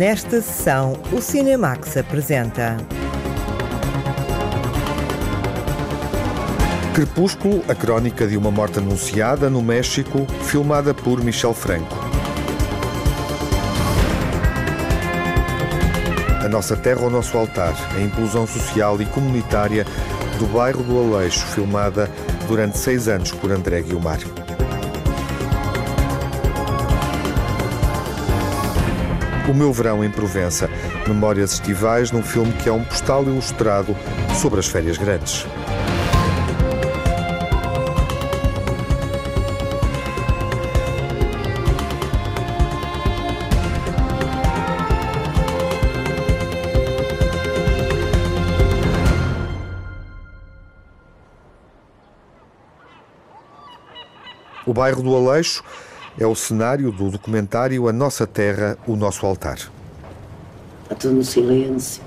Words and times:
Nesta 0.00 0.40
sessão, 0.40 0.94
o 1.12 1.20
Cinemax 1.20 1.98
apresenta. 1.98 2.78
Crepúsculo, 6.94 7.62
a 7.68 7.74
crónica 7.74 8.26
de 8.26 8.34
uma 8.34 8.50
morte 8.50 8.78
anunciada 8.78 9.50
no 9.50 9.60
México, 9.60 10.26
filmada 10.44 10.94
por 10.94 11.22
Michel 11.22 11.52
Franco. 11.52 11.94
A 16.42 16.48
nossa 16.48 16.74
terra, 16.78 17.02
o 17.02 17.10
nosso 17.10 17.36
altar, 17.36 17.74
a 17.94 18.00
inclusão 18.00 18.46
social 18.46 19.02
e 19.02 19.04
comunitária 19.04 19.84
do 20.38 20.46
bairro 20.46 20.82
do 20.82 20.98
Aleixo, 20.98 21.44
filmada 21.48 22.10
durante 22.48 22.78
seis 22.78 23.06
anos 23.06 23.32
por 23.32 23.52
André 23.52 23.82
Guilmar. 23.82 24.20
O 29.50 29.52
meu 29.52 29.72
verão 29.72 30.04
em 30.04 30.08
Provença, 30.08 30.70
memórias 31.08 31.54
estivais 31.54 32.12
num 32.12 32.22
filme 32.22 32.52
que 32.52 32.68
é 32.68 32.72
um 32.72 32.84
postal 32.84 33.24
ilustrado 33.24 33.96
sobre 34.40 34.60
as 34.60 34.68
férias 34.68 34.96
grandes. 34.96 35.44
O 54.64 54.72
bairro 54.72 55.02
do 55.02 55.16
Aleixo 55.16 55.64
é 56.18 56.26
o 56.26 56.34
cenário 56.34 56.90
do 56.90 57.10
documentário 57.10 57.88
A 57.88 57.92
Nossa 57.92 58.26
Terra, 58.26 58.76
o 58.86 58.96
Nosso 58.96 59.24
Altar. 59.24 59.58
Está 60.82 60.94
tudo 60.94 61.14
no 61.14 61.24
silêncio. 61.24 62.02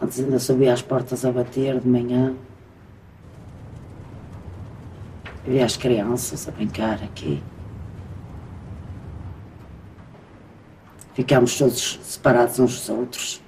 Antes 0.00 0.20
ainda 0.20 0.38
subia 0.38 0.72
as 0.72 0.82
portas 0.82 1.24
a 1.24 1.32
bater 1.32 1.80
de 1.80 1.88
manhã. 1.88 2.34
Via 5.44 5.64
as 5.64 5.76
crianças 5.76 6.46
a 6.48 6.50
brincar 6.50 7.02
aqui. 7.02 7.42
Ficámos 11.14 11.56
todos 11.56 11.98
separados 12.02 12.58
uns 12.58 12.74
dos 12.74 12.88
outros. 12.90 13.45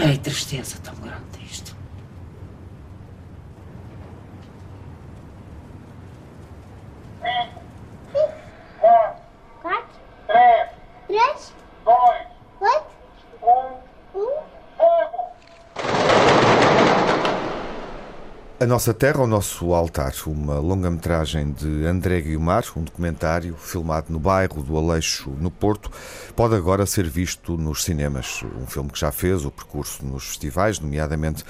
Ai, 0.00 0.16
tristeza 0.16 0.78
tão 0.84 0.94
grande 0.94 1.44
isto. 1.44 1.76
Quatro, 9.60 10.00
três, 10.28 11.52
oito, 12.60 12.86
um. 14.14 14.38
A 18.57 18.57
Nossa 18.68 18.92
Terra, 18.92 19.22
o 19.22 19.26
Nosso 19.26 19.72
Altar, 19.72 20.12
uma 20.26 20.58
longa-metragem 20.58 21.52
de 21.52 21.86
André 21.86 22.20
Guiomar, 22.20 22.64
um 22.76 22.82
documentário 22.82 23.56
filmado 23.56 24.12
no 24.12 24.18
bairro 24.18 24.62
do 24.62 24.76
Aleixo, 24.76 25.30
no 25.30 25.50
Porto, 25.50 25.90
pode 26.36 26.54
agora 26.54 26.84
ser 26.84 27.08
visto 27.08 27.56
nos 27.56 27.82
cinemas. 27.82 28.42
Um 28.60 28.66
filme 28.66 28.90
que 28.90 29.00
já 29.00 29.10
fez 29.10 29.46
o 29.46 29.50
percurso 29.50 30.04
nos 30.04 30.26
festivais, 30.26 30.78
nomeadamente 30.78 31.44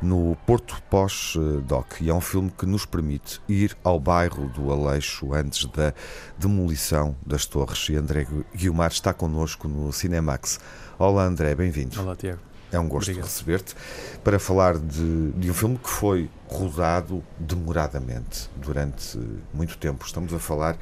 no 0.00 0.36
Porto 0.46 0.80
Pós-Doc. 0.88 2.00
E 2.00 2.08
é 2.08 2.14
um 2.14 2.20
filme 2.20 2.52
que 2.56 2.66
nos 2.66 2.86
permite 2.86 3.42
ir 3.48 3.76
ao 3.82 3.98
bairro 3.98 4.48
do 4.48 4.70
Aleixo 4.70 5.34
antes 5.34 5.64
da 5.64 5.92
demolição 6.38 7.16
das 7.26 7.46
torres. 7.46 7.88
E 7.88 7.96
André 7.96 8.28
Guiomar 8.54 8.92
está 8.92 9.12
connosco 9.12 9.66
no 9.66 9.92
Cinemax. 9.92 10.60
Olá, 10.96 11.24
André, 11.24 11.52
bem-vindo. 11.52 12.00
Olá, 12.00 12.14
Tiago. 12.14 12.49
É 12.72 12.78
um 12.78 12.88
gosto 12.88 13.12
receber-te 13.12 13.74
para 14.22 14.38
falar 14.38 14.78
de, 14.78 15.32
de 15.32 15.50
um 15.50 15.54
filme 15.54 15.78
que 15.78 15.88
foi 15.88 16.30
rodado 16.48 17.22
demoradamente 17.38 18.48
durante 18.56 19.18
muito 19.52 19.76
tempo. 19.78 20.04
Estamos 20.04 20.32
a 20.32 20.38
falar 20.38 20.76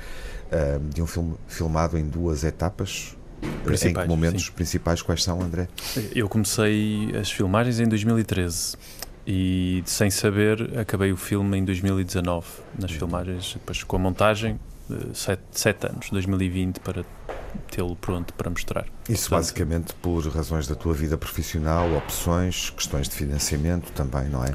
ah, 0.50 0.78
de 0.82 1.02
um 1.02 1.06
filme 1.06 1.34
filmado 1.46 1.98
em 1.98 2.06
duas 2.06 2.44
etapas. 2.44 3.16
em 3.42 3.64
Principais, 3.64 4.04
que 4.04 4.08
momentos 4.08 4.46
sim. 4.46 4.52
principais 4.52 5.02
quais 5.02 5.22
são, 5.22 5.40
André? 5.40 5.68
Eu 6.14 6.28
comecei 6.28 7.14
as 7.18 7.30
filmagens 7.30 7.80
em 7.80 7.86
2013 7.86 8.76
e, 9.30 9.82
sem 9.84 10.10
saber, 10.10 10.78
acabei 10.78 11.12
o 11.12 11.16
filme 11.16 11.58
em 11.58 11.64
2019, 11.64 12.46
nas 12.78 12.90
filmagens, 12.90 13.52
depois 13.54 13.82
com 13.84 13.96
a 13.96 13.98
montagem, 13.98 14.58
eh, 14.90 14.94
sete, 15.12 15.42
sete 15.52 15.86
anos, 15.86 16.08
2020, 16.10 16.80
para 16.80 17.04
tê-lo 17.70 17.94
pronto 17.96 18.32
para 18.34 18.50
mostrar. 18.50 18.84
Isso 19.08 19.28
Portanto, 19.28 19.30
basicamente 19.30 19.94
por 19.94 20.26
razões 20.28 20.66
da 20.66 20.74
tua 20.74 20.92
vida 20.94 21.16
profissional, 21.16 21.92
opções, 21.96 22.70
questões 22.70 23.08
de 23.08 23.14
financiamento 23.14 23.90
também, 23.92 24.28
não 24.28 24.44
é? 24.44 24.52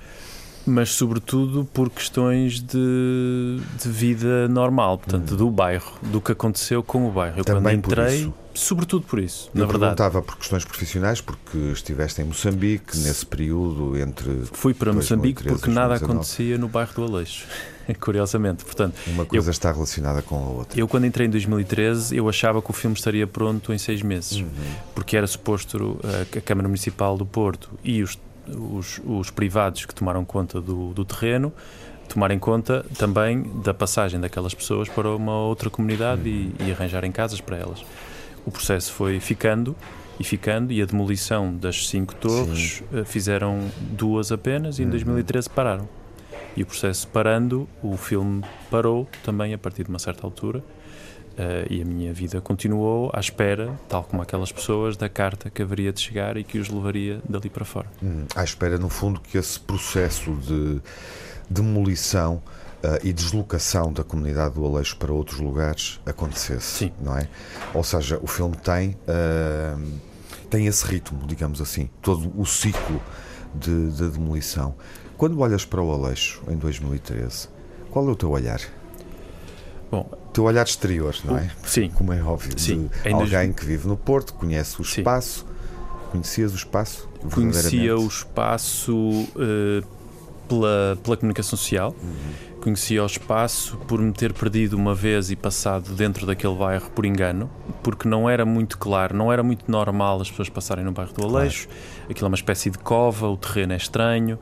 Mas, 0.66 0.92
sobretudo, 0.92 1.66
por 1.74 1.90
questões 1.90 2.62
de, 2.62 3.60
de 3.82 3.90
vida 3.90 4.48
normal, 4.48 4.98
portanto, 4.98 5.36
do 5.36 5.52
bairro, 5.52 5.92
do 6.04 6.22
que 6.22 6.32
aconteceu 6.32 6.82
com 6.82 7.06
o 7.06 7.12
bairro. 7.12 7.36
Eu, 7.38 7.42
Hum. 7.42 7.44
Também 7.44 7.76
quando 7.76 7.84
por 7.84 7.92
entrei, 8.00 8.20
isso. 8.22 8.34
sobretudo 8.54 9.06
por 9.06 9.20
isso, 9.20 9.50
Eu 9.54 9.60
na 9.60 9.66
verdade. 9.66 9.96
perguntava 9.98 10.22
por 10.22 10.38
questões 10.38 10.64
profissionais, 10.64 11.20
porque 11.20 11.58
estiveste 11.74 12.22
em 12.22 12.24
Moçambique 12.26 12.98
nesse 13.00 13.26
período 13.26 13.98
entre. 13.98 14.46
Fui 14.54 14.74
para 14.74 14.94
2013 14.94 14.96
Moçambique 14.96 15.44
porque 15.44 15.70
nada 15.70 15.90
2019. 16.00 16.06
acontecia 16.14 16.58
no 16.58 16.70
bairro 16.70 16.94
do 16.96 17.04
Aleixo, 17.04 17.46
curiosamente. 18.00 18.64
Portanto, 18.64 18.96
Uma 19.08 19.26
coisa 19.26 19.52
está 19.52 19.72
relacionada 19.72 20.22
com 20.22 20.36
a 20.36 20.48
outra. 20.48 20.80
Eu, 20.80 20.88
quando 20.88 21.06
entrei 21.06 21.28
em 21.28 21.30
2013, 21.30 22.16
eu 22.16 22.28
achava 22.30 22.62
que 22.62 22.70
o 22.70 22.74
filme 22.74 22.96
estaria 22.96 23.26
pronto 23.28 23.74
em 23.74 23.78
seis 23.78 24.02
meses, 24.02 24.38
Uhum. 24.40 24.48
porque 24.96 25.18
era 25.18 25.28
suposto 25.28 25.78
uh, 26.04 26.38
a 26.38 26.42
Câmara 26.42 26.68
Municipal 26.68 27.18
do 27.18 27.26
Porto 27.26 27.70
e 27.84 28.02
os, 28.04 28.18
os, 28.48 29.02
os 29.06 29.30
privados 29.30 29.86
que 29.86 29.94
tomaram 29.94 30.24
conta 30.26 30.60
do, 30.62 30.94
do 30.94 31.04
terreno 31.06 31.52
tomarem 32.10 32.38
conta 32.38 32.86
também 32.98 33.44
da 33.64 33.74
passagem 33.74 34.20
daquelas 34.20 34.54
pessoas 34.54 34.88
para 34.90 35.10
uma 35.16 35.36
outra 35.40 35.70
comunidade 35.70 36.28
e, 36.30 36.54
e 36.60 36.72
arranjarem 36.72 37.12
casas 37.12 37.40
para 37.42 37.58
elas. 37.58 37.84
O 38.46 38.52
processo 38.52 38.92
foi 38.92 39.20
ficando 39.20 39.76
e 40.20 40.24
ficando 40.24 40.72
e 40.72 40.82
a 40.82 40.86
demolição 40.86 41.56
das 41.56 41.88
cinco 41.88 42.14
torres 42.14 42.84
uh, 42.92 43.04
fizeram 43.06 43.62
duas 43.80 44.32
apenas 44.32 44.78
e 44.80 44.84
em 44.84 44.90
2013 44.90 45.50
pararam. 45.50 45.88
E 46.56 46.64
o 46.64 46.66
processo 46.66 47.08
parando, 47.08 47.68
o 47.82 47.98
filme 47.98 48.44
parou 48.70 49.08
também 49.24 49.54
a 49.54 49.58
partir 49.58 49.84
de 49.84 49.90
uma 49.90 50.00
certa 50.00 50.26
altura. 50.26 50.64
eh, 51.38 51.66
e 51.70 51.82
a 51.82 51.86
minha 51.86 52.14
vida 52.14 52.40
continuou 52.42 53.10
à 53.14 53.20
espera, 53.20 53.74
tal 53.90 54.04
como 54.04 54.22
aquelas 54.22 54.52
pessoas, 54.52 54.96
da 54.96 55.10
carta 55.10 55.50
que 55.50 55.64
haveria 55.64 55.92
de 55.92 56.00
chegar 56.00 56.38
e 56.38 56.44
que 56.44 56.60
os 56.60 56.70
levaria 56.70 57.22
dali 57.28 57.50
para 57.50 57.66
fora. 57.66 57.88
Hum, 58.04 58.26
à 58.36 58.44
espera, 58.44 58.78
no 58.78 58.88
fundo, 58.90 59.20
que 59.20 59.38
esse 59.38 59.60
processo 59.60 60.32
de 60.36 60.80
demolição 61.50 62.42
ah, 62.84 63.00
e 63.04 63.12
deslocação 63.12 63.92
da 63.92 64.04
comunidade 64.04 64.56
do 64.56 64.66
Aleixo 64.66 64.96
para 64.98 65.12
outros 65.12 65.40
lugares 65.40 66.00
acontecesse, 66.06 66.66
Sim. 66.86 66.92
não 67.02 67.18
é? 67.18 67.28
Ou 67.74 67.84
seja, 67.84 68.20
o 68.22 68.28
filme 68.28 68.56
tem, 68.58 68.96
ah, 69.08 69.76
tem 70.50 70.68
esse 70.68 70.86
ritmo, 70.86 71.26
digamos 71.26 71.60
assim, 71.62 71.90
todo 72.02 72.32
o 72.40 72.46
ciclo 72.46 73.02
de, 73.56 73.90
de 73.92 74.10
demolição. 74.10 74.76
Quando 75.18 75.40
olhas 75.40 75.64
para 75.66 75.82
o 75.82 75.92
Aleixo, 75.92 76.42
em 76.50 76.56
2013, 76.56 77.48
qual 77.92 78.08
é 78.08 78.12
o 78.12 78.16
teu 78.16 78.32
olhar? 78.32 78.60
Bom, 79.92 80.10
O 80.12 80.32
teu 80.34 80.46
olhar 80.46 80.66
exterior, 80.66 81.16
não 81.24 81.38
é? 81.38 81.52
sim, 81.66 81.90
Como 81.90 82.12
é 82.12 82.22
óbvio, 82.24 82.58
Sim, 82.58 82.90
em 83.06 83.12
dois- 83.16 83.32
alguém 83.34 83.54
que 83.54 83.64
vive 83.64 83.88
no 83.88 83.96
Porto, 83.96 84.34
conhece 84.34 84.82
o 84.82 84.84
Sim. 84.84 85.02
espaço, 85.02 85.46
conhecias 86.12 86.52
o 86.54 86.56
espaço? 86.56 87.08
conhecia 87.32 87.96
o 87.98 88.08
espaço 88.08 89.28
eh, 89.38 89.82
pela, 90.50 90.98
pela 91.04 91.16
comunicação 91.16 91.58
social, 91.58 91.96
conhecia 92.64 93.04
o 93.04 93.06
espaço 93.06 93.76
por 93.90 94.00
me 94.00 94.14
ter 94.14 94.32
perdido 94.32 94.78
uma 94.78 94.96
vez 94.96 95.30
e 95.30 95.36
passado 95.36 95.94
dentro 95.94 96.26
daquele 96.26 96.56
bairro 96.56 96.90
por 96.92 97.06
engano, 97.06 97.52
porque 97.84 98.08
não 98.08 98.30
era 98.30 98.46
muito 98.46 98.78
claro, 98.78 99.14
não 99.14 99.34
era 99.34 99.44
muito 99.44 99.70
normal 99.70 100.22
as 100.22 100.30
pessoas 100.30 100.48
passarem 100.48 100.86
no 100.86 100.94
bairro 100.94 101.12
do 101.12 101.26
Aleixo. 101.26 101.68
Aquilo 102.10 102.28
é 102.28 102.30
uma 102.30 102.36
espécie 102.36 102.70
de 102.70 102.78
cova, 102.78 103.28
o 103.28 103.36
terreno 103.36 103.74
é 103.74 103.76
estranho, 103.76 104.40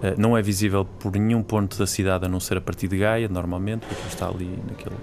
eh, 0.00 0.14
não 0.16 0.38
é 0.38 0.42
visível 0.42 0.84
por 0.84 1.16
nenhum 1.16 1.42
ponto 1.42 1.76
da 1.76 1.86
cidade 1.86 2.24
a 2.24 2.28
não 2.28 2.38
ser 2.38 2.58
a 2.58 2.60
partir 2.60 2.86
de 2.86 2.96
Gaia, 2.96 3.28
normalmente, 3.28 3.84
porque 3.86 4.06
está 4.06 4.28
ali 4.28 4.56
naquele. 4.68 4.94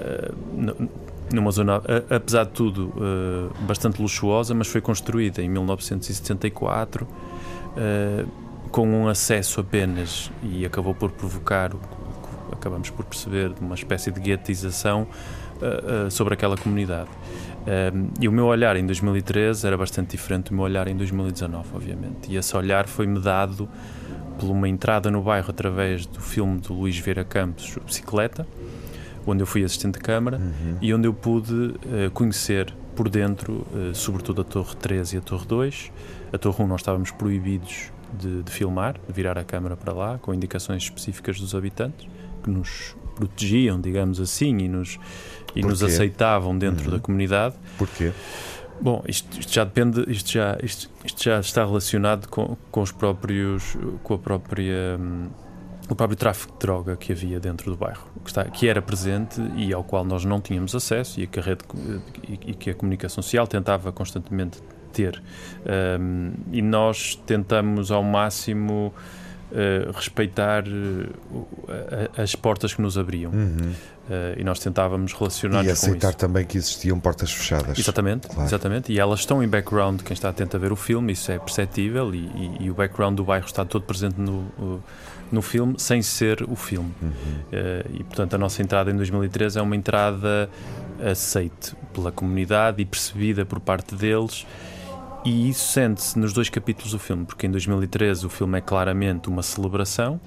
eh, 0.00 0.32
numa 1.32 1.50
zona, 1.50 1.82
apesar 2.10 2.44
de 2.44 2.50
tudo, 2.52 2.92
eh, 2.96 3.64
bastante 3.66 4.00
luxuosa, 4.00 4.54
mas 4.54 4.68
foi 4.68 4.80
construída 4.80 5.42
em 5.42 5.48
1974 5.48 7.06
eh, 7.76 8.24
com 8.70 8.88
um 8.88 9.08
acesso 9.08 9.60
apenas 9.60 10.30
e 10.42 10.64
acabou 10.64 10.94
por 10.94 11.10
provocar 11.10 11.74
o 11.74 11.78
que 11.78 12.54
acabamos 12.54 12.90
por 12.90 13.04
perceber 13.04 13.52
uma 13.60 13.74
espécie 13.74 14.10
de 14.10 14.20
guetização 14.20 15.06
eh, 15.60 16.06
eh, 16.06 16.10
sobre 16.10 16.34
aquela 16.34 16.56
comunidade. 16.56 17.08
Eh, 17.66 17.92
e 18.20 18.28
o 18.28 18.32
meu 18.32 18.46
olhar 18.46 18.76
em 18.76 18.86
2013 18.86 19.66
era 19.66 19.76
bastante 19.76 20.12
diferente 20.12 20.50
do 20.50 20.54
meu 20.54 20.64
olhar 20.64 20.86
em 20.88 20.96
2019, 20.96 21.68
obviamente. 21.74 22.30
E 22.30 22.36
esse 22.36 22.56
olhar 22.56 22.86
foi-me 22.86 23.20
dado 23.20 23.68
por 24.38 24.50
uma 24.50 24.68
entrada 24.68 25.10
no 25.10 25.20
bairro 25.22 25.50
através 25.50 26.06
do 26.06 26.20
filme 26.20 26.60
do 26.60 26.72
Luís 26.74 26.96
Vieira 26.98 27.24
Campos, 27.24 27.76
Bicicleta, 27.84 28.46
onde 29.26 29.42
eu 29.42 29.46
fui 29.46 29.64
assistente 29.64 29.94
de 29.94 30.00
câmara 30.00 30.38
Uhum. 30.38 30.76
e 30.80 30.94
onde 30.94 31.08
eu 31.08 31.12
pude 31.12 31.52
uh, 31.52 32.10
conhecer 32.14 32.72
por 32.94 33.08
dentro, 33.08 33.66
uh, 33.72 33.94
sobretudo 33.94 34.42
a 34.42 34.44
Torre 34.44 34.76
13 34.76 35.16
e 35.16 35.18
a 35.18 35.20
Torre 35.20 35.46
2. 35.46 35.92
A 36.32 36.38
Torre 36.38 36.62
1 36.62 36.66
nós 36.66 36.80
estávamos 36.80 37.10
proibidos 37.10 37.90
de, 38.12 38.42
de 38.42 38.50
filmar, 38.52 38.94
de 39.06 39.12
virar 39.12 39.38
a 39.38 39.44
câmara 39.44 39.76
para 39.76 39.92
lá, 39.92 40.18
com 40.18 40.32
indicações 40.32 40.82
específicas 40.84 41.40
dos 41.40 41.54
habitantes, 41.54 42.06
que 42.42 42.50
nos 42.50 42.96
protegiam, 43.16 43.80
digamos 43.80 44.20
assim, 44.20 44.56
e 44.58 44.68
nos, 44.68 44.98
e 45.54 45.62
nos 45.62 45.82
aceitavam 45.82 46.56
dentro 46.56 46.86
Uhum. 46.86 46.96
da 46.96 47.00
comunidade. 47.00 47.54
Porquê? 47.76 48.12
Bom, 48.80 49.02
isto, 49.08 49.40
isto 49.40 49.52
já 49.52 49.64
depende, 49.64 50.04
isto 50.08 50.30
já, 50.30 50.56
isto, 50.62 50.88
isto 51.04 51.24
já 51.24 51.40
está 51.40 51.64
relacionado 51.64 52.28
com, 52.28 52.56
com 52.70 52.80
os 52.80 52.92
próprios, 52.92 53.76
com 54.04 54.14
a 54.14 54.18
própria, 54.18 54.96
hum, 55.00 55.26
o 55.90 55.96
próprio 55.96 56.16
tráfico 56.16 56.52
de 56.52 56.58
droga 56.60 56.96
que 56.96 57.10
havia 57.12 57.40
dentro 57.40 57.72
do 57.72 57.76
bairro, 57.76 58.04
que, 58.22 58.30
está, 58.30 58.44
que 58.44 58.68
era 58.68 58.80
presente 58.80 59.40
e 59.56 59.72
ao 59.72 59.82
qual 59.82 60.04
nós 60.04 60.24
não 60.24 60.40
tínhamos 60.40 60.76
acesso 60.76 61.20
e 61.20 61.26
que 61.26 61.40
a 61.40 61.42
rede 61.42 61.64
e, 62.28 62.50
e 62.50 62.54
que 62.54 62.70
a 62.70 62.74
comunicação 62.74 63.20
social 63.20 63.48
tentava 63.48 63.90
constantemente 63.90 64.60
ter. 65.02 65.22
Hum, 66.00 66.32
e 66.52 66.60
nós 66.62 67.14
tentamos 67.26 67.90
ao 67.90 68.02
máximo 68.02 68.92
eh, 69.50 69.88
respeitar 69.94 70.64
a- 72.16 72.22
as 72.22 72.34
portas 72.34 72.74
que 72.74 72.82
nos 72.82 72.98
abriam 72.98 73.30
Uhum. 73.32 73.72
Eh, 74.10 74.36
e 74.38 74.44
nós 74.44 74.58
tentávamos 74.58 75.12
E 75.12 75.16
relacionar-nos 75.18 75.66
com 75.66 75.72
aceitar 75.72 76.08
isso. 76.10 76.16
também 76.18 76.44
que 76.46 76.56
existiam 76.58 76.98
portas 77.00 77.30
fechadas. 77.32 77.78
Exatamente, 77.78 78.26
Claro. 78.28 78.42
exatamente. 78.48 78.92
E 78.92 78.98
elas 78.98 79.20
estão 79.20 79.42
em 79.42 79.48
background, 79.48 80.00
quem 80.02 80.14
está 80.14 80.28
atento 80.30 80.56
a 80.56 80.60
ver 80.60 80.72
o 80.72 80.76
filme, 80.76 81.12
isso 81.12 81.30
é 81.32 81.38
perceptível 81.38 82.14
e, 82.14 82.18
e- 82.18 82.56
e 82.64 82.70
o 82.70 82.74
background 82.74 83.16
do 83.16 83.24
bairro 83.24 83.44
está 83.46 83.64
todo 83.66 83.82
presente 83.82 84.18
no, 84.20 84.82
no 85.32 85.42
filme, 85.42 85.74
sem 85.78 86.00
ser 86.02 86.42
o 86.42 86.54
filme. 86.56 86.90
Uhum. 87.02 87.10
Eh, 87.52 87.86
e 88.00 88.04
portanto 88.04 88.34
a 88.34 88.38
nossa 88.38 88.62
entrada 88.62 88.90
em 88.90 88.96
2013 88.96 89.58
é 89.58 89.62
uma 89.62 89.76
entrada 89.76 90.48
aceite 91.10 91.74
pela 91.94 92.10
comunidade 92.12 92.80
e 92.82 92.84
percebida 92.86 93.44
por 93.46 93.60
parte 93.60 93.94
deles. 93.94 94.46
E 95.28 95.50
isso 95.50 95.72
sente-se 95.74 96.18
nos 96.18 96.32
dois 96.32 96.48
capítulos 96.48 96.92
do 96.92 96.98
filme, 96.98 97.26
porque 97.26 97.46
em 97.46 97.50
2013 97.50 98.24
o 98.24 98.30
filme 98.30 98.56
é 98.56 98.60
claramente 98.62 99.28
uma 99.28 99.42
celebração, 99.42 100.18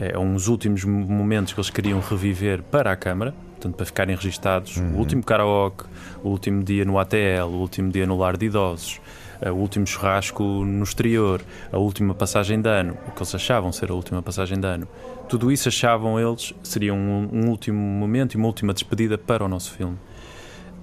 é 0.00 0.18
uns 0.18 0.48
últimos 0.48 0.84
momentos 0.84 1.52
que 1.52 1.60
eles 1.60 1.70
queriam 1.70 2.00
reviver 2.00 2.60
para 2.64 2.90
a 2.90 2.96
Câmara, 2.96 3.32
portanto, 3.52 3.76
para 3.76 3.86
ficarem 3.86 4.16
registados 4.16 4.78
Uhum. 4.78 4.94
o 4.94 4.98
último 4.98 5.22
karaoke, 5.22 5.84
o 6.24 6.30
último 6.30 6.64
dia 6.64 6.84
no 6.84 6.98
ATL, 6.98 7.44
o 7.52 7.58
último 7.58 7.88
dia 7.92 8.04
no 8.04 8.18
lar 8.18 8.36
de 8.36 8.46
idosos, 8.46 9.00
eh, 9.40 9.48
o 9.52 9.54
último 9.54 9.86
churrasco 9.86 10.42
no 10.42 10.82
exterior, 10.82 11.40
a 11.70 11.78
última 11.78 12.12
passagem 12.12 12.60
de 12.60 12.68
ano, 12.68 12.98
o 13.06 13.12
que 13.12 13.18
eles 13.18 13.32
achavam 13.32 13.70
ser 13.70 13.92
a 13.92 13.94
última 13.94 14.20
passagem 14.22 14.58
de 14.58 14.66
ano. 14.66 14.88
Tudo 15.28 15.52
isso 15.52 15.68
achavam 15.68 16.18
eles 16.18 16.52
seria 16.64 16.92
um, 16.92 17.28
um 17.32 17.48
último 17.48 17.78
momento 17.78 18.34
e 18.34 18.38
uma 18.38 18.48
última 18.48 18.74
despedida 18.74 19.16
para 19.16 19.44
o 19.44 19.48
nosso 19.48 19.70
filme. 19.70 19.96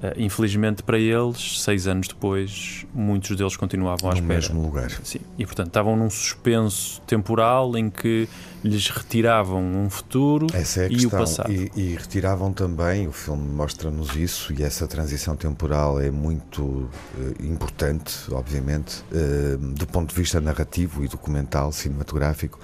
Eh, 0.03 0.13
infelizmente 0.17 0.83
para 0.83 0.99
eles, 0.99 1.61
seis 1.61 1.87
anos 1.87 2.09
depois, 2.09 2.85
muitos 2.93 3.37
deles 3.37 3.55
continuavam 3.55 4.09
à 4.09 4.13
No 4.13 4.19
espera. 4.19 4.39
mesmo 4.39 4.61
lugar. 4.61 4.91
Sim, 5.01 5.19
e 5.37 5.45
portanto 5.45 5.67
estavam 5.67 5.95
num 5.95 6.09
suspenso 6.09 6.99
temporal 7.07 7.77
em 7.77 7.89
que 7.89 8.27
lhes 8.61 8.89
retiravam 8.89 9.63
um 9.63 9.89
futuro 9.89 10.47
é 10.53 10.87
e 10.91 11.05
o 11.05 11.09
passado. 11.09 11.51
E, 11.51 11.71
e 11.75 11.95
retiravam 11.95 12.51
também, 12.51 13.07
o 13.07 13.13
filme 13.13 13.47
mostra-nos 13.47 14.13
isso, 14.17 14.53
e 14.53 14.61
essa 14.61 14.87
transição 14.87 15.37
temporal 15.37 16.01
é 16.01 16.11
muito 16.11 16.89
eh, 17.17 17.45
importante, 17.45 18.13
obviamente, 18.31 19.03
eh, 19.13 19.57
do 19.57 19.87
ponto 19.87 20.09
de 20.09 20.15
vista 20.15 20.41
narrativo 20.41 21.03
e 21.05 21.07
documental, 21.07 21.71
cinematográfico, 21.71 22.59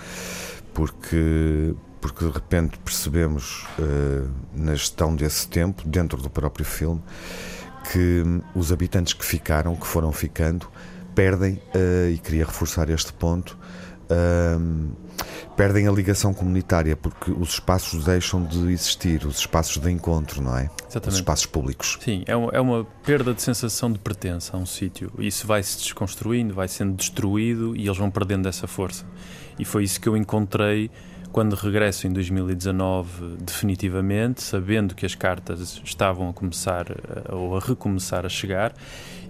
porque, 0.73 1.73
porque 2.01 2.25
de 2.25 2.31
repente 2.31 2.77
percebemos 2.79 3.65
eh, 3.79 4.27
na 4.53 4.73
gestão 4.73 5.15
desse 5.15 5.47
tempo, 5.47 5.87
dentro 5.87 6.21
do 6.21 6.29
próprio 6.29 6.65
filme, 6.65 7.01
que 7.91 8.23
os 8.55 8.71
habitantes 8.71 9.13
que 9.13 9.25
ficaram, 9.25 9.75
que 9.75 9.87
foram 9.87 10.11
ficando, 10.11 10.67
perdem, 11.13 11.61
eh, 11.73 12.11
e 12.13 12.17
queria 12.17 12.45
reforçar 12.45 12.89
este 12.89 13.11
ponto, 13.13 13.57
hum, 14.59 14.89
perdem 15.55 15.87
a 15.87 15.91
ligação 15.91 16.33
comunitária 16.33 16.95
porque 16.95 17.31
os 17.31 17.49
espaços 17.49 18.05
deixam 18.05 18.43
de 18.43 18.71
existir, 18.71 19.25
os 19.25 19.39
espaços 19.39 19.77
de 19.77 19.91
encontro, 19.91 20.41
não 20.41 20.57
é? 20.57 20.69
Os 20.81 20.91
Exatamente. 20.91 21.19
espaços 21.19 21.45
públicos. 21.45 21.97
Sim, 22.01 22.23
é 22.25 22.35
uma, 22.35 22.51
é 22.51 22.61
uma 22.61 22.85
perda 23.03 23.33
de 23.33 23.41
sensação 23.41 23.91
de 23.91 23.99
pertença 23.99 24.55
a 24.55 24.59
um 24.59 24.65
sítio. 24.65 25.11
Isso 25.19 25.45
vai 25.45 25.61
se 25.61 25.77
desconstruindo, 25.79 26.53
vai 26.53 26.67
sendo 26.67 26.95
destruído 26.95 27.75
e 27.75 27.85
eles 27.85 27.97
vão 27.97 28.09
perdendo 28.09 28.47
essa 28.47 28.67
força. 28.67 29.05
E 29.57 29.65
foi 29.65 29.83
isso 29.83 29.99
que 29.99 30.07
eu 30.07 30.15
encontrei 30.15 30.89
quando 31.31 31.53
regresso 31.53 32.07
em 32.07 32.13
2019, 32.13 33.37
definitivamente, 33.39 34.41
sabendo 34.41 34.95
que 34.95 35.05
as 35.05 35.15
cartas 35.15 35.79
estavam 35.83 36.29
a 36.29 36.33
começar 36.33 36.89
eh, 36.89 37.33
ou 37.33 37.55
a 37.55 37.59
recomeçar 37.59 38.25
a 38.25 38.29
chegar. 38.29 38.73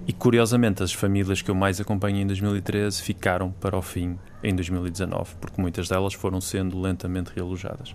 E 0.07 0.13
curiosamente, 0.13 0.81
as 0.81 0.93
famílias 0.93 1.41
que 1.41 1.51
eu 1.51 1.55
mais 1.55 1.79
acompanhei 1.79 2.23
em 2.23 2.27
2013 2.27 3.01
ficaram 3.01 3.51
para 3.51 3.77
o 3.77 3.81
fim 3.81 4.17
em 4.41 4.55
2019, 4.55 5.35
porque 5.39 5.61
muitas 5.61 5.87
delas 5.87 6.13
foram 6.13 6.39
sendo 6.39 6.79
lentamente 6.79 7.31
realojadas. 7.35 7.93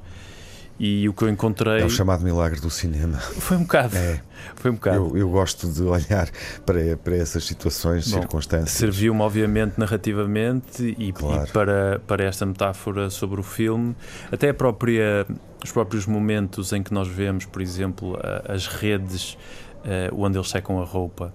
E 0.78 1.08
o 1.08 1.12
que 1.14 1.22
eu 1.22 1.28
encontrei 1.28 1.82
É 1.82 1.84
o 1.84 1.90
chamado 1.90 2.24
milagre 2.24 2.60
do 2.60 2.68
cinema. 2.68 3.18
foi 3.18 3.56
um 3.56 3.62
bocado. 3.62 3.96
É. 3.96 4.20
Foi 4.56 4.70
um 4.72 4.74
bocado. 4.74 4.96
Eu, 4.96 5.16
eu 5.16 5.30
gosto 5.30 5.68
de 5.68 5.82
olhar 5.82 6.28
para, 6.66 6.96
para 6.96 7.16
essas 7.16 7.44
situações, 7.44 8.08
Bom, 8.10 8.18
circunstâncias. 8.18 8.70
Serviu-me, 8.72 9.20
obviamente, 9.22 9.78
narrativamente 9.78 10.94
e, 10.98 11.12
Claro. 11.12 11.46
e 11.48 11.52
para, 11.52 12.00
para 12.06 12.24
esta 12.24 12.44
metáfora 12.44 13.08
sobre 13.08 13.38
o 13.40 13.42
filme, 13.44 13.94
até 14.32 14.48
a 14.48 14.54
própria, 14.54 15.26
os 15.64 15.70
próprios 15.70 16.06
momentos 16.06 16.72
em 16.72 16.82
que 16.82 16.92
nós 16.92 17.06
vemos, 17.08 17.44
por 17.46 17.62
exemplo, 17.62 18.18
as 18.48 18.66
redes 18.66 19.38
eh, 19.84 20.10
onde 20.12 20.36
eles 20.36 20.50
secam 20.50 20.80
a 20.80 20.84
roupa 20.84 21.32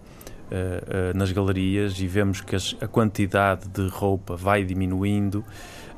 eh, 0.51 0.83
eh, 0.88 1.12
nas 1.15 1.31
galerias 1.31 2.00
e 2.00 2.07
vemos 2.07 2.42
que 2.42 2.56
a 2.81 2.88
quantidade 2.88 3.68
de 3.69 3.88
roupa 3.88 4.35
vai 4.35 4.63
diminuindo. 4.65 5.45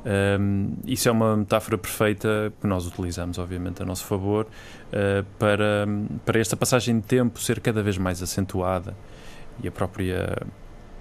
Um, 0.03 0.77
isso 0.85 1.07
é 1.07 1.11
uma 1.11 1.37
metáfora 1.37 1.77
perfeita 1.77 2.51
que 2.59 2.65
nós 2.65 2.87
utilizamos, 2.87 3.37
obviamente, 3.37 3.81
a 3.81 3.85
nosso 3.85 4.05
favor, 4.05 4.45
uh, 4.45 5.25
para, 5.37 5.87
para 6.25 6.39
esta 6.39 6.57
passagem 6.57 6.99
de 6.99 7.05
tempo 7.05 7.39
ser 7.39 7.59
cada 7.59 7.83
vez 7.83 7.97
mais 7.97 8.21
acentuada 8.21 8.95
e 9.63 9.67
a 9.67 9.71
própria. 9.71 10.35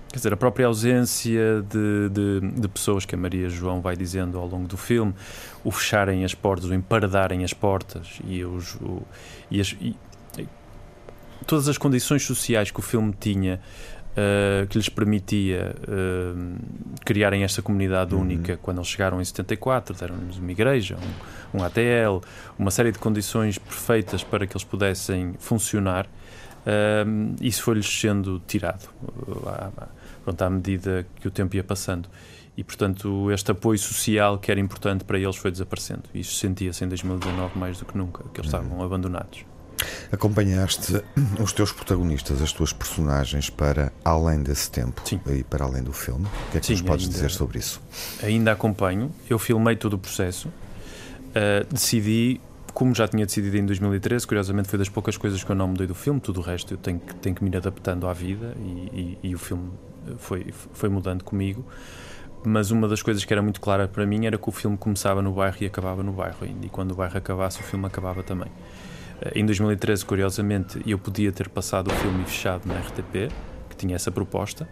Quer 0.08 0.17
dizer, 0.17 0.32
a 0.32 0.37
própria 0.37 0.67
ausência 0.67 1.62
de, 1.62 2.08
de, 2.08 2.61
de 2.61 2.69
pessoas 2.69 3.05
que 3.05 3.14
a 3.14 3.19
Maria 3.19 3.49
João 3.49 3.81
vai 3.81 3.94
dizendo 3.94 4.39
ao 4.39 4.48
longo 4.48 4.67
do 4.67 4.77
filme, 4.77 5.15
o 5.63 5.70
fecharem 5.70 6.24
as 6.24 6.34
portas, 6.34 6.69
o 6.69 6.74
emparedarem 6.74 7.44
as 7.44 7.53
portas 7.53 8.19
e, 8.24 8.44
os, 8.44 8.74
o, 8.74 9.03
e, 9.48 9.60
as, 9.60 9.77
e 9.81 9.96
todas 11.46 11.69
as 11.69 11.79
condições 11.79 12.24
sociais 12.24 12.70
que 12.72 12.81
o 12.81 12.82
filme 12.82 13.15
tinha 13.19 13.60
uh, 14.20 14.67
que 14.67 14.77
lhes 14.79 14.89
permitia 14.89 15.74
uh, 15.89 16.56
criarem 17.05 17.43
esta 17.43 17.62
comunidade 17.62 18.15
Uhum. 18.15 18.20
única 18.20 18.56
quando 18.58 18.79
eles 18.79 18.89
chegaram 18.89 19.20
em 19.20 19.24
74, 19.24 19.94
deram-nos 19.94 20.39
uma 20.39 20.50
igreja, 20.53 20.96
um, 21.55 21.58
um 21.60 21.65
ATL, 21.65 22.20
uma 22.58 22.70
série 22.70 22.93
de 22.93 22.98
condições 22.98 23.58
perfeitas 23.58 24.22
para 24.22 24.46
que 24.46 24.53
eles 24.56 24.65
pudessem 24.65 25.34
funcionar. 25.39 26.06
Uh, 26.60 27.34
isso 27.41 27.62
foi-lhes 27.62 27.86
sendo 27.89 28.41
tirado 28.46 28.89
à, 29.46 29.70
pronto, 30.24 30.43
à 30.43 30.50
medida 30.50 31.06
que 31.17 31.27
o 31.27 31.31
tempo 31.31 31.56
ia 31.56 31.65
passando. 31.65 32.08
E, 32.56 32.62
portanto, 32.65 33.31
este 33.31 33.50
apoio 33.53 33.79
social 33.79 34.36
que 34.39 34.50
era 34.50 34.60
importante 34.60 35.03
para 35.05 35.19
eles 35.19 35.36
foi 35.36 35.50
desaparecendo. 35.50 36.03
Isso 36.15 36.34
sentia-se 36.34 36.84
em 36.84 36.89
2019 36.89 37.58
mais 37.58 37.79
do 37.79 37.86
que 37.86 37.96
nunca, 37.96 38.22
que 38.34 38.41
eles 38.41 38.53
Uhum. 38.53 38.60
estavam 38.60 38.82
abandonados. 38.84 39.44
Acompanhaste 40.13 41.03
os 41.43 41.53
teus 41.53 41.72
protagonistas, 41.72 42.43
as 42.43 42.53
tuas 42.53 42.72
personagens, 42.72 43.49
para 43.51 43.93
além 44.05 44.43
desse 44.43 44.70
tempo 44.70 45.01
Sim. 45.05 45.20
e 45.29 45.43
para 45.44 45.65
além 45.65 45.82
do 45.82 45.93
filme. 45.93 46.27
O 46.27 46.51
que 46.53 46.58
é 46.58 46.60
que 46.60 46.67
Sim, 46.67 46.72
nos 46.75 46.82
podes 46.82 47.06
ainda- 47.06 47.15
dizer 47.17 47.31
sobre 47.31 47.58
isso? 47.58 47.81
ainda 48.22 48.53
acompanho. 48.53 49.10
Eu 49.29 49.39
filmei 49.39 49.77
todo 49.77 49.94
o 49.94 49.99
processo. 49.99 50.49
Uh, 50.49 51.65
decidi, 51.72 52.41
como 52.75 52.94
já 52.94 53.06
tinha 53.06 53.25
decidido 53.25 53.56
em 53.56 53.65
2013, 53.65 54.27
curiosamente 54.27 54.69
foi 54.69 54.79
das 54.79 54.89
poucas 54.89 55.17
coisas 55.17 55.44
que 55.44 55.51
eu 55.51 55.55
não 55.56 55.69
mudei 55.69 55.87
do 55.87 55.94
filme, 55.94 56.19
tudo 56.20 56.41
o 56.41 56.43
resto 56.43 56.75
eu 56.75 56.79
tenho 56.79 56.99
que, 56.99 57.15
tenho 57.17 57.34
que 57.37 57.44
me 57.44 57.51
ir 57.51 57.56
adaptando 57.56 58.08
à 58.08 58.13
vida 58.13 58.55
e, 58.58 59.19
e- 59.22 59.29
e 59.31 59.34
o 59.34 59.39
filme 59.39 59.70
foi, 60.19 60.53
foi 60.72 60.89
mudando 60.89 61.22
comigo. 61.22 61.65
Mas 62.43 62.70
uma 62.70 62.89
das 62.89 63.03
coisas 63.03 63.22
que 63.25 63.32
era 63.32 63.43
muito 63.43 63.60
clara 63.60 63.87
para 63.87 64.05
mim 64.06 64.25
era 64.27 64.39
que 64.39 64.49
o 64.49 64.53
filme 64.53 64.77
começava 64.77 65.20
no 65.20 65.31
bairro 65.32 65.56
e 65.60 65.67
acabava 65.67 66.03
no 66.03 66.10
bairro 66.10 66.39
ainda. 66.41 66.65
E 66.67 66.69
quando 66.70 66.93
o 66.93 66.94
bairro 66.94 67.17
acabasse, 67.19 67.60
o 67.60 67.63
filme 67.63 67.87
acabava 67.87 68.22
também. 68.22 68.49
Uh, 69.20 69.39
Em 69.39 69.44
2013, 69.44 70.05
curiosamente, 70.05 70.81
eu 70.86 70.98
podia 70.98 71.31
ter 71.32 71.48
passado 71.48 71.89
o 71.89 71.94
filme 71.94 72.24
fechado 72.24 72.67
na 72.67 72.79
RTP, 72.79 73.32
que 73.69 73.77
tinha 73.77 73.96
essa 73.96 74.10
proposta, 74.10 74.69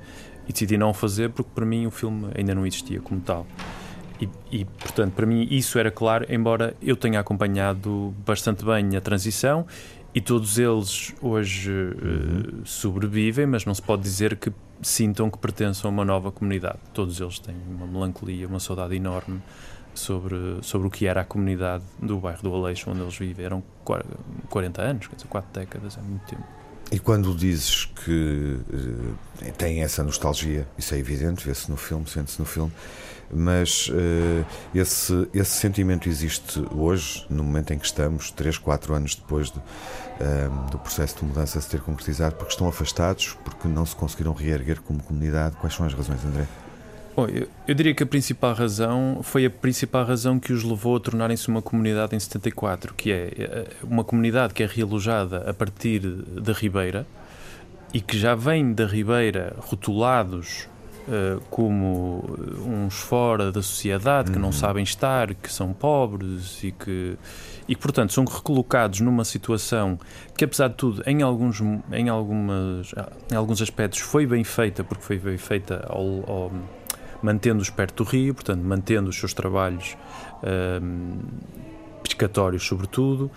e 0.48 0.52
decidi 0.52 0.78
não 0.78 0.94
fazer 0.94 1.30
porque 1.30 1.50
para 1.54 1.66
mim 1.66 1.86
o 1.86 1.90
filme 1.90 2.28
ainda 2.34 2.54
não 2.54 2.66
existia 2.66 3.00
como 3.00 3.20
tal. 3.20 3.46
E, 4.20 4.28
e, 4.50 4.64
portanto, 4.64 5.12
para 5.12 5.26
mim 5.26 5.46
isso 5.50 5.78
era 5.78 5.90
claro, 5.90 6.26
embora 6.28 6.74
eu 6.82 6.96
tenha 6.96 7.20
acompanhado 7.20 8.14
bastante 8.26 8.64
bem 8.64 8.96
a 8.96 9.00
transição 9.00 9.64
e 10.14 10.20
todos 10.20 10.58
eles 10.58 11.14
hoje 11.22 11.70
eh, 11.70 12.62
sobrevivem, 12.64 13.46
mas 13.46 13.64
não 13.64 13.74
se 13.74 13.82
pode 13.82 14.02
dizer 14.02 14.36
que 14.36 14.52
sintam 14.82 15.30
que 15.30 15.38
pertençam 15.38 15.88
a 15.88 15.92
uma 15.92 16.04
nova 16.04 16.32
comunidade. 16.32 16.78
Todos 16.92 17.20
eles 17.20 17.38
têm 17.38 17.54
uma 17.68 17.86
melancolia, 17.86 18.48
uma 18.48 18.58
saudade 18.58 18.96
enorme 18.96 19.40
sobre, 19.98 20.36
sobre 20.62 20.86
o 20.86 20.90
que 20.90 21.06
era 21.06 21.20
a 21.20 21.24
comunidade 21.24 21.84
do 22.00 22.18
bairro 22.18 22.42
do 22.42 22.54
Aleixo, 22.54 22.90
onde 22.90 23.00
eles 23.00 23.16
viveram 23.16 23.62
40 24.48 24.82
anos, 24.82 25.06
quer 25.06 25.16
dizer, 25.16 25.28
4 25.28 25.60
décadas, 25.60 25.98
é 25.98 26.00
muito 26.00 26.24
tempo. 26.26 26.44
E 26.90 26.98
quando 26.98 27.34
dizes 27.34 27.84
que 27.84 28.58
uh, 28.70 29.52
tem 29.58 29.82
essa 29.82 30.02
nostalgia, 30.02 30.66
isso 30.78 30.94
é 30.94 30.98
evidente, 30.98 31.44
vê-se 31.44 31.70
no 31.70 31.76
filme, 31.76 32.08
sente-se 32.08 32.38
no 32.38 32.46
filme, 32.46 32.72
mas 33.30 33.88
uh, 33.88 34.46
esse, 34.74 35.28
esse 35.34 35.50
sentimento 35.50 36.08
existe 36.08 36.64
hoje, 36.74 37.26
no 37.28 37.44
momento 37.44 37.74
em 37.74 37.78
que 37.78 37.84
estamos, 37.84 38.30
3, 38.30 38.56
4 38.56 38.94
anos 38.94 39.14
depois 39.16 39.50
de, 39.50 39.58
uh, 39.58 40.70
do 40.70 40.78
processo 40.78 41.18
de 41.18 41.24
mudança 41.26 41.60
se 41.60 41.68
ter 41.68 41.82
concretizado, 41.82 42.36
porque 42.36 42.52
estão 42.52 42.66
afastados, 42.66 43.36
porque 43.44 43.68
não 43.68 43.84
se 43.84 43.94
conseguiram 43.94 44.32
reerguer 44.32 44.80
como 44.80 45.02
comunidade. 45.02 45.56
Quais 45.56 45.74
são 45.74 45.84
as 45.84 45.92
razões, 45.92 46.24
André? 46.24 46.46
Bom, 47.18 47.26
eu, 47.26 47.48
eu, 47.66 47.74
diria 47.74 47.92
que 47.92 48.04
a 48.04 48.06
principal 48.06 48.54
razão 48.54 49.18
foi 49.24 49.44
a 49.44 49.50
principal 49.50 50.04
razão 50.04 50.38
que 50.38 50.52
os 50.52 50.62
levou 50.62 50.94
a 50.94 51.00
tornarem-se 51.00 51.48
uma 51.48 51.60
comunidade 51.60 52.14
em 52.14 52.20
74, 52.20 52.94
que 52.94 53.10
é 53.10 53.32
eh, 53.36 53.66
uma 53.82 54.04
comunidade 54.04 54.54
que 54.54 54.62
é 54.62 54.66
realojada 54.66 55.50
a 55.50 55.52
partir 55.52 55.98
da 55.98 56.52
Ribeira 56.52 57.04
e 57.92 58.00
que 58.00 58.16
já 58.16 58.36
vem 58.36 58.72
da 58.72 58.86
Ribeira 58.86 59.56
rotulados 59.58 60.68
uh, 61.08 61.40
como 61.50 62.22
uns 62.64 62.94
fora 62.94 63.50
da 63.50 63.62
sociedade, 63.62 64.30
que 64.30 64.36
uhum. 64.36 64.44
não 64.44 64.52
sabem 64.52 64.84
estar, 64.84 65.34
que 65.34 65.52
são 65.52 65.72
pobres 65.72 66.62
e 66.62 66.70
que, 66.70 67.18
e 67.66 67.74
que, 67.74 67.80
portanto, 67.82 68.12
são 68.12 68.24
recolocados 68.24 69.00
numa 69.00 69.24
situação 69.24 69.98
que, 70.36 70.44
apesar 70.44 70.68
de 70.68 70.74
tudo, 70.74 71.02
em 71.04 71.20
alguns, 71.22 71.60
em 71.90 72.08
algumas, 72.08 72.94
em 73.32 73.34
alguns 73.34 73.60
aspectos 73.60 73.98
foi 73.98 74.24
bem 74.24 74.44
feita, 74.44 74.84
porque 74.84 75.02
foi 75.02 75.18
bem 75.18 75.36
feita 75.36 75.84
ao, 75.88 76.30
ao 76.30 76.52
mantendo-os 77.22 77.70
perto 77.70 78.04
do 78.04 78.10
rio, 78.10 78.34
portanto, 78.34 78.62
mantendo 78.62 79.10
os 79.10 79.18
seus 79.18 79.32
trabalhos 79.34 79.96
um, 80.82 81.18
pescatórios, 82.02 82.66
sobretudo, 82.66 83.30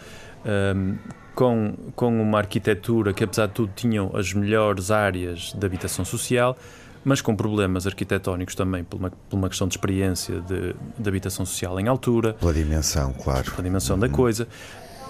um, 0.46 0.98
com, 1.34 1.74
com 1.96 2.22
uma 2.22 2.40
arquitetura 2.40 3.14
que, 3.14 3.24
apesar 3.24 3.48
de 3.48 3.54
tudo, 3.54 3.72
tinham 3.76 4.12
as 4.16 4.34
melhores 4.34 4.92
áreas 4.92 5.54
de 5.54 5.66
habitação 5.66 6.04
social, 6.04 6.58
mas 7.04 7.22
com 7.22 7.36
problemas 7.36 7.88
arquitetónicos 7.88 8.54
também, 8.54 8.84
por 8.84 8.98
uma, 8.98 9.12
por 9.12 9.38
uma 9.38 9.50
questão 9.50 9.68
de 9.68 9.74
experiência 9.74 10.40
de, 10.42 10.76
de, 10.98 11.10
habitação 11.10 11.46
social 11.46 11.80
em 11.80 11.88
altura. 11.88 12.34
Pela 12.34 12.54
dimensão, 12.54 13.14
claro. 13.14 13.50
Pela 13.52 13.64
dimensão 13.64 13.96
uhum. 13.96 14.02
da 14.02 14.10
coisa. 14.10 14.48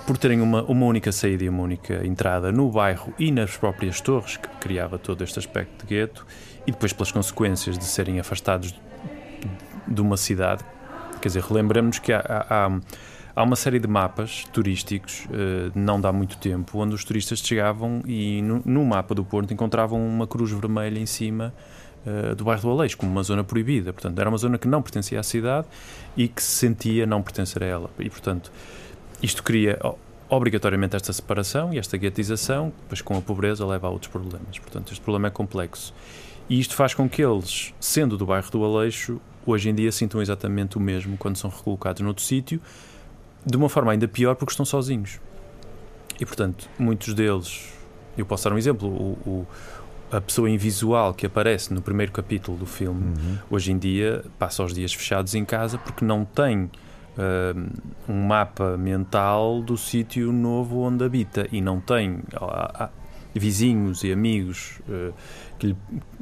Por 0.08 0.18
terem 0.18 0.42
uma, 0.42 0.64
uma 0.64 0.86
única 0.86 1.12
saída 1.12 1.44
e 1.44 1.50
uma 1.50 1.64
única 1.64 2.06
entrada 2.06 2.52
no 2.52 2.70
bairro 2.72 3.14
e 3.20 3.32
nas 3.32 3.56
próprias 3.56 4.02
torres, 4.02 4.38
que 4.38 4.48
criava 4.60 4.98
todo 4.98 5.24
este 5.24 5.38
aspecto 5.38 5.86
de 5.86 5.94
gueto, 5.94 6.26
e 6.66 6.72
depois 6.72 6.94
pelas 6.94 7.12
consequências 7.12 7.78
de 7.78 7.86
serem 7.86 8.20
afastados 8.20 8.74
de 9.88 10.02
uma 10.02 10.18
cidade. 10.18 10.64
Quer 11.22 11.28
dizer, 11.28 11.44
relembramos 11.44 12.00
que 12.00 12.12
há, 12.12 12.22
há, 12.26 12.80
há, 13.36 13.44
uma 13.44 13.56
série 13.56 13.80
de 13.80 13.88
mapas 13.88 14.46
turísticos, 14.52 15.26
uh, 15.26 15.72
não 15.76 16.00
dá 16.00 16.12
muito 16.12 16.38
tempo, 16.38 16.80
onde 16.80 16.96
os 16.96 17.04
turistas 17.04 17.40
chegavam 17.40 18.02
e 18.06 18.42
no, 18.42 18.62
no 18.66 18.86
mapa 18.86 19.14
do 19.14 19.24
Porto 19.24 19.54
encontravam 19.54 20.04
uma 20.04 20.26
cruz 20.26 20.52
vermelha 20.52 20.98
em 20.98 21.06
cima 21.06 21.54
uh, 22.06 22.36
do 22.36 22.44
bairro 22.44 22.62
do 22.62 22.72
Aleixo, 22.72 22.98
como 22.98 23.12
uma 23.12 23.24
zona 23.24 23.44
proibida. 23.44 23.94
Portanto, 23.94 24.18
era 24.18 24.30
uma 24.30 24.38
zona 24.38 24.58
que 24.58 24.68
não 24.68 24.82
pertencia 24.82 25.20
à 25.20 25.24
cidade 25.24 25.68
e 26.18 26.28
que 26.28 26.42
se 26.42 26.52
sentia 26.52 27.06
não 27.06 27.22
pertencer 27.22 27.64
a 27.64 27.68
ela. 27.68 27.90
E, 28.00 28.10
portanto, 28.10 28.52
isto 29.22 29.44
cria 29.44 29.78
obrigatoriamente 30.28 30.96
esta 30.96 31.12
separação 31.12 31.74
e 31.74 31.78
esta 31.78 31.98
guetização, 31.98 32.72
depois 32.84 33.02
com 33.02 33.18
a 33.18 33.22
pobreza 33.22 33.66
leva 33.66 33.88
a 33.88 33.90
outros 33.90 34.10
problemas. 34.10 34.58
Portanto, 34.58 34.92
este 34.92 35.02
problema 35.02 35.28
é 35.28 35.32
complexo. 35.32 35.94
E 36.50 36.60
isto 36.60 36.76
faz 36.76 36.94
com 36.94 37.08
que 37.08 37.22
eles, 37.22 37.74
sendo 37.80 38.18
do 38.18 38.26
bairro 38.26 38.50
do 38.52 38.64
Aleixo, 38.64 39.20
hoje 39.46 39.70
em 39.70 39.76
dia 39.76 39.92
sintam 39.92 40.22
exatamente 40.22 40.78
o 40.78 40.80
mesmo 40.80 41.18
quando 41.18 41.38
são 41.38 41.50
recolocados 41.50 42.02
noutro 42.02 42.24
sítio, 42.24 42.62
de 43.46 43.58
uma 43.58 43.70
forma 43.70 43.92
ainda 43.92 44.08
pior 44.08 44.36
porque 44.36 44.52
estão 44.52 44.66
sozinhos. 44.66 45.20
E 46.20 46.26
portanto, 46.26 46.70
muitos 46.78 47.14
deles, 47.14 47.74
eu 48.18 48.26
posso 48.26 48.44
dar 48.44 48.54
um 48.54 48.58
exemplo, 48.58 48.88
o, 48.88 49.18
o 49.26 49.48
a 50.12 50.20
pessoa 50.20 50.50
invisual 50.50 51.14
que 51.14 51.26
aparece 51.26 51.74
no 51.74 51.82
primeiro 51.82 52.12
capítulo 52.12 52.58
do 52.58 52.66
filme, 52.66 53.02
uhum. 53.02 53.38
hoje 53.50 53.72
em 53.72 53.78
dia 53.78 54.26
passa 54.38 54.62
os 54.64 54.74
dias 54.74 54.94
fechados 54.94 55.34
em 55.34 55.46
casa 55.46 55.78
porque 55.78 56.04
não 56.04 56.26
tem 56.26 56.66
uh, 56.66 57.70
um 58.10 58.28
mapa 58.28 58.76
mental 58.78 59.62
do 59.62 59.78
sítio 59.78 60.34
novo 60.34 60.82
onde 60.82 61.06
habita 61.06 61.48
e 61.50 61.62
não 61.62 61.80
tem 61.80 62.16
uh, 62.34 62.90
vizinhos 63.34 64.04
e 64.04 64.12
amigos 64.12 64.80
uh, 64.90 65.14
que, 65.58 65.76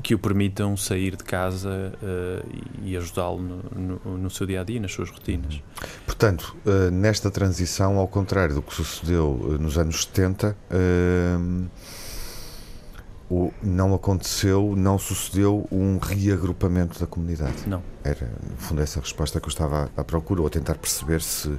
que 0.03 0.15
o 0.15 0.19
permitam 0.19 0.77
sair 0.77 1.15
de 1.15 1.23
casa 1.23 1.93
uh, 2.01 2.49
e 2.83 2.95
ajudá-lo 2.95 3.41
no, 3.41 3.99
no, 4.03 4.17
no, 4.17 4.29
seu 4.29 4.45
dia 4.45 4.61
a 4.61 4.63
dia, 4.63 4.79
nas 4.79 4.91
suas 4.91 5.09
rotinas. 5.09 5.61
Portanto, 6.05 6.55
uh, 6.65 6.91
nesta 6.91 7.31
transição, 7.31 7.97
ao 7.97 8.07
contrário 8.07 8.55
do 8.55 8.61
que 8.61 8.73
sucedeu 8.73 9.57
nos 9.59 9.77
anos 9.77 10.03
70, 10.03 10.55
o, 13.29 13.53
não 13.61 13.93
aconteceu, 13.93 14.73
não 14.75 14.97
sucedeu 14.97 15.67
um 15.71 15.99
reagrupamento 15.99 16.99
da 16.99 17.05
comunidade. 17.05 17.67
Não. 17.67 17.83
Era, 18.03 18.27
no 18.49 18.57
fundo, 18.57 18.81
essa 18.81 18.99
resposta 18.99 19.39
que 19.39 19.45
eu 19.45 19.49
estava 19.49 19.89
à, 19.95 20.03
procura, 20.03 20.41
ou 20.41 20.47
a 20.47 20.49
tentar 20.49 20.75
perceber 20.75 21.21
se, 21.21 21.51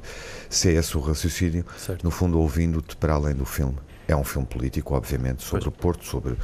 se 0.49 0.69
é 0.69 0.73
esse 0.73 0.97
o 0.97 1.01
raciocínio, 1.01 1.65
certo. 1.79 2.03
no 2.03 2.11
fundo, 2.11 2.41
ouvindo-te 2.41 2.97
para 2.97 3.15
além 3.15 3.35
do 3.35 3.45
filme. 3.45 3.79
É 4.11 4.17
um 4.17 4.25
filme 4.25 4.45
político, 4.45 4.97
obviamente, 4.97 5.45
sobre 5.45 5.69
o 5.69 5.71
Porto, 5.71 6.05
sobre 6.05 6.37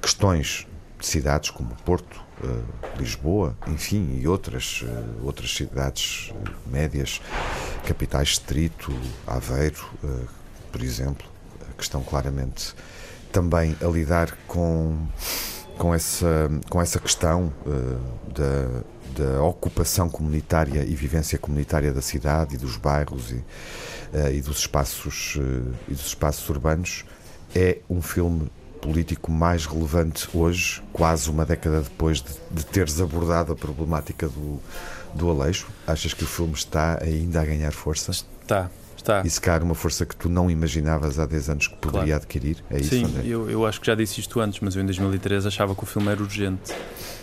questões 0.00 0.66
de 0.98 1.06
cidades 1.06 1.50
como 1.50 1.76
Porto, 1.84 2.18
uh, 2.42 2.98
Lisboa, 2.98 3.54
enfim, 3.66 4.18
e 4.18 4.26
outras, 4.26 4.80
uh, 4.80 5.26
outras 5.26 5.54
cidades 5.54 6.30
uh, 6.30 6.70
médias, 6.70 7.20
capitais 7.86 8.28
distrito, 8.28 8.90
Aveiro, 9.26 9.84
por 10.72 10.82
exemplo, 10.82 11.28
que 11.76 11.82
estão 11.82 12.02
claramente 12.02 12.74
também 13.30 13.76
a 13.82 13.86
lidar 13.86 14.34
com, 14.46 14.96
com, 15.76 15.94
essa, 15.94 16.50
com 16.70 16.80
essa 16.80 16.98
questão 16.98 17.52
da, 18.34 18.82
da 19.22 19.42
ocupação 19.42 20.08
comunitária 20.08 20.84
e 20.84 20.94
vivência 20.94 21.38
comunitária 21.38 21.92
da 21.92 22.00
cidade 22.00 22.54
e 22.54 22.58
dos 22.58 22.76
bairros 22.76 23.30
e, 23.30 23.44
e 24.32 24.40
dos 24.40 24.58
espaços 24.58 25.36
e 25.88 25.92
dos 25.92 26.06
espaços 26.06 26.48
urbanos 26.48 27.04
é 27.54 27.78
um 27.88 28.00
filme 28.00 28.50
político 28.80 29.30
mais 29.30 29.66
relevante 29.66 30.28
hoje, 30.32 30.82
quase 30.92 31.28
uma 31.28 31.44
década 31.44 31.80
depois 31.82 32.22
de, 32.22 32.30
de 32.50 32.64
teres 32.66 33.00
abordado 33.00 33.52
a 33.52 33.56
problemática 33.56 34.28
do, 34.28 34.60
do 35.14 35.30
Aleixo? 35.30 35.66
Achas 35.86 36.14
que 36.14 36.24
o 36.24 36.26
filme 36.26 36.54
está 36.54 36.98
ainda 37.02 37.40
a 37.40 37.44
ganhar 37.44 37.72
força? 37.72 38.10
Está, 38.10 38.70
Está. 39.00 39.22
E 39.24 39.30
se 39.30 39.40
calhar 39.40 39.62
uma 39.62 39.74
força 39.74 40.04
que 40.04 40.14
tu 40.14 40.28
não 40.28 40.50
imaginavas 40.50 41.18
há 41.18 41.24
10 41.24 41.48
anos 41.48 41.68
que 41.68 41.76
poderia 41.76 42.08
claro. 42.08 42.22
adquirir? 42.22 42.62
É 42.70 42.80
isso, 42.80 42.90
Sim, 42.90 43.04
André? 43.04 43.22
eu, 43.24 43.48
eu 43.48 43.64
acho 43.64 43.80
que 43.80 43.86
já 43.86 43.94
disse 43.94 44.20
isto 44.20 44.38
antes, 44.40 44.60
mas 44.60 44.76
eu 44.76 44.82
em 44.82 44.84
2013 44.84 45.48
achava 45.48 45.74
que 45.74 45.82
o 45.82 45.86
filme 45.86 46.08
era 46.08 46.20
urgente. 46.20 46.74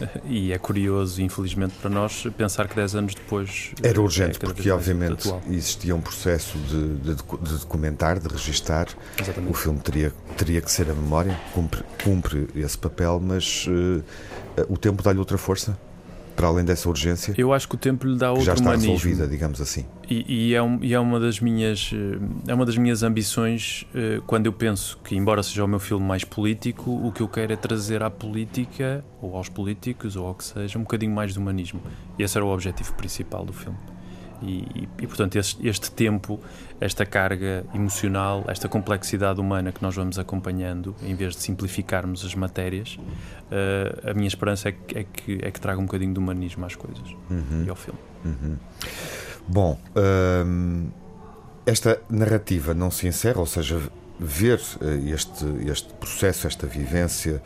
E 0.25 0.51
é 0.51 0.57
curioso, 0.57 1.21
infelizmente 1.21 1.73
para 1.81 1.89
nós, 1.89 2.27
pensar 2.37 2.67
que 2.67 2.75
10 2.75 2.95
anos 2.95 3.15
depois. 3.15 3.71
Era 3.81 4.01
urgente, 4.01 4.37
é 4.37 4.39
porque 4.39 4.69
obviamente 4.69 5.31
existia 5.49 5.95
um 5.95 6.01
processo 6.01 6.57
de, 6.57 6.95
de, 6.97 7.15
de 7.15 7.59
documentar, 7.59 8.19
de 8.19 8.27
registar. 8.27 8.87
Exatamente. 9.19 9.51
O 9.51 9.53
filme 9.53 9.79
teria, 9.79 10.13
teria 10.35 10.61
que 10.61 10.71
ser 10.71 10.89
a 10.89 10.93
memória, 10.93 11.37
cumpre, 11.53 11.83
cumpre 12.03 12.47
esse 12.55 12.77
papel, 12.77 13.21
mas 13.23 13.65
uh, 13.67 14.03
o 14.69 14.77
tempo 14.77 15.01
dá-lhe 15.01 15.19
outra 15.19 15.37
força? 15.37 15.77
Para 16.37 16.47
além 16.47 16.63
dessa 16.63 16.87
urgência? 16.87 17.33
Eu 17.35 17.51
acho 17.51 17.67
que 17.67 17.73
o 17.73 17.77
tempo 17.77 18.05
lhe 18.05 18.15
dá 18.15 18.29
outro 18.29 18.45
já 18.45 18.53
está 18.53 18.69
humanismo. 18.69 18.93
resolvida, 18.93 19.27
digamos 19.27 19.59
assim. 19.59 19.85
E, 20.07 20.51
e, 20.51 20.53
é, 20.53 20.61
um, 20.61 20.77
e, 20.83 20.93
é, 20.93 20.99
uma 20.99 21.19
das 21.19 21.39
minhas 21.39 21.91
é 22.47 22.53
uma 22.53 22.63
das 22.63 22.77
minhas 22.77 23.01
ambições 23.01 23.85
uh, 23.89 24.21
quando 24.21 24.45
eu 24.45 24.53
penso 24.53 24.99
que, 25.03 25.15
embora 25.15 25.41
seja 25.41 25.65
o 25.65 25.67
meu 25.67 25.79
filme 25.79 26.05
mais 26.05 26.23
político, 26.23 26.91
o 26.91 27.11
que 27.11 27.21
eu 27.21 27.27
quero 27.27 27.51
é 27.51 27.55
trazer 27.55 28.03
à 28.03 28.09
política, 28.09 29.03
ou 29.19 29.35
aos 29.35 29.49
políticos, 29.49 30.15
ou 30.15 30.27
ao 30.27 30.35
que 30.35 30.43
seja, 30.43 30.77
um 30.77 30.83
bocadinho 30.83 31.11
mais 31.11 31.33
de 31.33 31.39
humanismo. 31.39 31.81
E 32.19 32.23
esse 32.23 32.37
era 32.37 32.45
o 32.45 32.53
objetivo 32.53 32.93
principal 32.93 33.43
do 33.43 33.51
filme. 33.51 33.77
E, 34.41 34.87
e, 34.99 35.07
portanto, 35.07 35.35
este, 35.35 35.67
este, 35.67 35.91
tempo, 35.91 36.39
esta 36.79 37.05
carga 37.05 37.65
emocional, 37.73 38.45
esta 38.47 38.69
complexidade 38.69 39.39
humana 39.39 39.71
que 39.71 39.81
nós 39.81 39.95
vamos 39.95 40.19
acompanhando, 40.19 40.95
em 41.01 41.15
vez 41.15 41.35
de 41.35 41.41
simplificarmos 41.41 42.23
as 42.23 42.35
matérias, 42.35 42.97
uh, 42.99 44.11
a 44.11 44.13
minha 44.13 44.27
esperança 44.27 44.69
é 44.69 44.71
que, 44.71 44.97
é, 44.97 45.03
que, 45.03 45.39
é 45.41 45.51
que 45.51 45.59
traga 45.59 45.79
um 45.79 45.85
bocadinho 45.85 46.13
de 46.13 46.19
humanismo 46.19 46.65
às 46.65 46.75
coisas 46.75 47.15
uhum. 47.29 47.63
e 47.65 47.69
ao 47.69 47.75
filme. 47.75 47.99
Uhum. 48.25 48.57
Bom, 49.47 49.79
hum, 50.45 50.89
esta 51.65 52.01
narrativa 52.09 52.73
não 52.73 52.91
se 52.91 53.07
encerra, 53.07 53.39
ou 53.39 53.45
seja, 53.45 53.81
ver 54.19 54.59
uh, 54.81 55.13
este, 55.13 55.45
este 55.69 55.93
processo, 55.93 56.47
esta 56.47 56.65
vivência, 56.67 57.41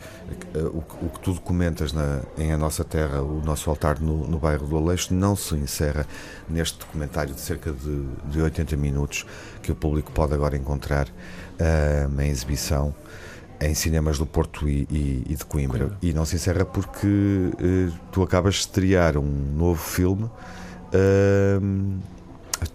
o, 0.54 0.78
o, 1.04 1.10
que 1.10 1.20
tu 1.20 1.32
documentas 1.32 1.92
na, 1.92 2.20
em 2.38 2.52
A 2.52 2.58
Nossa 2.58 2.84
Terra, 2.84 3.22
o 3.22 3.42
nosso 3.44 3.68
altar 3.68 4.00
no, 4.00 4.26
no 4.26 4.38
bairro 4.38 4.66
do 4.66 4.76
Aleixo, 4.76 5.12
não 5.12 5.36
se 5.36 5.54
encerra 5.54 6.06
neste 6.48 6.78
documentário 6.78 7.34
de 7.34 7.40
cerca 7.40 7.72
de, 7.72 8.06
de 8.30 8.40
80 8.40 8.76
minutos 8.76 9.26
que 9.62 9.70
o 9.70 9.74
público 9.74 10.10
pode 10.12 10.34
agora 10.34 10.56
encontrar 10.56 11.06
uh, 11.08 12.20
em 12.20 12.30
exibição 12.30 12.94
em 13.62 13.74
cinemas 13.74 14.18
do 14.18 14.26
Porto 14.26 14.68
e, 14.68 14.86
e, 14.90 15.22
e 15.28 15.36
de 15.36 15.44
Coimbra. 15.44 15.78
Coimbra. 15.78 15.98
E 16.02 16.12
não 16.12 16.24
se 16.24 16.36
encerra 16.36 16.64
porque 16.64 17.06
uh, 17.06 17.92
tu 18.10 18.22
acabas 18.22 18.54
de 18.54 18.60
estrear 18.60 19.16
um 19.16 19.54
novo 19.56 19.80
filme. 19.80 20.24
Uh, 20.24 22.00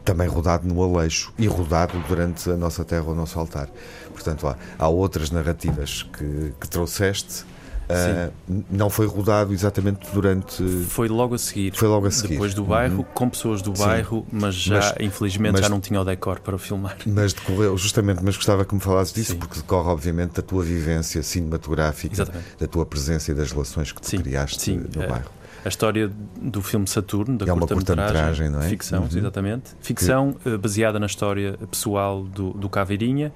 também 0.03 0.27
rodado 0.27 0.67
no 0.67 0.81
Aleixo 0.81 1.33
e 1.37 1.47
rodado 1.47 1.97
durante 2.07 2.49
a 2.49 2.57
nossa 2.57 2.83
terra, 2.83 3.05
o 3.05 3.15
nosso 3.15 3.39
altar. 3.39 3.69
Portanto, 4.11 4.47
há, 4.47 4.55
há 4.77 4.87
outras 4.87 5.31
narrativas 5.31 6.03
que, 6.03 6.53
que 6.59 6.67
trouxeste 6.67 7.45
Uh, 7.87 8.63
não 8.69 8.89
foi 8.89 9.07
rodado 9.07 9.53
exatamente 9.53 10.11
durante. 10.13 10.61
Foi 10.89 11.07
logo 11.07 11.35
a 11.35 11.37
seguir. 11.37 11.73
Foi 11.73 11.87
logo 11.87 12.05
a 12.05 12.11
seguir. 12.11 12.33
Depois 12.33 12.53
do 12.53 12.65
bairro, 12.65 12.97
uhum. 12.97 13.05
com 13.13 13.29
pessoas 13.29 13.61
do 13.61 13.71
bairro, 13.71 14.25
Sim. 14.29 14.37
mas 14.37 14.55
já, 14.55 14.75
mas, 14.75 14.93
infelizmente, 14.99 15.53
mas, 15.53 15.61
já 15.61 15.69
não 15.69 15.79
tinha 15.79 16.01
o 16.01 16.03
decor 16.03 16.41
para 16.41 16.57
filmar. 16.57 16.97
Mas 17.05 17.31
decorreu, 17.31 17.77
justamente, 17.77 18.21
mas 18.21 18.35
gostava 18.35 18.65
que 18.65 18.75
me 18.75 18.81
falasses 18.81 19.13
disso, 19.13 19.31
Sim. 19.31 19.37
porque 19.37 19.55
decorre, 19.55 19.89
obviamente, 19.89 20.33
da 20.33 20.41
tua 20.41 20.63
vivência 20.63 21.23
cinematográfica, 21.23 22.13
exatamente. 22.13 22.45
da 22.59 22.67
tua 22.67 22.85
presença 22.85 23.31
e 23.31 23.33
das 23.33 23.53
relações 23.53 23.93
que 23.93 24.01
tu 24.01 24.09
Sim. 24.09 24.17
criaste 24.17 24.61
Sim. 24.61 24.83
no 24.93 25.03
é. 25.03 25.07
bairro 25.07 25.36
a 25.67 25.69
história 25.69 26.09
do 26.41 26.61
filme 26.61 26.87
Saturno, 26.87 27.37
da 27.37 27.45
é 27.45 27.53
curta-metragem, 27.53 28.51
curta 28.51 28.65
é? 28.65 28.69
ficção, 28.69 29.01
uhum. 29.01 29.09
exatamente. 29.11 29.71
Ficção 29.81 30.33
que... 30.33 30.49
Eh, 30.49 30.57
baseada 30.57 30.97
na 30.99 31.05
história 31.05 31.57
pessoal 31.69 32.23
do, 32.23 32.51
do 32.53 32.69
Caveirinha, 32.69 33.33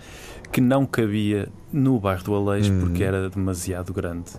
que 0.51 0.61
não 0.61 0.85
cabia 0.85 1.49
no 1.71 1.99
bairro 1.99 2.23
do 2.23 2.33
Aleixo 2.33 2.71
uhum. 2.71 2.79
porque 2.79 3.03
era 3.03 3.29
demasiado 3.29 3.93
grande 3.93 4.31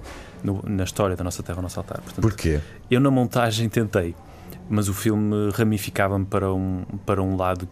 no, 0.42 0.62
na 0.66 0.84
história 0.84 1.14
da 1.14 1.22
nossa 1.22 1.42
terra, 1.42 1.58
o 1.58 1.62
nosso 1.62 1.78
altar. 1.78 2.00
Portanto, 2.00 2.22
Porquê? 2.22 2.61
Eu 2.90 3.00
na 3.00 3.11
montagem 3.11 3.68
tentei, 3.68 4.14
mas 4.68 4.88
o 4.88 4.94
filme 4.94 5.50
ramificava-me 5.52 6.25
para 6.25 6.52
um, 6.52 6.84
para 7.04 7.22
um 7.22 7.37
lado 7.37 7.68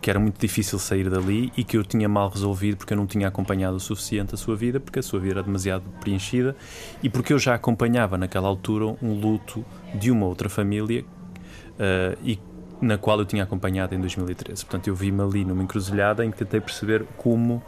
que 0.00 0.10
era 0.10 0.18
muito 0.18 0.40
difícil 0.40 0.78
sair 0.78 1.08
dali 1.10 1.52
e 1.56 1.64
que 1.64 1.76
eu 1.76 1.84
tinha 1.84 2.08
mal 2.08 2.28
resolvido 2.28 2.76
porque 2.76 2.92
eu 2.92 2.96
não 2.96 3.06
tinha 3.06 3.28
acompanhado 3.28 3.76
o 3.76 3.80
suficiente 3.80 4.34
a 4.34 4.38
sua 4.38 4.56
vida, 4.56 4.78
porque 4.78 4.98
a 4.98 5.02
sua 5.02 5.18
vida 5.18 5.34
era 5.34 5.42
demasiado 5.42 5.84
preenchida 6.00 6.56
e 7.02 7.08
porque 7.08 7.32
eu 7.32 7.38
já 7.38 7.54
acompanhava 7.54 8.16
naquela 8.16 8.48
altura 8.48 8.86
um 9.02 9.18
luto 9.18 9.64
de 9.94 10.10
uma 10.10 10.26
outra 10.26 10.48
família 10.48 11.02
uh, 11.02 12.18
e 12.22 12.38
na 12.80 12.96
qual 12.96 13.18
eu 13.18 13.26
tinha 13.26 13.42
acompanhado 13.42 13.94
em 13.94 14.00
2013. 14.00 14.64
Portanto, 14.64 14.88
eu 14.88 14.94
vi-me 14.94 15.22
ali 15.22 15.44
numa 15.44 15.62
encruzilhada 15.62 16.24
em 16.24 16.30
que 16.30 16.38
tentei 16.38 16.60
perceber 16.60 17.04
como. 17.16 17.62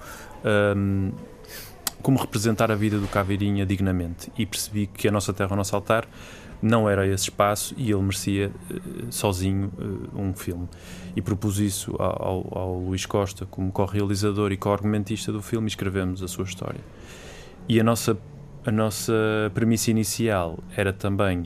Um, 0.44 1.10
ehm, 1.10 1.12
como 2.02 2.18
representar 2.18 2.70
a 2.70 2.74
vida 2.74 2.98
do 2.98 3.06
Caveirinha 3.06 3.64
dignamente 3.64 4.30
e 4.36 4.44
percebi 4.44 4.88
que 4.88 5.06
a 5.06 5.12
nossa 5.12 5.32
terra, 5.32 5.52
o 5.52 5.56
nosso 5.56 5.74
altar, 5.76 6.06
não 6.62 6.88
era 6.88 7.06
esse 7.06 7.24
espaço 7.24 7.74
e 7.76 7.90
ele 7.90 8.00
merecia 8.00 8.52
uh, 8.70 9.12
sozinho 9.12 9.72
uh, 9.76 10.20
um 10.20 10.32
filme. 10.32 10.68
E 11.16 11.20
propus 11.20 11.58
isso 11.58 11.94
ao, 11.98 12.46
ao, 12.56 12.78
Luís 12.78 13.04
Costa 13.04 13.44
como 13.44 13.72
co-realizador 13.72 14.52
e 14.52 14.56
co-argumentista 14.56 15.32
do 15.32 15.42
filme 15.42 15.66
e 15.66 15.68
escrevemos 15.68 16.22
a 16.22 16.28
sua 16.28 16.44
história. 16.44 16.80
E 17.68 17.80
a 17.80 17.84
nossa, 17.84 18.16
a 18.64 18.70
nossa 18.70 19.12
premissa 19.52 19.90
inicial 19.90 20.58
era 20.76 20.92
também 20.92 21.44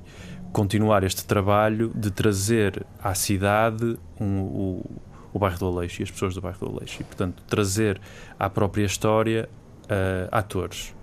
continuar 0.53 1.03
este 1.03 1.25
trabalho 1.25 1.91
de 1.95 2.11
trazer 2.11 2.87
à 3.03 3.15
cidade 3.15 3.99
um, 4.21 4.41
o, 4.41 4.91
o 5.33 5.39
bairro 5.39 5.59
do 5.59 5.67
Aleixo 5.67 6.03
e 6.03 6.05
as 6.05 6.11
pessoas 6.11 6.35
do 6.35 6.41
bairro 6.41 6.59
do 6.59 6.77
Aleixo. 6.77 7.01
E, 7.01 7.05
portanto, 7.05 7.43
trazer 7.47 8.01
à 8.39 8.49
própria 8.49 8.85
história 8.85 9.49
uh, 9.85 10.29
atores 10.31 10.95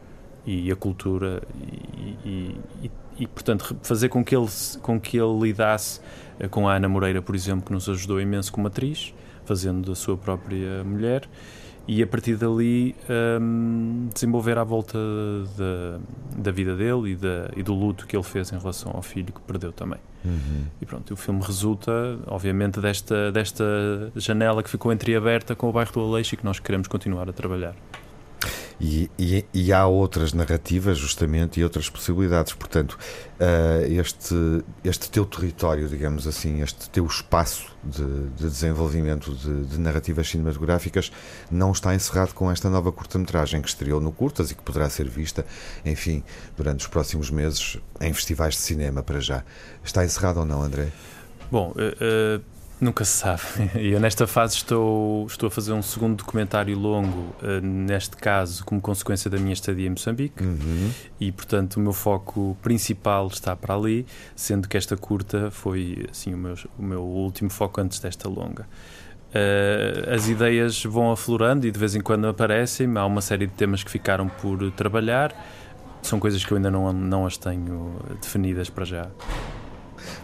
e 0.46 0.72
a 0.72 0.75
cultura 0.75 1.41
e, 1.55 2.17
e, 2.25 2.58
e 2.84 2.91
e, 3.17 3.27
portanto, 3.27 3.75
fazer 3.84 4.10
com 4.10 4.24
que 4.24 4.36
ele, 4.36 4.48
com 4.82 5.00
que 5.00 5.17
ele 5.17 5.39
lidasse 5.39 6.00
eh, 6.39 6.48
com 6.48 6.67
a 6.67 6.75
Ana 6.75 6.89
Moreira, 6.89 7.22
por 7.22 7.36
exemplo, 7.36 7.65
que 7.65 7.74
nos 7.74 7.88
ajudou 7.88 8.20
imenso 8.20 8.51
como 8.51 8.67
atriz, 8.67 9.13
fazendo 9.46 9.89
da 9.89 9.96
sua 9.96 10.17
própria 10.17 10.84
mulher, 10.84 11.27
e 11.88 12.01
a 12.01 12.08
partir 12.08 12.38
dali 12.38 12.96
um, 13.41 14.08
desenvolver 14.13 14.58
à 14.58 14.63
volta 14.63 14.98
da, 15.58 16.00
da 16.38 16.51
vida 16.51 16.75
dele 16.75 17.12
e, 17.12 17.15
da, 17.15 17.50
e 17.58 17.62
do 17.62 17.74
luto 17.74 18.08
que 18.08 18.15
ele 18.15 18.24
fez 18.24 18.53
em 18.53 18.58
relação 18.58 18.91
ao 18.93 19.01
filho 19.01 19.34
que 19.34 19.41
perdeu 19.41 19.74
também. 19.74 20.00
Uhum. 20.24 20.65
E 20.82 20.86
pronto, 20.86 21.13
o 21.13 21.17
filme 21.17 21.41
resulta, 21.43 21.91
obviamente, 22.27 22.79
desta, 22.79 23.32
desta 23.34 23.65
janela 24.15 24.63
que 24.63 24.70
ficou 24.70 24.94
entreaberta 24.94 25.55
com 25.55 25.68
o 25.68 25.74
bairro 25.74 25.92
do 25.92 26.00
Aleixo 26.00 26.35
e 26.35 26.38
que 26.38 26.46
nós 26.46 26.57
queremos 26.57 26.88
continuar 26.88 27.27
a 27.29 27.33
trabalhar. 27.33 27.75
E, 28.79 29.09
e, 29.18 29.46
e, 29.53 29.74
há 29.74 29.86
outras 29.86 30.33
narrativas, 30.33 30.98
justamente, 30.98 31.59
e 31.59 31.64
outras 31.64 31.90
possibilidades. 31.90 32.53
Portanto, 32.53 32.98
uh, 33.40 33.92
este, 33.92 34.36
este 34.83 35.09
teu 35.09 35.25
território, 35.25 35.88
digamos 35.88 36.27
assim, 36.27 36.62
este 36.62 36.90
teu 36.90 37.05
espaço 37.05 37.74
de, 37.83 38.03
de 38.29 38.44
desenvolvimento 38.44 39.33
de, 39.33 39.66
de, 39.66 39.79
narrativas 39.79 40.27
cinematográficas 40.29 41.12
não 41.51 41.72
está 41.72 41.94
encerrado 41.94 42.33
com 42.33 42.51
esta 42.51 42.70
nova 42.70 42.92
curta-metragem 42.92 43.62
que 43.62 43.68
estreou 43.68 44.01
no 44.01 44.12
Curtas 44.12 44.51
e 44.51 44.55
que 44.55 44.64
poderá 44.64 44.90
ser 44.90 45.07
vista, 45.07 45.46
enfim, 45.86 46.24
durante 46.57 46.81
os 46.81 46.88
próximos 46.88 47.29
meses 47.29 47.77
em 48.01 48.14
festivais 48.14 48.55
de 48.55 48.62
cinema 48.62 49.03
para 49.03 49.20
já. 49.20 49.44
Está 49.83 50.03
encerrado 50.03 50.40
ou 50.40 50.46
não, 50.46 50.62
André? 50.62 50.90
Bom, 51.51 51.72
uh, 51.72 52.40
uh 52.40 52.52
Nunca 52.83 53.05
se 53.05 53.17
sabe. 53.17 53.41
E 53.79 53.91
eu 53.91 54.00
nesta 54.00 54.27
fase 54.27 54.55
estou, 54.55 55.25
estou 55.25 55.48
a 55.48 55.51
fazer 55.51 55.72
um 55.72 55.81
segundo 55.81 56.17
documentário 56.17 56.77
longo, 56.77 57.33
uh, 57.41 57.61
neste 57.61 58.17
caso 58.17 58.65
como 58.65 58.81
consequência 58.81 59.29
da 59.29 59.37
minha 59.37 59.53
estadia 59.53 59.87
em 59.87 59.91
Moçambique, 59.91 60.43
uhum. 60.43 60.91
e 61.19 61.31
portanto 61.31 61.77
o 61.77 61.79
meu 61.79 61.93
foco 61.93 62.57
principal 62.61 63.27
está 63.27 63.55
para 63.55 63.74
ali, 63.74 64.05
sendo 64.35 64.67
que 64.67 64.75
esta 64.75 64.98
curta 64.98 65.50
foi 65.50 66.05
assim 66.11 66.33
o 66.33 66.37
meu, 66.37 66.55
o 66.77 66.83
meu 66.83 67.01
último 67.01 67.50
foco 67.50 67.79
antes 67.79 68.00
desta 68.00 68.27
longa. 68.27 68.67
Uh, 69.29 70.13
as 70.13 70.27
ideias 70.27 70.83
vão 70.83 71.11
aflorando 71.11 71.65
e 71.65 71.72
de 71.72 71.79
vez 71.79 71.96
em 71.96 72.01
quando 72.01 72.27
aparecem, 72.27 72.87
há 72.98 73.05
uma 73.05 73.22
série 73.22 73.48
de 73.48 73.53
temas 73.53 73.81
que 73.81 73.89
ficaram 73.89 74.27
por 74.27 74.72
trabalhar, 74.72 75.33
são 76.01 76.19
coisas 76.19 76.43
que 76.43 76.51
eu 76.51 76.57
ainda 76.57 76.69
não, 76.69 76.91
não 76.91 77.25
as 77.25 77.37
tenho 77.37 77.96
definidas 78.22 78.69
para 78.69 78.83
já. 78.83 79.07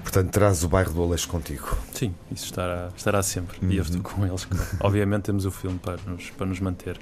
Portanto, 0.01 0.31
traz 0.31 0.63
o 0.63 0.69
bairro 0.69 0.93
do 0.93 1.03
Aleixo 1.03 1.27
contigo. 1.27 1.77
Sim, 1.93 2.13
isso 2.31 2.45
estará, 2.45 2.89
estará 2.95 3.23
sempre. 3.23 3.57
Uhum. 3.61 3.71
E 3.71 3.77
eu 3.77 3.83
estou 3.83 4.01
com 4.01 4.25
eles. 4.25 4.47
Obviamente 4.81 5.23
temos 5.23 5.45
o 5.45 5.51
filme 5.51 5.79
para 5.79 5.97
nos, 6.05 6.29
para 6.31 6.45
nos 6.45 6.59
manter. 6.59 6.99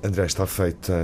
André, 0.00 0.26
está 0.26 0.46
feita, 0.46 0.94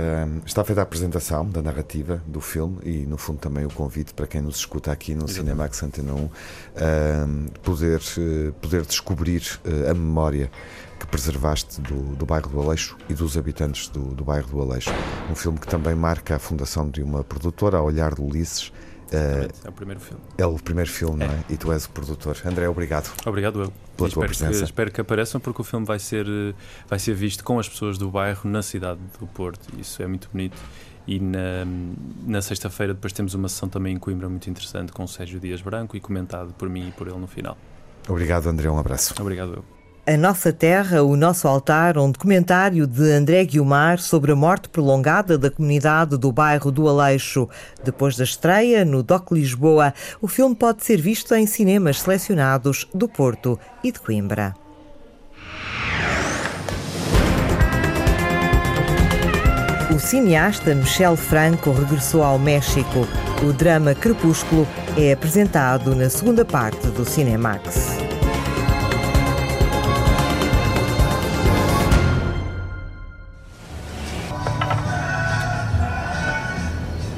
está 0.45 0.63
feita 0.63 0.79
a 0.79 0.83
apresentação 0.83 1.49
da 1.49 1.61
narrativa 1.61 2.23
do 2.25 2.39
filme 2.39 2.77
e, 2.81 3.05
no 3.05 3.17
fundo, 3.17 3.39
também 3.39 3.65
o 3.65 3.69
convite 3.69 4.13
para 4.13 4.25
quem 4.25 4.41
nos 4.41 4.55
escuta 4.55 4.89
aqui 4.89 5.13
no 5.13 5.25
Exatamente. 5.25 5.49
Cinemax 5.49 5.83
Antena 5.83 6.13
1 6.13 6.29
poder, 7.61 7.99
eh, 8.17 8.51
poder 8.61 8.85
descobrir 8.85 9.59
eh, 9.65 9.89
a 9.89 9.93
memória 9.93 10.49
que 10.97 11.05
preservaste 11.07 11.81
do, 11.81 12.15
do 12.15 12.25
bairro 12.25 12.49
do 12.49 12.61
Aleixo 12.61 12.97
e 13.09 13.13
dos 13.13 13.37
habitantes 13.37 13.89
do, 13.89 14.15
do 14.15 14.23
bairro 14.23 14.47
do 14.47 14.61
Aleixo. 14.61 14.91
Um 15.29 15.35
filme 15.35 15.59
que 15.59 15.67
também 15.67 15.93
marca 15.93 16.37
a 16.37 16.39
fundação 16.39 16.89
de 16.89 17.03
uma 17.03 17.21
produtora, 17.21 17.79
a 17.79 17.81
Olhar 17.81 18.15
de 18.15 18.21
Ulisses, 18.21 18.71
Uh, 19.05 19.51
é 19.63 19.69
o 19.69 19.71
primeiro 19.71 19.99
filme. 19.99 20.23
É 20.37 20.45
o 20.45 20.55
primeiro 20.55 20.89
filme, 20.89 21.23
é. 21.23 21.27
não 21.27 21.33
é? 21.33 21.43
E 21.49 21.57
tu 21.57 21.71
és 21.71 21.85
o 21.85 21.89
produtor. 21.89 22.37
André, 22.45 22.67
obrigado. 22.67 23.11
Obrigado 23.25 23.61
eu. 23.61 23.73
Pela 23.95 24.09
tua 24.09 24.25
espero 24.25 24.27
presença. 24.27 24.59
Que, 24.59 24.65
espero 24.65 24.91
que 24.91 25.01
apareçam 25.01 25.39
porque 25.39 25.61
o 25.61 25.63
filme 25.63 25.85
vai 25.85 25.99
ser, 25.99 26.25
vai 26.87 26.99
ser 26.99 27.13
visto 27.13 27.43
com 27.43 27.59
as 27.59 27.69
pessoas 27.69 27.97
do 27.97 28.09
bairro 28.09 28.49
na 28.49 28.61
cidade 28.61 28.99
do 29.19 29.27
Porto. 29.27 29.67
Isso 29.79 30.01
é 30.01 30.07
muito 30.07 30.29
bonito. 30.31 30.57
E 31.07 31.19
na, 31.19 31.65
na 32.25 32.41
sexta-feira 32.41 32.93
depois 32.93 33.13
temos 33.13 33.35
uma 33.35 33.47
sessão 33.47 33.69
também 33.69 33.93
em 33.93 33.99
Coimbra 33.99 34.27
muito 34.27 34.49
interessante 34.49 34.91
com 34.91 35.03
o 35.03 35.07
Sérgio 35.07 35.39
Dias 35.39 35.61
Branco 35.61 35.95
e 35.95 35.99
comentado 35.99 36.53
por 36.53 36.67
mim 36.67 36.89
e 36.89 36.91
por 36.91 37.07
ele 37.07 37.17
no 37.17 37.27
final. 37.27 37.57
Obrigado, 38.09 38.47
André. 38.47 38.69
Um 38.69 38.79
abraço. 38.79 39.13
Obrigado 39.19 39.53
eu. 39.53 39.74
A 40.07 40.15
Nossa 40.15 40.53
Terra, 40.53 41.01
o 41.01 41.15
Nosso 41.15 41.47
Altar, 41.47 41.97
um 41.97 42.11
documentário 42.11 42.85
de 42.85 43.11
André 43.11 43.43
Guiomar 43.43 43.97
sobre 43.97 44.31
a 44.31 44.35
morte 44.35 44.69
prolongada 44.69 45.35
da 45.35 45.49
comunidade 45.49 46.15
do 46.15 46.31
bairro 46.31 46.71
do 46.71 46.87
Aleixo. 46.87 47.49
Depois 47.83 48.15
da 48.15 48.23
estreia 48.23 48.85
no 48.85 49.01
DOC 49.01 49.31
Lisboa, 49.31 49.95
o 50.21 50.27
filme 50.27 50.53
pode 50.53 50.85
ser 50.85 51.01
visto 51.01 51.33
em 51.33 51.47
cinemas 51.47 52.01
selecionados 52.01 52.87
do 52.93 53.07
Porto 53.09 53.59
e 53.83 53.91
de 53.91 53.99
Coimbra. 53.99 54.53
O 59.89 59.97
cineasta 59.97 60.75
Michel 60.75 61.15
Franco 61.15 61.71
regressou 61.71 62.21
ao 62.21 62.37
México. 62.37 63.07
O 63.41 63.51
drama 63.51 63.95
Crepúsculo 63.95 64.67
é 64.95 65.13
apresentado 65.13 65.95
na 65.95 66.11
segunda 66.11 66.45
parte 66.45 66.85
do 66.89 67.03
Cinemax. 67.03 68.04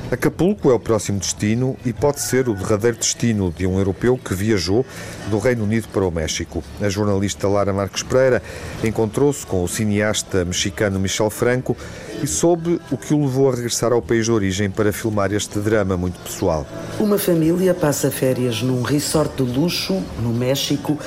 Acapulco 0.09 0.71
é 0.71 0.73
o 0.73 0.79
próximo 0.79 1.19
destino 1.19 1.75
e 1.85 1.91
pode 1.91 2.21
ser 2.21 2.47
o 2.47 2.53
derradeiro 2.53 2.95
destino 2.95 3.51
de 3.51 3.67
um 3.67 3.77
europeu 3.77 4.17
que 4.17 4.33
viajou 4.33 4.85
do 5.29 5.37
Reino 5.37 5.65
Unido 5.65 5.89
para 5.89 6.05
o 6.05 6.09
México. 6.09 6.63
A 6.81 6.87
jornalista 6.87 7.45
Lara 7.45 7.73
Marques 7.73 8.03
Pereira 8.03 8.41
encontrou-se 8.81 9.45
com 9.45 9.61
o 9.61 9.67
cineasta 9.67 10.45
mexicano 10.45 10.97
Michel 10.97 11.29
Franco 11.29 11.75
e 12.23 12.27
soube 12.27 12.79
o 12.89 12.95
que 12.95 13.13
o 13.13 13.19
levou 13.19 13.49
a 13.49 13.55
regressar 13.55 13.91
ao 13.91 14.01
país 14.01 14.23
de 14.25 14.31
origem 14.31 14.69
para 14.69 14.93
filmar 14.93 15.33
este 15.33 15.59
drama 15.59 15.97
muito 15.97 16.17
pessoal. 16.21 16.65
Uma 16.97 17.17
família 17.17 17.73
passa 17.73 18.09
férias 18.09 18.61
num 18.61 18.83
resort 18.83 19.43
de 19.43 19.59
luxo, 19.59 20.01
no 20.21 20.33
México, 20.33 20.97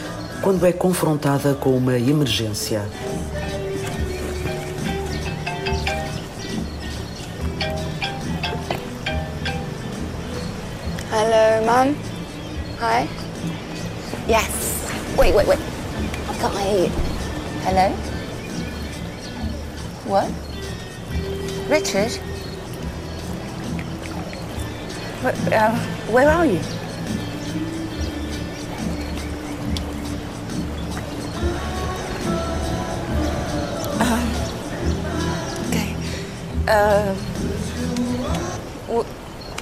quando 0.43 0.67
é 0.67 0.73
confrontada 0.73 1.55
com 1.55 1.75
uma 1.75 1.99
emergência. 1.99 2.83
Mum? 11.71 11.95
Hi? 12.81 13.07
Yes. 14.27 15.15
Wait, 15.17 15.33
wait, 15.33 15.47
wait. 15.47 15.61
I've 16.29 16.41
got 16.41 16.53
my... 16.53 16.91
Hello? 17.63 17.91
What? 20.11 20.27
Richard? 21.71 22.11
Where, 25.23 25.35
uh, 25.55 25.79
where 26.11 26.29
are 26.29 26.45
you? 26.45 26.59
Um, 34.01 34.27
okay. 35.69 35.95
Uh, 36.67 37.15
we'll, 38.89 39.07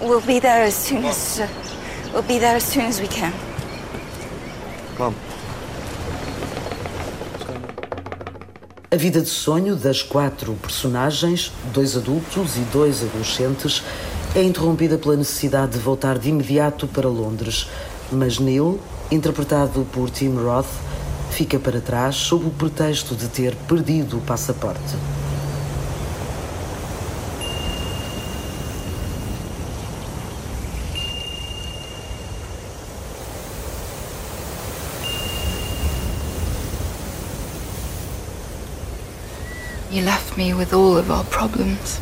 we'll 0.00 0.26
be 0.26 0.38
there 0.38 0.62
as 0.62 0.74
soon 0.74 1.04
as 1.04 1.40
uh, 1.40 1.67
we'll 2.12 2.22
be 2.22 2.38
there 2.38 2.56
as 2.56 2.64
soon 2.64 2.86
as 2.86 3.00
we 3.00 3.08
can. 3.08 3.32
Mom. 4.98 5.14
A 8.90 8.96
vida 8.96 9.20
de 9.20 9.28
sonho 9.28 9.76
das 9.76 10.02
quatro 10.02 10.54
personagens, 10.54 11.52
dois 11.74 11.94
adultos 11.94 12.56
e 12.56 12.60
dois 12.72 13.02
adolescentes, 13.02 13.82
é 14.34 14.42
interrompida 14.42 14.96
pela 14.96 15.14
necessidade 15.14 15.72
de 15.72 15.78
voltar 15.78 16.18
de 16.18 16.30
imediato 16.30 16.86
para 16.86 17.06
Londres. 17.06 17.68
Mas 18.10 18.38
Neil, 18.38 18.80
interpretado 19.10 19.86
por 19.92 20.08
Tim 20.08 20.34
Roth, 20.36 20.66
fica 21.30 21.58
para 21.58 21.80
trás 21.80 22.16
sob 22.16 22.46
o 22.46 22.50
pretexto 22.50 23.14
de 23.14 23.28
ter 23.28 23.54
perdido 23.54 24.16
o 24.16 24.20
passaporte. 24.22 24.96
You 39.90 40.04
left 40.04 40.36
me 40.36 40.52
with 40.52 40.74
all 40.74 40.98
of 40.98 41.10
our 41.10 41.24
problems. 41.30 41.98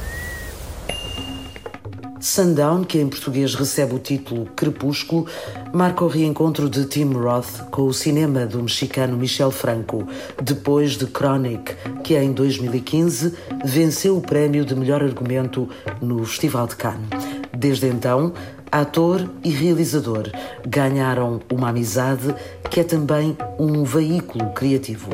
Sundown, 2.19 2.83
que 2.83 2.99
em 2.99 3.09
português 3.09 3.55
recebe 3.55 3.95
o 3.95 4.01
título 4.01 4.47
Crepúsculo, 4.57 5.29
marca 5.73 6.05
o 6.05 6.09
reencontro 6.09 6.69
de 6.69 6.85
Tim 6.87 7.13
Roth 7.13 7.71
com 7.71 7.83
o 7.83 7.95
cinema 7.95 8.45
do 8.45 8.61
mexicano 8.61 9.17
Michel 9.17 9.53
Franco, 9.53 10.05
depois 10.43 10.97
de 10.97 11.07
Chronic, 11.07 11.77
que 12.03 12.17
em 12.17 12.33
2015 12.33 13.33
venceu 13.65 14.17
o 14.17 14.21
prémio 14.21 14.65
de 14.65 14.75
melhor 14.75 15.01
argumento 15.05 15.69
no 16.03 16.25
Festival 16.25 16.67
de 16.67 16.75
Cannes. 16.75 17.09
Desde 17.57 17.87
então, 17.87 18.33
ator 18.71 19.29
e 19.43 19.51
realizador 19.51 20.31
ganharam 20.67 21.41
uma 21.53 21.71
amizade 21.71 22.35
que 22.71 22.81
é 22.81 22.85
também 22.85 23.37
um 23.59 23.85
veículo 23.85 24.51
criativo. 24.51 25.11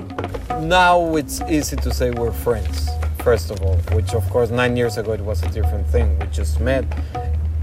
Now 0.63 1.19
it's 1.19 1.41
easy 1.49 1.77
to 1.77 1.93
say 1.93 2.11
we're 2.11 2.33
friends. 2.33 2.93
first 3.23 3.53
of 3.53 3.63
all, 3.63 3.77
which 3.95 4.15
of 4.15 4.29
course 4.31 4.51
nine 4.51 4.77
years 4.77 4.97
ago 4.99 5.13
it 5.13 5.21
was 5.21 5.43
a 5.43 5.49
different 5.49 5.87
thing. 5.89 6.19
We 6.19 6.27
just 6.27 6.61
met. 6.61 6.85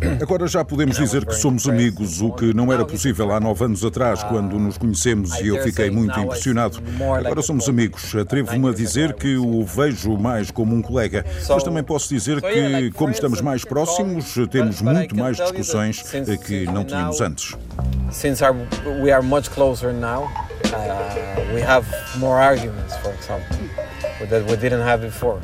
Agora 0.22 0.48
já 0.48 0.64
podemos 0.64 0.98
dizer 0.98 1.26
que 1.26 1.34
somos 1.34 1.68
amigos, 1.68 2.22
o 2.22 2.32
que 2.32 2.54
não 2.54 2.72
era 2.72 2.86
possível 2.86 3.32
há 3.32 3.40
nove 3.40 3.66
anos 3.66 3.84
atrás, 3.84 4.24
quando 4.24 4.58
nos 4.58 4.78
conhecemos 4.78 5.40
e 5.40 5.48
eu 5.48 5.62
fiquei 5.62 5.90
muito 5.90 6.20
impressionado. 6.20 6.82
Agora 7.18 7.42
somos 7.42 7.68
amigos. 7.68 8.16
Atrevo-me 8.16 8.70
a 8.70 8.74
dizer 8.74 9.14
que 9.14 9.38
o 9.38 9.64
vejo 9.66 10.18
mais 10.18 10.52
como 10.52 10.76
um 10.76 10.82
colega, 10.82 11.26
mas 11.48 11.64
também 11.64 11.84
posso 11.84 12.10
dizer 12.10 12.42
que, 12.42 12.92
como 12.92 13.12
estamos 13.12 13.42
mais 13.42 13.64
próximos, 13.64 14.36
temos 14.50 14.82
muito 14.82 15.16
mais 15.16 15.38
discussões 15.38 16.04
que 16.46 16.66
não 16.66 16.84
tínhamos 16.84 17.22
antes. 17.22 17.56
Since 18.12 18.44
we 19.02 19.12
are 19.12 19.22
much 19.22 19.50
closer 19.52 19.94
now, 19.94 20.24
uh, 20.74 21.54
we 21.54 21.62
have 21.62 21.86
more 22.18 22.42
arguments, 22.42 22.96
for 22.98 23.14
example. 23.14 23.58
that 24.28 24.46
we 24.46 24.56
didn't 24.58 24.82
have 24.82 25.02
before. 25.02 25.42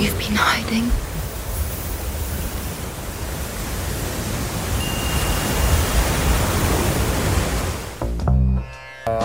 You've 0.00 0.18
been 0.18 0.34
hiding? 0.34 0.90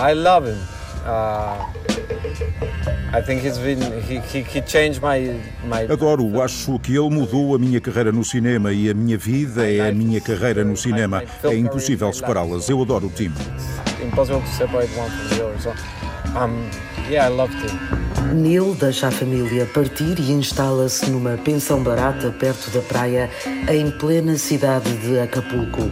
I 0.02 0.14
love 0.14 0.46
him. 0.46 0.58
Uh, 1.06 1.64
I 3.12 3.22
think 3.24 3.42
he's 3.42 3.56
been, 3.56 3.80
he, 4.02 4.18
he, 4.18 4.42
he 4.42 4.60
changed 4.60 5.00
my, 5.00 5.40
my... 5.64 5.86
Adoro, 5.86 6.42
acho 6.42 6.76
que 6.80 6.96
ele 6.96 7.08
mudou 7.08 7.54
a 7.54 7.58
minha 7.58 7.80
carreira 7.80 8.10
no 8.10 8.24
cinema 8.24 8.72
e 8.72 8.90
a 8.90 8.94
minha 8.94 9.16
vida 9.16 9.64
é 9.70 9.88
a 9.88 9.92
minha 9.92 10.20
carreira 10.20 10.64
no 10.64 10.76
cinema. 10.76 11.22
É 11.44 11.54
impossível 11.54 12.12
separá-las. 12.12 12.68
Eu 12.68 12.82
adoro 12.82 13.06
o 13.06 13.10
time. 13.10 13.36
Impossible 14.02 14.40
to 14.40 14.48
separate 14.48 14.90
one 14.98 15.08
from 15.08 15.36
the 15.36 15.44
other. 15.44 15.60
So, 15.60 15.70
um, 16.36 16.68
Yeah, 17.08 17.28
I 17.28 17.30
loved 17.30 17.64
it. 17.64 18.02
Neil 18.34 18.74
deixa 18.74 19.08
a 19.08 19.10
família 19.10 19.66
partir 19.66 20.18
e 20.18 20.32
instala-se 20.32 21.10
numa 21.10 21.36
pensão 21.36 21.82
barata 21.82 22.30
perto 22.30 22.70
da 22.70 22.80
praia, 22.80 23.30
em 23.68 23.90
plena 23.90 24.38
cidade 24.38 24.96
de 24.98 25.18
Acapulco. 25.18 25.82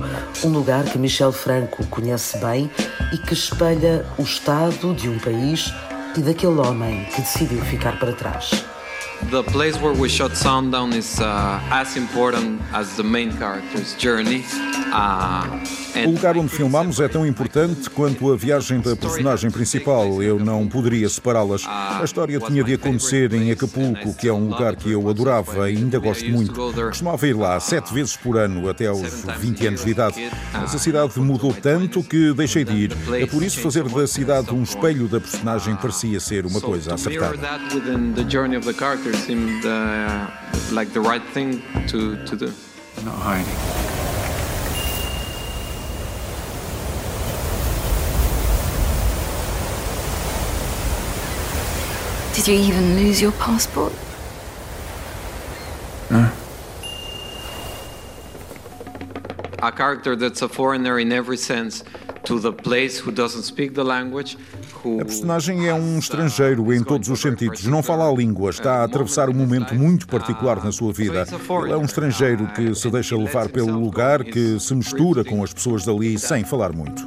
Um 0.44 0.48
lugar 0.48 0.84
que 0.84 0.96
Michel 0.96 1.32
Franco 1.32 1.84
conhece 1.86 2.38
bem 2.38 2.70
e 3.12 3.18
que 3.18 3.34
espelha 3.34 4.06
o 4.16 4.22
estado 4.22 4.94
de 4.94 5.08
um 5.08 5.18
país 5.18 5.72
e 6.16 6.20
daquele 6.20 6.58
homem 6.60 7.04
que 7.14 7.20
decidiu 7.20 7.60
ficar 7.62 7.98
para 7.98 8.12
trás. 8.12 8.64
The 9.30 9.42
place 9.42 9.78
where 9.78 9.94
we 9.94 10.08
shot 10.08 10.34
Sundown 10.34 10.94
is 10.94 11.20
uh, 11.20 11.60
as 11.70 11.94
important 11.96 12.58
as 12.72 12.96
the 12.96 13.02
main 13.02 13.30
character's 13.36 13.94
journey. 13.98 14.44
Uh, 14.92 15.44
o 16.06 16.10
lugar 16.10 16.36
onde 16.36 16.50
filmamos 16.50 17.00
é 17.00 17.08
tão 17.08 17.26
importante 17.26 17.90
quanto 17.90 18.32
a 18.32 18.36
viagem 18.36 18.80
da 18.80 18.94
personagem 18.96 19.50
principal. 19.50 20.22
Eu 20.22 20.38
não 20.38 20.66
poderia 20.66 21.08
separá-las. 21.08 21.64
A 21.66 22.02
história 22.04 22.38
tinha 22.40 22.62
de 22.62 22.74
acontecer 22.74 23.32
em 23.32 23.50
Acapulco, 23.50 24.14
que 24.14 24.28
é 24.28 24.32
um 24.32 24.48
lugar 24.48 24.76
que 24.76 24.90
eu 24.90 25.08
adorava 25.08 25.70
e 25.70 25.76
ainda 25.76 25.98
gosto 25.98 26.28
muito. 26.28 26.52
Costumava 26.52 27.26
ir 27.26 27.34
lá 27.34 27.58
sete 27.60 27.92
vezes 27.92 28.16
por 28.16 28.36
ano 28.36 28.68
até 28.68 28.86
aos 28.86 29.24
20 29.38 29.66
anos 29.66 29.84
de 29.84 29.90
idade. 29.90 30.30
Mas 30.52 30.74
a 30.74 30.78
cidade 30.78 31.18
mudou 31.18 31.52
tanto 31.52 32.02
que 32.02 32.32
deixei 32.32 32.64
de 32.64 32.72
ir. 32.72 32.96
É 33.20 33.26
por 33.26 33.42
isso 33.42 33.60
fazer 33.60 33.88
da 33.88 34.06
cidade 34.06 34.52
um 34.52 34.62
espelho 34.62 35.08
da 35.08 35.20
personagem 35.20 35.76
parecia 35.76 36.20
ser 36.20 36.46
uma 36.46 36.60
coisa 36.60 36.94
acertada. 36.94 37.36
uh, 39.64 40.26
like 40.72 40.92
the 40.92 41.00
right 41.00 41.22
thing 41.32 41.62
to, 41.88 42.16
to 42.24 42.36
do. 42.36 42.52
Not 43.04 43.16
hiding. 43.16 44.00
Did 52.34 52.48
you 52.48 52.54
even 52.54 52.96
lose 52.96 53.20
your 53.20 53.32
passport? 53.32 53.92
No. 56.10 56.30
A 59.62 59.72
character 59.72 60.16
that's 60.16 60.42
a 60.42 60.48
foreigner 60.48 60.98
in 60.98 61.12
every 61.12 61.36
sense 61.36 61.84
to 62.24 62.38
the 62.38 62.52
place 62.52 62.98
who 62.98 63.12
doesn't 63.12 63.42
speak 63.42 63.74
the 63.74 63.84
language 63.84 64.36
A 64.84 65.04
personagem 65.04 65.68
é 65.68 65.74
um 65.74 65.98
estrangeiro 65.98 66.72
em 66.72 66.82
todos 66.82 67.08
os 67.10 67.20
sentidos. 67.20 67.64
Não 67.66 67.82
fala 67.82 68.08
a 68.08 68.12
língua, 68.12 68.50
está 68.50 68.76
a 68.76 68.84
atravessar 68.84 69.28
um 69.28 69.34
momento 69.34 69.74
muito 69.74 70.06
particular 70.06 70.64
na 70.64 70.72
sua 70.72 70.92
vida. 70.92 71.26
Ele 71.64 71.72
é 71.72 71.76
um 71.76 71.84
estrangeiro 71.84 72.46
que 72.54 72.74
se 72.74 72.90
deixa 72.90 73.16
levar 73.16 73.48
pelo 73.48 73.78
lugar, 73.78 74.24
que 74.24 74.58
se 74.58 74.74
mistura 74.74 75.22
com 75.22 75.44
as 75.44 75.52
pessoas 75.52 75.84
dali 75.84 76.18
sem 76.18 76.44
falar 76.44 76.72
muito. 76.72 77.06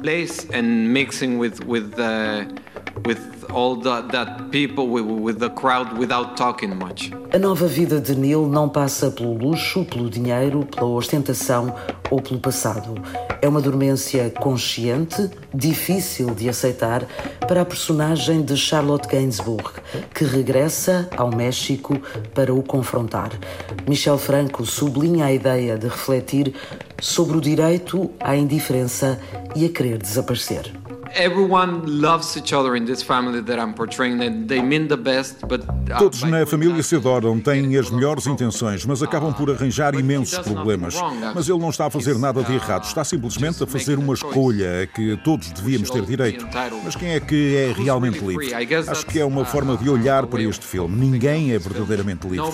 A 7.32 7.38
nova 7.38 7.66
vida 7.66 8.00
de 8.00 8.14
Neil 8.14 8.46
não 8.46 8.68
passa 8.68 9.10
pelo 9.10 9.36
luxo, 9.36 9.84
pelo 9.84 10.08
dinheiro, 10.08 10.66
pela 10.66 10.86
ostentação 10.86 11.74
ou 12.10 12.20
pelo 12.20 12.40
passado. 12.40 12.94
É 13.42 13.48
uma 13.48 13.60
dormência 13.60 14.30
consciente, 14.30 15.30
difícil 15.52 16.34
de 16.34 16.48
aceitar 16.48 17.04
para 17.46 17.62
a 17.62 17.64
personagem 17.64 18.42
de 18.42 18.56
Charlotte 18.56 19.08
Gainsbourg, 19.08 19.70
que 20.14 20.24
regressa 20.24 21.08
ao 21.16 21.34
México 21.34 22.00
para 22.34 22.54
o 22.54 22.62
confrontar. 22.62 23.30
Michel 23.88 24.18
Franco 24.18 24.64
sublinha 24.64 25.26
a 25.26 25.32
ideia 25.32 25.76
de 25.76 25.88
refletir 25.88 26.54
sobre 27.00 27.36
o 27.36 27.40
direito 27.40 28.10
à 28.20 28.36
indiferença 28.36 29.18
e 29.54 29.66
a 29.66 29.68
querer 29.68 29.98
desaparecer. 29.98 30.83
Todos 35.98 36.22
na 36.22 36.44
família 36.46 36.82
se 36.82 36.96
adoram, 36.96 37.38
têm 37.40 37.76
as 37.76 37.90
melhores 37.90 38.26
intenções, 38.26 38.84
mas 38.84 39.02
acabam 39.02 39.32
por 39.32 39.50
arranjar 39.50 39.94
imensos 39.94 40.38
problemas. 40.38 40.94
Mas 41.34 41.48
ele 41.48 41.58
não 41.58 41.70
está 41.70 41.86
a 41.86 41.90
fazer 41.90 42.18
nada 42.18 42.42
de 42.42 42.52
errado, 42.54 42.84
está 42.84 43.04
simplesmente 43.04 43.62
a 43.62 43.66
fazer 43.66 43.98
uma 43.98 44.14
escolha 44.14 44.82
a 44.82 44.86
que 44.86 45.16
todos 45.18 45.50
devíamos 45.50 45.90
ter 45.90 46.02
direito. 46.02 46.46
Mas 46.84 46.96
quem 46.96 47.10
é 47.10 47.20
que 47.20 47.56
é 47.56 47.72
realmente 47.72 48.18
livre? 48.24 48.52
Acho 48.54 49.06
que 49.06 49.18
é 49.18 49.24
uma 49.24 49.44
forma 49.44 49.76
de 49.76 49.88
olhar 49.88 50.26
para 50.26 50.42
este 50.42 50.66
filme. 50.66 50.96
Ninguém 50.96 51.52
é 51.52 51.58
verdadeiramente 51.58 52.26
livre. 52.26 52.46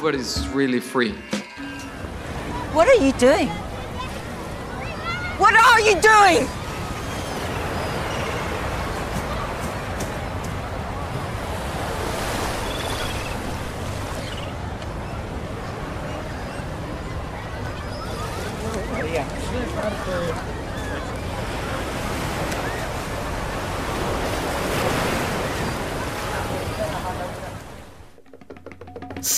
What 2.75 2.89
are 2.89 3.05
you 3.05 3.13
doing? 3.19 3.51
What 5.41 5.57
are 5.57 5.81
you 5.83 5.97
doing? 6.01 6.60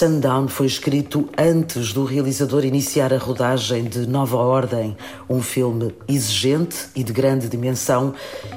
Sundown 0.02 0.48
foi 0.48 0.66
escrito 0.66 1.28
antes 1.38 1.92
do 1.92 2.04
realizador 2.04 2.64
iniciar 2.64 3.14
a 3.14 3.18
rodagem 3.18 3.84
de 3.84 4.04
Nova 4.04 4.36
Ordem, 4.36 4.96
um 5.30 5.40
filme 5.40 5.94
exigente 6.08 6.88
e 6.96 7.04
de 7.04 7.12
grande 7.12 7.48
dimensão 7.48 8.12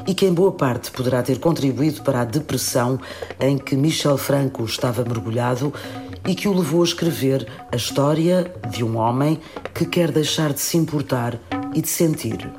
e 0.08 0.16
que, 0.16 0.26
em 0.26 0.34
boa 0.34 0.54
parte, 0.54 0.90
poderá 0.90 1.22
ter 1.22 1.38
contribuído 1.38 2.02
para 2.02 2.22
a 2.22 2.26
depressão 2.26 3.00
em 3.40 3.60
que 3.60 3.76
Michel 3.76 4.18
Franco 4.18 4.66
estava 4.66 5.06
mergulhado 5.06 5.72
e 6.28 6.34
que 6.34 6.48
o 6.48 6.54
levou 6.58 6.82
a 6.82 6.86
escrever 6.86 7.48
a 7.72 7.76
história 7.76 8.52
de 8.72 8.84
um 8.84 8.98
homem 8.98 9.40
que 9.72 9.86
quer 9.86 10.12
deixar 10.12 10.52
de 10.52 10.62
se 10.62 10.78
importar 10.78 11.40
e 11.76 11.82
de 11.84 11.88
sentir. 11.88 12.52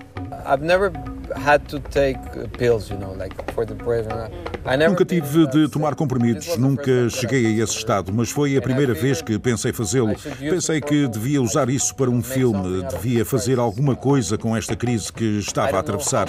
I've 0.49 0.65
never 0.65 0.93
had 1.37 1.61
to 1.69 1.81
take 1.81 2.19
pills, 2.59 2.91
you 2.91 2.99
know, 2.99 3.15
like 3.17 3.35
for 3.53 3.65
depression. 3.65 4.31
Nunca 4.89 5.05
tive 5.05 5.47
de 5.47 5.69
tomar 5.69 5.95
comprimidos, 5.95 6.57
nunca 6.57 7.09
cheguei 7.09 7.61
a 7.61 7.65
esse 7.65 7.77
estado, 7.77 8.13
mas 8.13 8.31
foi 8.31 8.57
a 8.57 8.63
primeira 8.63 8.95
vez 8.95 9.23
que 9.23 9.39
pensei 9.39 9.73
fazê-lo. 9.73 10.15
Pensei 10.39 10.81
que 10.81 11.07
devia 11.07 11.41
usar 11.41 11.71
isso 11.71 11.95
para 11.95 12.11
um 12.11 12.23
filme, 12.23 12.83
devia 12.85 13.25
fazer 13.25 13.59
alguma 13.59 13.95
coisa 13.95 14.37
com 14.37 14.57
esta 14.57 14.75
crise 14.75 15.13
que 15.13 15.39
estava 15.39 15.77
a 15.77 15.81
atravessar. 15.81 16.27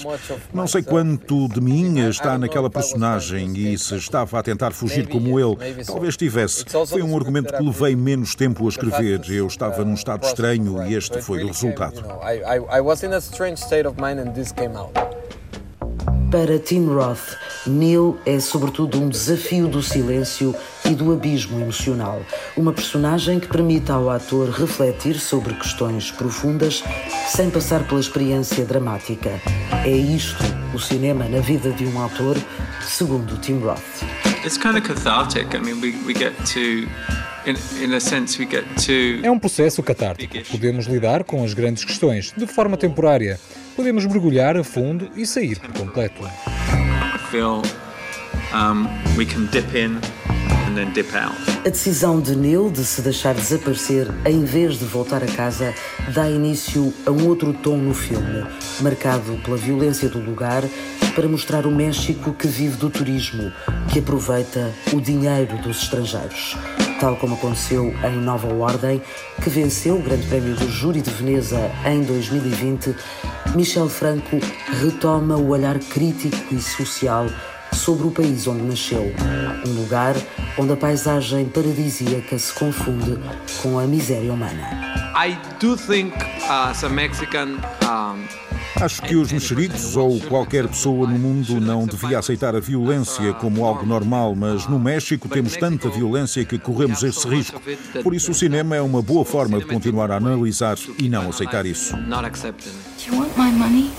Não 0.53 0.67
sei 0.67 0.83
quanto 0.83 1.47
de 1.47 1.59
mim 1.59 2.07
está 2.07 2.37
naquela 2.37 2.69
personagem 2.69 3.57
e 3.57 3.77
se 3.77 3.95
estava 3.95 4.39
a 4.39 4.43
tentar 4.43 4.71
fugir 4.71 5.07
como 5.07 5.39
ele. 5.39 5.83
Talvez 5.83 6.15
tivesse. 6.15 6.65
Foi 6.87 7.01
um 7.01 7.15
argumento 7.15 7.53
que 7.53 7.63
levei 7.63 7.95
menos 7.95 8.35
tempo 8.35 8.65
a 8.65 8.69
escrever. 8.69 9.21
Eu 9.29 9.47
estava 9.47 9.83
num 9.83 9.93
estado 9.93 10.25
estranho 10.25 10.83
e 10.85 10.93
este 10.93 11.21
foi 11.21 11.43
o 11.43 11.47
resultado. 11.47 12.03
Para 16.31 16.59
Tim 16.59 16.85
Roth, 16.87 17.37
Neil 17.65 18.17
é 18.25 18.37
sobretudo 18.39 18.99
um 18.99 19.07
desafio 19.07 19.67
do 19.67 19.81
silêncio 19.81 20.53
e 20.83 20.89
do 20.89 21.13
abismo 21.13 21.59
emocional. 21.61 22.21
Uma 22.57 22.73
personagem 22.73 23.39
que 23.39 23.47
permite 23.47 23.91
ao 23.91 24.09
ator 24.09 24.49
refletir 24.49 25.19
sobre 25.19 25.53
questões 25.53 26.11
profundas 26.11 26.83
sem 27.29 27.49
passar 27.49 27.87
pela 27.87 28.01
experiência 28.01 28.65
dramática. 28.65 29.39
É 29.85 29.91
isto 29.91 30.43
o 30.73 30.79
cinema 30.79 31.29
na 31.29 31.39
vida 31.39 31.71
de 31.71 31.85
um 31.85 31.97
autor, 31.97 32.35
segundo 32.81 33.37
Tim 33.39 33.59
Roth. 33.59 34.03
It's 34.43 34.57
kind 34.57 34.75
of 34.75 34.81
cathartic. 34.81 35.55
I 35.55 35.59
mean, 35.59 35.79
we, 35.81 35.95
we 36.05 36.13
get 36.13 36.33
to 36.53 36.87
é 39.23 39.31
um 39.31 39.39
processo 39.39 39.81
catártico. 39.81 40.35
Podemos 40.51 40.85
lidar 40.85 41.23
com 41.23 41.45
as 41.45 41.53
grandes 41.53 41.85
questões 41.85 42.33
de 42.35 42.45
forma 42.45 42.75
temporária. 42.75 43.39
Podemos 43.77 44.07
mergulhar 44.07 44.57
a 44.57 44.63
fundo 44.63 45.11
e 45.15 45.23
sair 45.23 45.59
por 45.59 45.71
completo. 45.71 46.23
A 51.63 51.69
decisão 51.69 52.19
de 52.19 52.35
Neil 52.35 52.71
de 52.71 52.83
se 52.83 53.03
deixar 53.03 53.35
desaparecer 53.35 54.07
em 54.25 54.43
vez 54.43 54.79
de 54.79 54.85
voltar 54.85 55.21
a 55.23 55.27
casa 55.27 55.75
dá 56.11 56.27
início 56.27 56.91
a 57.05 57.11
um 57.11 57.27
outro 57.27 57.53
tom 57.53 57.77
no 57.77 57.93
filme, 57.93 58.47
marcado 58.81 59.39
pela 59.43 59.57
violência 59.57 60.09
do 60.09 60.19
lugar, 60.19 60.63
para 61.13 61.27
mostrar 61.27 61.67
o 61.67 61.71
México 61.71 62.33
que 62.33 62.47
vive 62.47 62.77
do 62.77 62.89
turismo, 62.89 63.53
que 63.93 63.99
aproveita 63.99 64.73
o 64.91 64.99
dinheiro 64.99 65.55
dos 65.59 65.83
estrangeiros 65.83 66.57
tal 66.99 67.15
como 67.15 67.35
aconteceu 67.35 67.93
em 68.03 68.17
Nova 68.17 68.51
Ordem, 68.53 69.01
que 69.43 69.49
venceu 69.49 69.97
o 69.97 70.01
Grande 70.01 70.25
Prémio 70.27 70.55
do 70.55 70.67
Júri 70.69 71.01
de 71.01 71.11
Veneza 71.11 71.71
em 71.85 72.01
2020, 72.03 72.95
Michel 73.55 73.89
Franco 73.89 74.39
retoma 74.81 75.37
o 75.37 75.49
olhar 75.49 75.79
crítico 75.79 76.53
e 76.53 76.59
social 76.59 77.27
sobre 77.73 78.07
o 78.07 78.11
país 78.11 78.47
onde 78.47 78.63
nasceu, 78.63 79.11
um 79.65 79.81
lugar 79.81 80.15
onde 80.57 80.73
a 80.73 80.77
paisagem 80.77 81.45
paradisíaca 81.45 82.37
se 82.37 82.53
confunde 82.53 83.19
com 83.61 83.79
a 83.79 83.83
miséria 83.83 84.33
humana. 84.33 84.97
I 85.15 85.37
do 85.59 85.75
think 85.75 86.13
uh, 86.15 86.69
as 86.69 86.83
a 86.83 86.89
Mexican 86.89 87.57
um, 87.83 88.27
Acho 88.79 89.01
que 89.01 89.15
os 89.15 89.31
mexeritos 89.31 89.95
ou 89.95 90.19
qualquer 90.19 90.67
pessoa 90.67 91.07
no 91.07 91.17
mundo 91.17 91.59
não 91.59 91.87
devia 91.87 92.19
aceitar 92.19 92.55
a 92.55 92.59
violência 92.59 93.33
como 93.33 93.65
algo 93.65 93.83
normal, 93.85 94.35
mas 94.35 94.67
no 94.67 94.79
México 94.79 95.27
temos 95.27 95.57
tanta 95.57 95.89
violência 95.89 96.45
que 96.45 96.59
corremos 96.59 97.01
esse 97.01 97.27
risco. 97.27 97.59
Por 98.03 98.13
isso, 98.13 98.31
o 98.31 98.35
cinema 98.35 98.75
é 98.75 98.81
uma 98.81 99.01
boa 99.01 99.25
forma 99.25 99.57
de 99.57 99.65
continuar 99.65 100.11
a 100.11 100.17
analisar 100.17 100.77
e 100.99 101.09
não 101.09 101.29
aceitar 101.29 101.65
isso. 101.65 101.95
Do 101.95 102.01
you 103.07 103.19
want 103.19 103.35
my 103.35 103.51
money? 103.51 103.91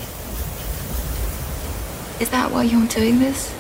Is 2.21 2.29
that 2.29 2.53
why 2.53 2.65
you're 2.65 2.87
doing 2.87 3.19
this? 3.19 3.58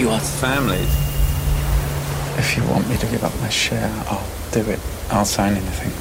You 0.00 0.08
are 0.08 0.18
family. 0.18 0.80
If 2.38 2.56
you 2.56 2.64
want 2.72 2.88
me 2.88 2.96
to 2.96 3.06
give 3.08 3.22
up 3.22 3.38
my 3.42 3.50
share, 3.50 3.92
I'll 4.08 4.24
do 4.50 4.60
it. 4.70 4.80
I'll 5.10 5.26
sign 5.26 5.52
anything. 5.52 5.92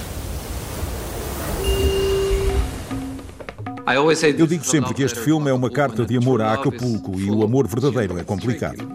Eu 4.38 4.47
digo 4.47 4.63
sempre 4.63 4.93
que 4.93 5.03
este 5.03 5.19
filme 5.19 5.49
é 5.49 5.53
uma 5.53 5.69
carta 5.69 6.05
de 6.05 6.15
amor 6.15 6.41
a 6.41 6.53
Acapulco 6.53 7.19
e 7.19 7.29
o 7.29 7.43
amor 7.43 7.67
verdadeiro 7.67 8.17
é 8.17 8.23
complicado. 8.23 8.77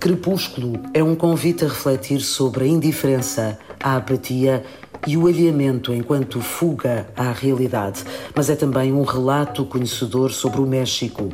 Crepúsculo 0.00 0.80
é 0.94 1.04
um 1.04 1.14
convite 1.14 1.66
a 1.66 1.68
refletir 1.68 2.20
sobre 2.20 2.64
a 2.64 2.66
indiferença, 2.66 3.58
a 3.78 3.96
apatia 3.96 4.64
e 5.06 5.16
o 5.16 5.26
alheamento 5.26 5.92
enquanto 5.92 6.40
fuga 6.40 7.08
à 7.16 7.32
realidade, 7.32 8.04
mas 8.34 8.48
é 8.48 8.56
também 8.56 8.92
um 8.92 9.02
relato 9.02 9.64
conhecedor 9.64 10.30
sobre 10.30 10.60
o 10.60 10.66
México, 10.66 11.28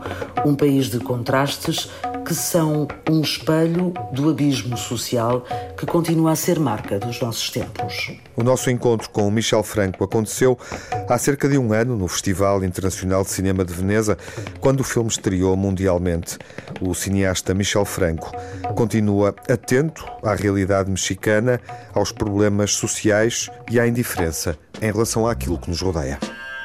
um 0.45 0.55
país 0.55 0.87
de 0.87 0.99
contrastes 0.99 1.89
que 2.29 2.35
são 2.35 2.87
um 3.09 3.23
espelho 3.23 3.95
do 4.13 4.29
abismo 4.29 4.77
social 4.77 5.47
que 5.79 5.87
continua 5.87 6.33
a 6.33 6.37
ser 6.37 6.61
marca 6.61 6.99
dos 6.99 7.19
nossos 7.23 7.49
tempos. 7.49 8.13
O 8.37 8.43
nosso 8.43 8.71
encontro 8.71 9.09
com 9.09 9.27
o 9.27 9.31
Michel 9.31 9.63
Franco 9.63 10.05
aconteceu 10.05 10.59
há 11.09 11.17
cerca 11.17 11.49
de 11.49 11.57
um 11.57 11.73
ano 11.73 11.97
no 11.97 12.07
Festival 12.07 12.63
Internacional 12.63 13.25
de 13.25 13.31
Cinema 13.31 13.65
de 13.65 13.73
Veneza, 13.73 14.19
quando 14.61 14.81
o 14.81 14.85
filme 14.85 15.09
estreou 15.09 15.57
mundialmente. 15.57 16.37
O 16.83 16.95
cineasta 16.95 17.55
Michel 17.55 17.87
Franco 17.87 18.31
continua 18.75 19.35
atento 19.49 20.05
à 20.23 20.35
realidade 20.35 20.91
mexicana, 20.91 21.59
aos 21.95 22.13
problemas 22.13 22.75
sociais 22.75 23.49
e 23.71 23.81
à 23.81 23.87
indiferença 23.87 24.59
em 24.83 24.93
relação 24.93 25.27
àquilo 25.27 25.57
que 25.57 25.71
nos 25.71 25.81
rodeia. 25.81 26.19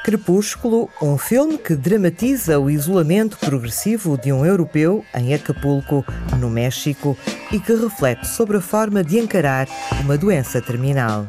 Crepúsculo, 0.04 0.90
um 1.00 1.16
filme 1.16 1.56
que 1.56 1.74
dramatiza 1.74 2.60
o 2.60 2.68
isolamento 2.68 3.38
progressivo 3.38 4.18
de 4.18 4.30
um 4.34 4.44
europeu 4.44 5.02
em 5.14 5.32
Acapulco, 5.32 6.04
no 6.38 6.50
México, 6.50 7.16
e 7.50 7.58
que 7.58 7.74
reflete 7.74 8.28
sobre 8.28 8.58
a 8.58 8.60
forma 8.60 9.02
de 9.02 9.18
encarar 9.18 9.66
uma 10.02 10.18
doença 10.18 10.60
terminal. 10.60 11.26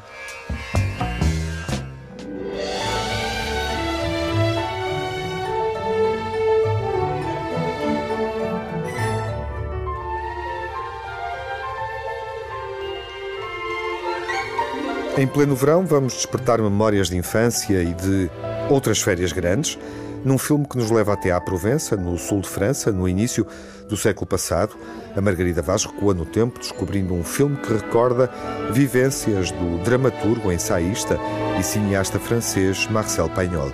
Em 15.18 15.26
pleno 15.26 15.56
verão, 15.56 15.86
vamos 15.86 16.12
despertar 16.12 16.62
memórias 16.62 17.08
de 17.08 17.16
infância 17.16 17.82
e 17.82 17.94
de 17.94 18.30
outras 18.70 19.02
férias 19.02 19.32
grandes, 19.32 19.78
num 20.24 20.38
filme 20.38 20.66
que 20.66 20.78
nos 20.78 20.90
leva 20.90 21.14
até 21.14 21.32
à 21.32 21.40
Provença, 21.40 21.96
no 21.96 22.18
sul 22.18 22.42
de 22.42 22.48
França, 22.48 22.92
no 22.92 23.08
início 23.08 23.46
do 23.88 23.96
século 23.96 24.26
passado. 24.26 24.76
A 25.16 25.22
Margarida 25.22 25.62
Vaz 25.62 25.86
recua 25.86 26.14
no 26.14 26.26
tempo, 26.26 26.60
descobrindo 26.60 27.14
um 27.14 27.24
filme 27.24 27.56
que 27.58 27.74
recorda 27.74 28.30
vivências 28.72 29.52
do 29.52 29.78
dramaturgo, 29.84 30.52
ensaísta 30.52 31.20
e 31.60 31.64
cineasta 31.64 32.20
francês 32.20 32.88
Marcel 32.90 33.30
Pagnol. 33.30 33.72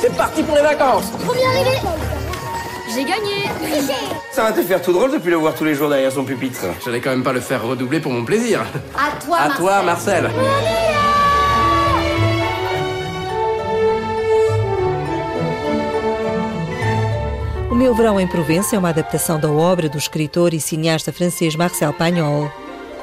C'est 0.00 0.14
parti 0.16 0.42
pour 0.42 0.54
les 0.54 0.62
vacances 0.62 1.10
Premier 1.24 1.44
arrivé 1.46 1.80
J'ai 2.94 3.02
gagné 3.04 3.44
Ça 4.30 4.44
va 4.44 4.52
te 4.52 4.62
faire 4.62 4.80
tout 4.80 4.92
drôle 4.92 5.10
de 5.10 5.18
plus 5.18 5.30
le 5.30 5.36
voir 5.36 5.54
tous 5.54 5.64
les 5.64 5.74
jours 5.74 5.88
derrière 5.88 6.12
son 6.12 6.24
pupitre. 6.24 6.66
J'allais 6.84 7.00
quand 7.00 7.10
même 7.10 7.24
pas 7.24 7.32
le 7.32 7.40
faire 7.40 7.64
redoubler 7.64 7.98
pour 7.98 8.12
mon 8.12 8.24
plaisir. 8.24 8.60
À 8.94 9.20
toi, 9.24 9.38
À 9.40 9.50
toi, 9.56 9.82
Marcel. 9.82 10.26
O 10.26 10.95
Meu 17.76 17.94
Verão 17.94 18.18
em 18.18 18.26
Provença 18.26 18.74
é 18.74 18.78
uma 18.78 18.88
adaptação 18.88 19.38
da 19.38 19.50
obra 19.50 19.86
do 19.86 19.98
escritor 19.98 20.54
e 20.54 20.60
cineasta 20.60 21.12
francês 21.12 21.54
Marcel 21.54 21.92
Pagnol. 21.92 22.50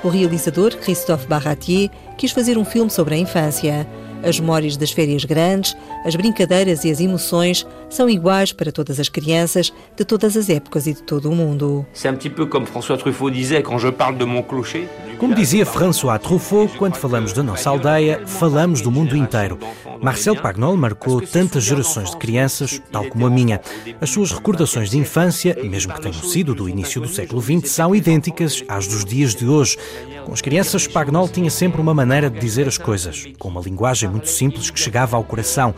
O 0.04 0.10
realizador, 0.10 0.76
Christophe 0.78 1.28
Barratier, 1.28 1.92
quis 2.18 2.32
fazer 2.32 2.58
um 2.58 2.66
filme 2.66 2.90
sobre 2.90 3.14
a 3.14 3.18
infância. 3.20 3.88
As 4.24 4.40
memórias 4.40 4.76
das 4.76 4.92
férias 4.92 5.26
grandes, 5.26 5.78
as 6.04 6.16
brincadeiras 6.16 6.84
e 6.86 6.90
as 6.90 7.00
emoções 7.00 7.68
são 7.88 8.10
iguais 8.10 8.52
para 8.52 8.72
todas 8.72 9.00
as 9.00 9.10
crianças 9.10 9.72
de 9.96 10.04
todas 10.04 10.36
as 10.36 10.50
épocas 10.50 10.88
e 10.88 10.96
de 10.96 11.04
todo 11.04 11.30
o 11.30 11.36
mundo. 11.36 11.86
C'est 11.94 12.10
un 12.10 12.16
petit 12.16 12.32
peu 12.32 12.48
comme 12.48 12.66
François 12.66 12.98
Truffaut 12.98 13.30
disait 13.30 13.62
quand 13.62 13.78
je 13.78 13.92
parle 13.92 14.18
de 14.18 14.26
mon 14.26 14.42
clocher. 14.42 14.90
Como 15.24 15.34
dizia 15.34 15.66
François 15.66 16.20
Truffaut, 16.20 16.78
quando 16.78 16.98
falamos 16.98 17.32
da 17.32 17.42
nossa 17.42 17.70
aldeia, 17.70 18.28
falamos 18.28 18.82
do 18.82 18.92
mundo 18.92 19.16
inteiro. 19.16 19.58
Marcel 20.02 20.36
Pagnol 20.36 20.76
marcou 20.76 21.22
tantas 21.22 21.64
gerações 21.64 22.12
de 22.12 22.18
crianças, 22.18 22.82
tal 22.92 23.06
como 23.06 23.26
a 23.26 23.30
minha. 23.30 23.62
As 24.02 24.10
suas 24.10 24.34
recordações 24.34 24.90
de 24.90 24.98
infância, 24.98 25.58
mesmo 25.64 25.94
que 25.94 26.02
tenham 26.02 26.22
sido 26.22 26.54
do 26.54 26.68
início 26.68 27.00
do 27.00 27.08
século 27.08 27.42
XX, 27.42 27.72
são 27.72 27.96
idênticas 27.96 28.66
às 28.68 28.86
dos 28.86 29.06
dias 29.06 29.34
de 29.34 29.48
hoje. 29.48 29.78
Com 30.26 30.34
as 30.34 30.42
crianças, 30.42 30.88
Pagnol 30.88 31.28
tinha 31.28 31.50
sempre 31.50 31.82
uma 31.82 31.94
maneira 31.94 32.30
de 32.30 32.40
dizer 32.40 32.68
as 32.68 32.78
coisas, 32.78 33.26
com 33.38 33.50
uma 33.50 33.62
linguagem 33.62 34.10
muito 34.10 34.30
simples 34.30 34.70
que 34.70 34.80
chegava 34.80 35.18
ao 35.18 35.24
coração. 35.24 35.76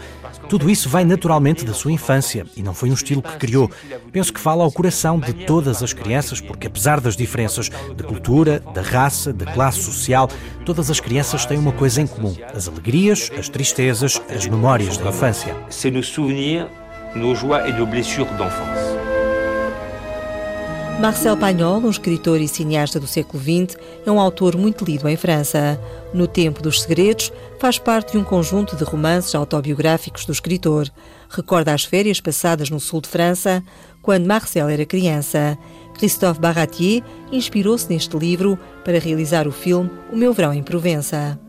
Tudo 0.47 0.69
isso 0.69 0.87
vem 0.87 1.03
naturalmente 1.03 1.65
da 1.65 1.73
sua 1.73 1.91
infância 1.91 2.45
e 2.55 2.61
não 2.61 2.73
foi 2.73 2.89
um 2.89 2.93
estilo 2.93 3.21
que 3.21 3.37
criou. 3.37 3.69
Penso 4.11 4.31
que 4.31 4.39
fala 4.39 4.63
ao 4.63 4.71
coração 4.71 5.19
de 5.19 5.33
todas 5.33 5.81
as 5.81 5.93
crianças, 5.93 6.39
porque 6.39 6.67
apesar 6.67 6.99
das 6.99 7.15
diferenças 7.15 7.69
de 7.69 8.03
cultura, 8.03 8.61
da 8.73 8.81
raça, 8.81 9.33
da 9.33 9.45
classe 9.45 9.81
social, 9.81 10.29
todas 10.65 10.91
as 10.91 10.99
crianças 10.99 11.45
têm 11.45 11.57
uma 11.57 11.71
coisa 11.71 12.01
em 12.01 12.07
comum: 12.07 12.35
as 12.53 12.67
alegrias, 12.67 13.31
as 13.37 13.49
tristezas, 13.49 14.21
as 14.29 14.45
memórias 14.45 14.97
da 14.97 15.09
infância. 15.09 15.55
C'est 15.69 15.91
nos 15.91 16.07
souvenirs, 16.07 16.67
nos 17.15 17.39
joies 17.39 17.67
et 17.67 17.73
nos 17.73 17.89
blessures 17.89 18.29
d'enfance. 18.37 18.94
Marcel 20.99 21.35
Pagnol, 21.35 21.81
um 21.81 21.89
escritor 21.89 22.39
e 22.39 22.47
cineasta 22.47 23.01
do 23.01 23.05
século 23.05 23.43
XX, 23.43 23.77
é 24.05 24.09
um 24.09 24.19
autor 24.19 24.55
muito 24.55 24.85
lido 24.85 25.09
em 25.09 25.17
França. 25.17 25.79
No 26.13 26.25
Tempo 26.25 26.61
dos 26.63 26.81
Segredos, 26.81 27.33
faz 27.59 27.77
parte 27.77 28.13
de 28.13 28.17
um 28.17 28.23
conjunto 28.23 28.77
de 28.77 28.83
romances 28.85 29.35
autobiográficos 29.35 30.25
do 30.25 30.31
escritor. 30.31 30.89
Recorda 31.29 31.73
as 31.73 31.83
férias 31.83 32.21
passadas 32.21 32.69
no 32.69 32.79
sul 32.79 33.01
de 33.01 33.09
França, 33.09 33.61
quando 34.01 34.25
Marcel 34.25 34.69
era 34.69 34.85
criança. 34.85 35.57
Christophe 35.95 36.39
Barratier 36.39 37.03
inspirou-se 37.29 37.89
neste 37.89 38.17
livro 38.17 38.57
para 38.85 38.99
realizar 38.99 39.47
o 39.47 39.51
filme 39.51 39.89
O 40.11 40.15
Meu 40.15 40.31
Verão 40.31 40.53
em 40.53 40.61
Provença. 40.61 41.39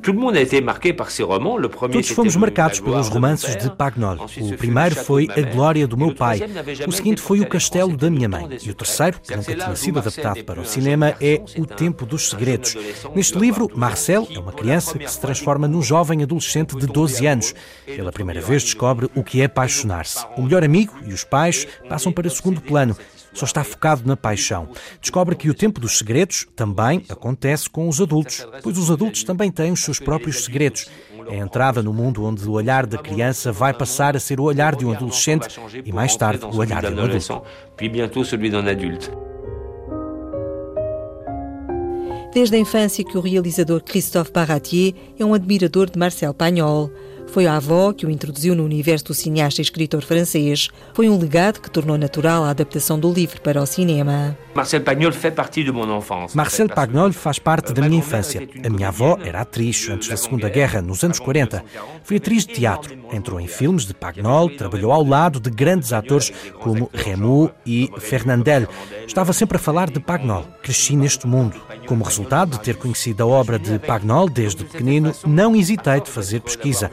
Todos 1.92 2.09
fomos 2.09 2.35
marcados 2.35 2.81
pelos 2.81 3.09
romances 3.09 3.55
de 3.57 3.70
Pagnol. 3.70 4.16
O 4.40 4.57
primeiro 4.57 4.96
foi 4.96 5.29
A 5.31 5.42
Glória 5.42 5.87
do 5.87 5.99
Meu 5.99 6.14
Pai. 6.14 6.40
O 6.88 6.90
seguinte 6.90 7.20
foi 7.20 7.40
O 7.40 7.46
Castelo 7.46 7.94
da 7.94 8.09
Minha 8.09 8.29
Mãe. 8.29 8.49
E 8.64 8.70
o 8.70 8.75
terceiro, 8.75 9.20
que 9.20 9.37
nunca 9.37 9.55
tinha 9.55 9.77
sido 9.77 9.99
adaptado 9.99 10.42
para 10.44 10.61
o 10.61 10.64
cinema, 10.64 11.14
é 11.20 11.42
O 11.59 11.66
Tempo 11.66 12.07
dos 12.07 12.31
Segredos. 12.31 12.75
Neste 13.14 13.38
livro, 13.38 13.70
Marcel 13.75 14.27
é 14.35 14.38
uma 14.38 14.53
criança 14.53 14.99
que 14.99 15.11
se 15.11 15.20
transforma 15.20 15.68
num 15.68 15.83
jovem 15.83 16.22
adolescente 16.22 16.75
de 16.75 16.87
12 16.87 17.27
anos. 17.27 17.55
Pela 17.85 18.11
primeira 18.11 18.40
vez 18.40 18.64
descobre 18.64 19.11
o 19.14 19.22
que 19.22 19.42
é 19.42 19.44
apaixonar-se. 19.44 20.25
O 20.38 20.42
melhor 20.42 20.64
amigo 20.64 20.94
e 21.05 21.12
os 21.12 21.22
pais 21.22 21.68
passam 21.87 22.11
para 22.11 22.31
segundo 22.31 22.62
plano 22.62 22.96
só 23.37 23.44
está 23.44 23.62
focado 23.62 24.03
na 24.07 24.16
paixão. 24.16 24.68
Descobre 25.01 25.37
que 25.37 25.51
o 25.51 25.55
tempo 25.55 25.79
dos 25.79 25.99
segredos 25.99 26.46
também 26.57 27.05
acontece 27.11 27.25
com 27.70 27.88
os 27.88 28.00
adultos, 28.00 28.46
pois 28.62 28.76
os 28.76 28.90
adultos 28.90 29.24
também 29.24 29.50
têm 29.50 29.72
os 29.72 29.80
seus 29.80 29.98
próprios 29.98 30.44
segredos. 30.44 30.88
É 31.28 31.40
a 31.40 31.44
entrada 31.44 31.82
no 31.82 31.92
mundo 31.92 32.24
onde 32.24 32.46
o 32.48 32.52
olhar 32.52 32.86
da 32.86 32.98
criança 32.98 33.50
vai 33.50 33.74
passar 33.74 34.16
a 34.16 34.20
ser 34.20 34.38
o 34.38 34.44
olhar 34.44 34.76
de 34.76 34.84
um 34.86 34.92
adolescente 34.92 35.58
e 35.84 35.92
mais 35.92 36.14
tarde 36.16 36.44
o 36.44 36.56
olhar 36.56 36.82
de 36.82 36.94
um 36.94 37.04
adulto. 37.04 37.42
Desde 42.32 42.54
a 42.54 42.58
infância 42.58 43.02
que 43.02 43.16
o 43.16 43.20
realizador 43.22 43.82
Christophe 43.82 44.30
Barratier 44.30 44.92
é 45.18 45.24
um 45.24 45.32
admirador 45.32 45.88
de 45.88 45.98
Marcel 45.98 46.34
Pagnol. 46.34 46.90
Foi 47.28 47.46
a 47.46 47.56
avó 47.56 47.92
que 47.92 48.06
o 48.06 48.10
introduziu 48.10 48.54
no 48.54 48.64
universo 48.64 49.06
do 49.06 49.14
cineasta 49.14 49.60
e 49.60 49.62
escritor 49.62 50.02
francês. 50.02 50.68
Foi 50.94 51.08
um 51.08 51.18
legado 51.18 51.60
que 51.60 51.70
tornou 51.70 51.98
natural 51.98 52.44
a 52.44 52.50
adaptação 52.50 52.98
do 52.98 53.12
livro 53.12 53.40
para 53.40 53.60
o 53.60 53.66
cinema. 53.66 54.36
Marcel 54.54 54.80
Pagnol 54.80 55.12
faz 55.12 55.34
parte 55.34 55.62
de 55.62 55.70
mon 55.70 55.98
enfance. 55.98 56.36
Marcel 56.36 56.68
Pagnol 56.68 57.12
faz 57.12 57.38
parte 57.38 57.72
da 57.74 57.82
minha 57.82 57.98
infância. 57.98 58.48
A 58.64 58.70
minha 58.70 58.88
avó 58.88 59.18
era 59.22 59.42
atriz 59.42 59.88
antes 59.90 60.08
da 60.08 60.16
Segunda 60.16 60.48
Guerra, 60.48 60.80
nos 60.80 61.04
anos 61.04 61.18
40. 61.18 61.62
Foi 62.02 62.16
atriz 62.16 62.46
de 62.46 62.54
teatro. 62.54 62.96
Entrou 63.12 63.38
em 63.38 63.46
filmes 63.46 63.84
de 63.84 63.92
Pagnol, 63.92 64.48
trabalhou 64.50 64.92
ao 64.92 65.04
lado 65.04 65.38
de 65.38 65.50
grandes 65.50 65.92
atores 65.92 66.32
como 66.60 66.90
Remu 66.92 67.50
e 67.66 67.90
Fernandel. 67.98 68.66
Estava 69.06 69.32
sempre 69.32 69.56
a 69.56 69.60
falar 69.60 69.90
de 69.90 70.00
Pagnol. 70.00 70.46
Cresci 70.62 70.96
neste 70.96 71.26
mundo. 71.26 71.60
Como 71.86 72.02
resultado 72.02 72.52
de 72.52 72.60
ter 72.60 72.76
conhecido 72.76 73.22
a 73.22 73.26
obra 73.26 73.58
de 73.58 73.78
Pagnol 73.78 74.28
desde 74.28 74.64
pequenino, 74.64 75.12
não 75.26 75.54
hesitei 75.54 76.00
de 76.00 76.10
fazer 76.10 76.40
pesquisa. 76.40 76.90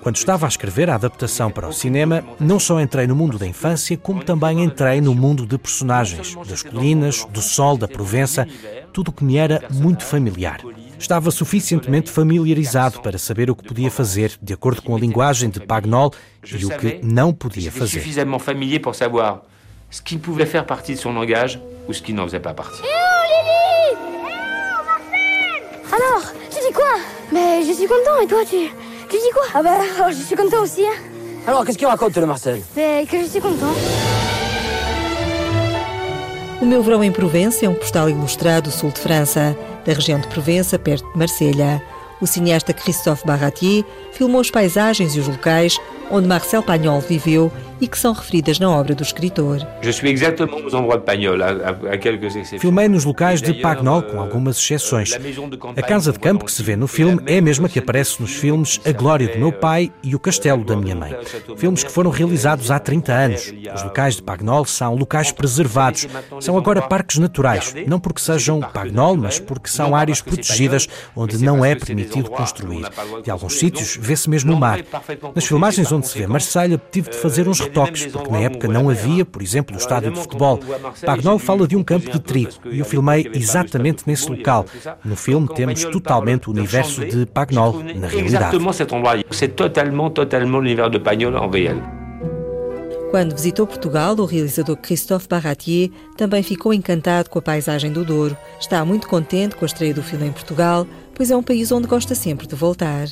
Quando 0.00 0.16
estava 0.16 0.46
a 0.46 0.48
escrever 0.48 0.90
a 0.90 0.94
adaptação 0.94 1.50
para 1.50 1.68
o 1.68 1.72
cinema, 1.72 2.24
não 2.38 2.58
só 2.58 2.80
entrei 2.80 3.06
no 3.06 3.16
mundo 3.16 3.38
da 3.38 3.46
infância, 3.46 3.96
como 3.96 4.22
também 4.24 4.62
entrei 4.62 5.00
no 5.00 5.14
mundo 5.14 5.46
de 5.46 5.56
personagens, 5.58 6.34
das 6.46 6.62
colinas, 6.62 7.24
do 7.26 7.40
sol, 7.40 7.76
da 7.76 7.88
Provença, 7.88 8.46
tudo 8.92 9.08
o 9.08 9.12
que 9.12 9.24
me 9.24 9.36
era 9.36 9.64
muito 9.70 10.04
familiar. 10.04 10.60
Estava 10.98 11.30
suficientemente 11.30 12.10
familiarizado 12.10 13.00
para 13.00 13.18
saber 13.18 13.50
o 13.50 13.56
que 13.56 13.64
podia 13.64 13.90
fazer, 13.90 14.38
de 14.40 14.52
acordo 14.52 14.82
com 14.82 14.94
a 14.94 14.98
linguagem 14.98 15.50
de 15.50 15.60
Pagnol, 15.60 16.12
e 16.44 16.64
o 16.64 16.70
que 16.70 17.00
não 17.02 17.32
podia 17.32 17.72
fazer. 17.72 18.00
Suffisamment 18.00 18.38
familier 18.38 18.80
pour 18.80 18.94
savoir 18.94 19.42
ce 19.90 20.00
qui 20.00 20.16
pouvait 20.16 20.46
faire 20.46 20.64
partie 20.64 20.94
de 20.94 20.98
son 20.98 21.12
langage 21.12 21.60
ou 21.88 21.92
ce 21.92 22.02
qui 22.02 22.12
n'en 22.12 22.24
faisait 22.24 22.40
pas 22.40 22.54
partie. 22.54 22.82
Alors, 25.92 26.22
tu 26.50 26.58
dis 26.66 26.72
quoi 26.72 26.96
Mais 27.32 27.62
je 27.64 27.72
suis 27.72 27.86
content 27.86 28.18
et 28.22 28.26
toi 28.26 28.44
tu. 28.48 28.70
Tu 29.12 29.18
dis 29.18 29.30
quoi 29.34 29.42
Ah 29.52 29.62
bah 29.62 29.72
alors, 29.74 30.10
je 30.10 30.22
suis 30.22 30.34
content 30.34 30.62
aussi. 30.62 30.86
Hein. 30.86 30.94
Alors, 31.46 31.66
qu'est-ce 31.66 31.76
qu'il 31.76 31.86
raconte, 31.86 32.16
le 32.16 32.24
Marcel 32.24 32.62
Mais 32.74 33.04
que 33.04 33.18
je 33.18 33.26
suis 33.26 33.40
content. 33.40 33.74
O 36.62 36.64
Meu 36.64 36.82
Verão 36.82 37.04
em 37.04 37.12
Provença 37.12 37.66
é 37.66 37.68
um 37.68 37.74
postal 37.74 38.08
ilustrado 38.08 38.70
do 38.70 38.74
sul 38.74 38.90
de 38.90 38.98
França, 38.98 39.54
da 39.84 39.92
região 39.92 40.18
de 40.18 40.28
Provença, 40.28 40.78
perto 40.78 41.12
de 41.12 41.18
Marselha. 41.18 41.82
O 42.22 42.26
cineasta 42.26 42.72
Christophe 42.72 43.26
Barratier 43.26 43.84
filmou 44.12 44.40
as 44.40 44.50
paisagens 44.50 45.14
e 45.14 45.20
os 45.20 45.28
locais 45.28 45.76
onde 46.10 46.26
Marcel 46.26 46.62
Pagnol 46.62 47.00
viveu 47.00 47.52
e 47.82 47.88
que 47.88 47.98
são 47.98 48.12
referidas 48.12 48.60
na 48.60 48.70
obra 48.70 48.94
do 48.94 49.02
escritor. 49.02 49.58
Filmei 52.60 52.88
nos 52.88 53.04
locais 53.04 53.42
de 53.42 53.54
Pagnol, 53.54 54.02
com 54.02 54.20
algumas 54.20 54.56
exceções. 54.56 55.10
A 55.76 55.82
casa 55.82 56.12
de 56.12 56.18
campo 56.20 56.44
que 56.44 56.52
se 56.52 56.62
vê 56.62 56.76
no 56.76 56.86
filme 56.86 57.20
é 57.26 57.38
a 57.38 57.42
mesma 57.42 57.68
que 57.68 57.80
aparece 57.80 58.22
nos 58.22 58.36
filmes 58.36 58.80
A 58.86 58.92
Glória 58.92 59.26
do 59.26 59.38
Meu 59.40 59.50
Pai 59.50 59.92
e 60.00 60.14
O 60.14 60.20
Castelo 60.20 60.64
da 60.64 60.76
Minha 60.76 60.94
Mãe. 60.94 61.12
Filmes 61.56 61.82
que 61.82 61.90
foram 61.90 62.12
realizados 62.12 62.70
há 62.70 62.78
30 62.78 63.12
anos. 63.12 63.52
Os 63.74 63.82
locais 63.82 64.14
de 64.14 64.22
Pagnol 64.22 64.64
são 64.64 64.94
locais 64.94 65.32
preservados. 65.32 66.06
São 66.40 66.56
agora 66.56 66.82
parques 66.82 67.18
naturais, 67.18 67.74
não 67.88 67.98
porque 67.98 68.20
sejam 68.20 68.60
Pagnol, 68.60 69.16
mas 69.16 69.40
porque 69.40 69.68
são 69.68 69.96
áreas 69.96 70.20
protegidas 70.20 70.88
onde 71.16 71.42
não 71.44 71.64
é 71.64 71.74
permitido 71.74 72.30
construir. 72.30 72.86
De 73.24 73.30
alguns 73.30 73.58
sítios 73.58 73.98
vê-se 74.00 74.30
mesmo 74.30 74.52
o 74.52 74.56
mar. 74.56 74.78
Nas 75.34 75.44
filmagens 75.44 75.90
onde 75.90 76.06
se 76.06 76.16
vê 76.16 76.28
Marselha, 76.28 76.80
tive 76.92 77.10
de 77.10 77.16
fazer 77.16 77.48
uns 77.48 77.71
retoques, 77.72 78.06
porque 78.06 78.30
na 78.30 78.40
época 78.40 78.68
não 78.68 78.90
havia, 78.90 79.24
por 79.24 79.42
exemplo, 79.42 79.74
o 79.74 79.78
estádio 79.78 80.12
de 80.12 80.20
futebol. 80.20 80.60
Pagnol 81.04 81.38
fala 81.38 81.66
de 81.66 81.76
um 81.76 81.82
campo 81.82 82.10
de 82.10 82.20
trigo 82.20 82.52
e 82.70 82.78
eu 82.78 82.84
filmei 82.84 83.30
exatamente 83.34 84.04
nesse 84.06 84.30
local. 84.30 84.66
No 85.04 85.16
filme 85.16 85.48
temos 85.48 85.82
totalmente 85.84 86.48
o 86.48 86.52
universo 86.52 87.04
de 87.04 87.26
Pagnol 87.26 87.82
na 87.94 88.06
realidade. 88.06 88.58
C'est 89.30 89.56
totalement, 89.56 90.10
totalement 90.10 90.58
l'univers 90.58 90.90
de 90.90 90.98
Pagnol 90.98 91.36
en 91.36 91.48
réel. 91.50 91.82
Quando 93.10 93.34
visitou 93.34 93.66
Portugal, 93.66 94.14
o 94.18 94.24
realizador 94.24 94.74
Christophe 94.78 95.28
Barratier 95.28 95.90
também 96.16 96.42
ficou 96.42 96.72
encantado 96.72 97.28
com 97.28 97.38
a 97.38 97.42
paisagem 97.42 97.92
do 97.92 98.06
Douro. 98.06 98.34
Está 98.58 98.82
muito 98.86 99.06
contente 99.06 99.54
com 99.54 99.66
a 99.66 99.66
estreia 99.66 99.92
do 99.92 100.02
filme 100.02 100.28
em 100.28 100.32
Portugal, 100.32 100.86
pois 101.22 101.30
é 101.30 101.36
um 101.36 101.42
país 101.42 101.70
onde 101.70 101.86
gosta 101.86 102.16
sempre 102.16 102.48
de 102.48 102.56
voltar. 102.56 103.04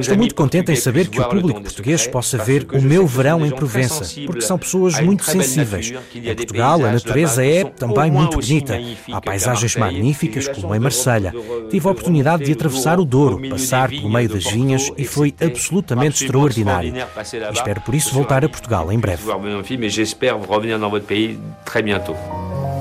Estou 0.00 0.16
muito 0.16 0.34
contente 0.34 0.72
em 0.72 0.76
saber 0.76 1.06
que 1.06 1.20
o 1.20 1.24
público 1.28 1.62
português 1.62 2.08
possa 2.08 2.38
ver 2.38 2.66
o 2.72 2.82
meu 2.82 3.06
verão 3.06 3.46
em 3.46 3.50
Provença, 3.52 4.04
porque 4.26 4.40
são 4.40 4.58
pessoas 4.58 4.98
muito 4.98 5.24
sensíveis. 5.24 5.92
Em 6.12 6.34
Portugal, 6.34 6.84
a 6.84 6.90
natureza 6.90 7.46
é 7.46 7.62
também 7.62 8.10
muito 8.10 8.38
bonita. 8.38 8.76
Há 9.12 9.20
paisagens 9.20 9.76
magníficas, 9.76 10.48
como 10.48 10.74
em 10.74 10.80
Marselha. 10.80 11.32
Tive 11.70 11.86
a 11.86 11.90
oportunidade 11.92 12.44
de 12.44 12.50
atravessar 12.50 12.98
o 12.98 13.04
Douro, 13.04 13.48
passar 13.48 13.90
pelo 13.90 14.10
meio 14.10 14.28
das 14.28 14.44
vinhas 14.44 14.90
e 14.98 15.04
foi 15.04 15.32
absolutamente 15.40 16.24
extraordinário. 16.24 16.92
E 16.96 17.52
espero 17.52 17.80
por 17.82 17.94
isso 17.94 18.12
voltar 18.12 18.44
a 18.44 18.48
Portugal 18.48 18.90
em 18.90 18.98
breve. 18.98 19.22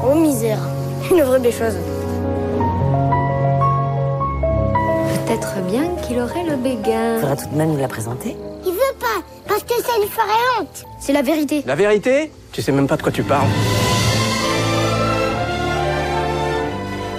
Oh 0.03 0.15
misère, 0.15 0.80
une 1.11 1.21
vraie 1.23 1.39
bêcheuse. 1.39 1.75
Peut-être 5.25 5.61
bien 5.69 5.83
qu'il 6.01 6.19
aurait 6.19 6.43
le 6.43 6.55
béguin. 6.55 7.19
Faudra 7.19 7.35
tout 7.35 7.49
de 7.49 7.55
même 7.55 7.71
nous 7.73 7.79
la 7.79 7.87
présenter. 7.87 8.35
Il 8.65 8.71
veut 8.71 8.97
pas, 8.99 9.21
parce 9.47 9.63
que 9.63 9.73
ça 9.83 9.97
lui 9.99 10.07
ferait 10.07 10.59
honte. 10.59 10.85
C'est 10.99 11.13
la 11.13 11.21
vérité. 11.21 11.63
La 11.65 11.75
vérité? 11.75 12.31
Tu 12.51 12.61
sais 12.61 12.71
même 12.71 12.87
pas 12.87 12.97
de 12.97 13.01
quoi 13.01 13.11
tu 13.11 13.23
parles. 13.23 13.47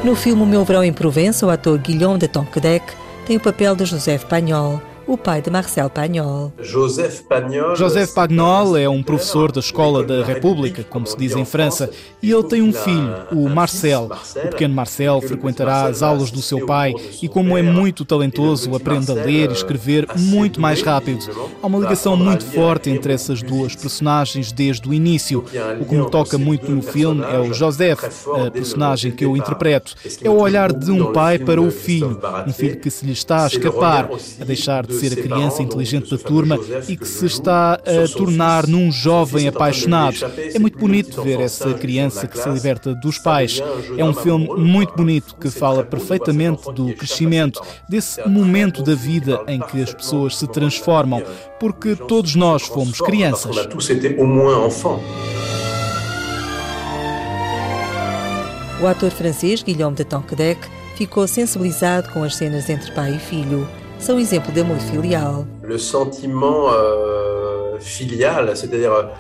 No 0.05 0.15
filme 0.15 0.43
O 0.43 0.47
Meu 0.47 0.65
Verão 0.65 0.83
em 0.83 0.93
Provença, 0.93 1.47
o 1.47 1.51
ator 1.51 1.79
Guillaume 1.79 2.19
de 2.19 2.27
Tonquedec 2.27 2.83
tem 3.27 3.37
o 3.37 3.41
papel 3.41 3.77
de 3.77 3.85
Joseph 3.85 4.25
Pagnol, 4.25 4.81
o 5.07 5.17
pai 5.17 5.43
de 5.43 5.51
Marcel 5.51 5.91
Pagnol. 5.91 6.53
Joseph 6.61 7.23
Pagnol, 7.23 7.77
Joseph 7.77 8.13
Pagnol 8.15 8.77
é 8.77 8.89
um 8.89 9.03
professor 9.03 9.51
da 9.53 9.61
Escola 9.61 10.03
da 10.03 10.25
República, 10.25 10.85
como 10.85 11.07
se 11.07 11.17
diz 11.17 11.35
em 11.37 11.45
França, 11.45 11.91
e 12.23 12.31
ele 12.31 12.45
tem 12.45 12.63
um 12.63 12.73
filho, 12.73 13.15
o 13.33 13.49
Marcel. 13.49 14.11
O 14.37 14.49
pequeno 14.49 14.75
Marcel 14.75 15.21
frequentará 15.21 15.87
as 15.87 16.03
aulas 16.03 16.31
do 16.31 16.41
seu 16.41 16.67
pai 16.67 16.95
e, 17.21 17.29
como 17.29 17.57
é 17.57 17.63
muito 17.63 18.05
talentoso, 18.05 18.75
aprende 18.75 19.11
a 19.11 19.15
ler 19.15 19.51
e 19.51 19.53
escrever 19.53 20.07
muito 20.17 20.61
mais 20.61 20.83
rápido. 20.83 21.27
Há 21.63 21.67
uma 21.67 21.79
ligação 21.79 22.17
muito 22.17 22.45
forte 22.45 22.91
entre 22.91 23.13
essas 23.13 23.43
duas 23.43 23.75
personagens 23.75 24.53
desde 24.53 24.89
o 24.89 24.95
início. 24.95 25.45
O 25.81 25.85
que 25.85 25.95
me 25.95 26.11
toca 26.11 26.39
muito 26.39 26.71
no 26.71 26.83
filme 26.83 27.25
é 27.25 27.39
o 27.39 27.53
Joseph, 27.53 28.27
a 28.29 28.51
personagem 28.51 29.11
que 29.13 29.25
eu 29.25 29.37
interpreto. 29.37 29.95
É 30.23 30.31
o 30.31 30.39
olhar 30.39 30.73
de 30.73 30.91
um 30.91 31.13
pai 31.13 31.39
para 31.39 31.61
o 31.61 31.71
filho, 31.71 32.21
um 32.47 32.53
filho 32.53 32.79
que 32.79 32.91
se 32.91 33.05
lhe 33.05 33.13
está 33.13 33.45
a 33.45 33.47
escapar, 33.47 34.09
a 34.41 34.45
deixar 34.45 34.87
de 34.87 34.92
ser 34.93 35.13
a 35.13 35.23
criança 35.23 35.63
inteligente 35.63 36.11
da 36.11 36.19
turma 36.19 36.59
e 36.89 36.97
que 36.97 37.07
se 37.07 37.27
está 37.27 37.75
a 37.75 38.09
tornar 38.17 38.67
num 38.67 38.91
jovem 38.91 39.49
apaixonado. 39.49 40.17
É 40.55 40.59
muito 40.59 40.79
bonito 40.79 41.23
ver 41.23 41.41
essa 41.41 41.75
criança 41.75 42.27
que 42.27 42.39
se 42.39 42.49
liberta 42.49 42.95
dos 42.95 43.19
pais. 43.19 43.61
É 43.97 44.05
um 44.05 44.15
filme 44.15 44.49
muito 44.57 44.95
bonito 44.95 45.35
que 45.37 45.51
fala 45.51 45.85
perfeitamente 45.85 46.73
do 46.73 46.95
crescimento, 46.95 47.61
desse 47.89 48.27
momento 48.29 48.83
da 48.83 48.95
vida 48.95 49.43
em 49.47 49.61
que 49.61 49.83
as 49.83 49.93
pessoas 49.93 50.37
se 50.37 50.47
transformam, 50.47 51.23
porque 51.59 51.97
todos 51.97 52.35
nós 52.35 52.63
fomos 52.63 53.01
crianças. 53.01 53.57
O 58.81 58.87
ator 58.87 59.11
francês 59.13 59.63
Guillaume 59.63 59.97
de 59.97 60.05
Tonquedec 60.05 60.61
ficou 60.97 61.27
sensibilizado 61.29 62.11
com 62.11 62.25
as 62.25 62.35
cenas 62.35 62.69
entre 62.69 62.93
pai 62.93 63.15
e 63.15 63.19
filho 63.19 63.69
são 64.03 64.19
exemplo 64.19 64.53
de 64.53 64.61
amor 64.61 64.79
filial. 64.79 65.47
Le 65.63 65.79
sentiment 65.79 66.71
euh, 66.73 67.79
filial, 67.79 68.57
c'est-à-dire 68.57 69.11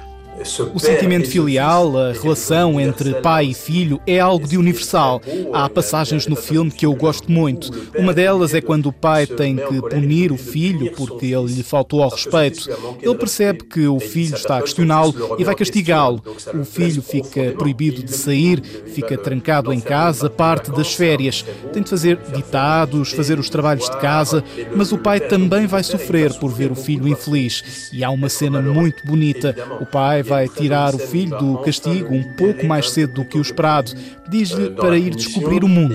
o 0.75 0.79
sentimento 0.81 1.29
filial, 1.29 1.97
a 1.97 2.13
relação 2.13 2.81
entre 2.81 3.15
pai 3.15 3.47
e 3.47 3.55
filho 3.55 4.01
é 4.07 4.19
algo 4.19 4.47
de 4.47 4.59
universal. 4.59 5.21
Há 5.53 5.69
passagens 5.69 6.27
no 6.27 6.35
filme 6.35 6.71
que 6.71 6.85
eu 6.85 6.95
gosto 6.95 7.31
muito. 7.31 7.71
Uma 7.97 8.13
delas 8.13 8.53
é 8.55 8.61
quando 8.61 8.87
o 8.87 8.93
pai 8.93 9.27
tem 9.27 9.57
que 9.57 9.81
punir 9.81 10.33
o 10.33 10.37
filho 10.37 10.93
porque 10.93 11.27
ele 11.27 11.53
lhe 11.55 11.63
faltou 11.63 12.03
ao 12.03 12.11
respeito. 12.11 12.69
Ele 13.01 13.15
percebe 13.15 13.65
que 13.65 13.87
o 13.87 14.01
filho 14.01 14.35
está 14.35 14.59
a 14.59 14.63
questioná-lo 14.63 15.37
e 15.39 15.45
vai 15.45 15.55
castigá-lo. 15.55 16.23
O 16.55 16.65
filho 16.65 17.03
fica 17.03 17.53
proibido 17.53 18.03
de 18.03 18.13
sair, 18.13 18.61
fica 18.63 19.17
trancado 19.17 19.73
em 19.73 19.81
casa 19.81 20.29
parte 20.29 20.73
das 20.73 20.95
férias. 20.95 21.45
Tem 21.73 21.83
de 21.83 21.91
fazer 21.91 22.19
ditados, 22.35 23.13
fazer 23.13 23.39
os 23.39 23.49
trabalhos 23.49 23.89
de 23.89 23.97
casa, 23.99 24.43
mas 24.75 24.93
o 24.93 24.99
pai 24.99 25.21
também 25.21 25.67
vai 25.67 25.83
sofrer 25.83 26.33
por 26.35 26.51
ver 26.51 26.73
o 26.73 26.77
filho 26.77 27.07
infeliz. 27.07 27.91
E 27.93 28.03
há 28.03 28.11
uma 28.11 28.29
cena 28.29 28.61
muito 28.61 29.07
bonita. 29.07 29.55
O 29.81 29.87
pai 29.87 30.23
vai 30.23 30.32
tirar 30.49 30.95
o 30.95 30.99
filho 30.99 31.37
do 31.39 31.59
castigo 31.59 32.15
um 32.15 32.35
pouco 32.37 32.67
mais 32.67 32.91
cedo 32.91 33.15
do 33.15 33.25
que 33.25 33.39
o 33.39 33.43
esperado. 33.43 33.93
Diz-lhe 34.29 34.71
para 34.71 34.97
ir 34.97 35.15
descobrir 35.15 35.65
o 35.65 35.69
mundo. 35.69 35.95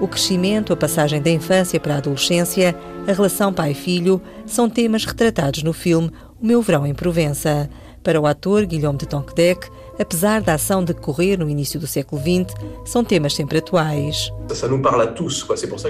O 0.00 0.08
crescimento, 0.08 0.72
a 0.72 0.76
passagem 0.76 1.22
da 1.22 1.30
infância 1.30 1.78
para 1.78 1.94
a 1.94 1.98
adolescência, 1.98 2.74
a 3.06 3.12
relação 3.12 3.52
pai-filho 3.52 4.20
são 4.44 4.68
temas 4.68 5.04
retratados 5.04 5.62
no 5.62 5.72
filme 5.72 6.10
O 6.40 6.46
Meu 6.46 6.60
Verão 6.60 6.86
em 6.86 6.94
Provença. 6.94 7.70
Para 8.02 8.20
o 8.20 8.26
ator 8.26 8.66
Guilherme 8.66 8.98
de 8.98 9.06
Tonquedec, 9.06 9.68
apesar 10.02 10.42
da 10.42 10.54
ação 10.54 10.84
decorrer 10.84 11.38
no 11.38 11.48
início 11.48 11.80
do 11.80 11.86
século 11.86 12.20
XX, 12.20 12.54
são 12.84 13.02
temas 13.02 13.34
sempre 13.34 13.58
atuais. 13.58 14.30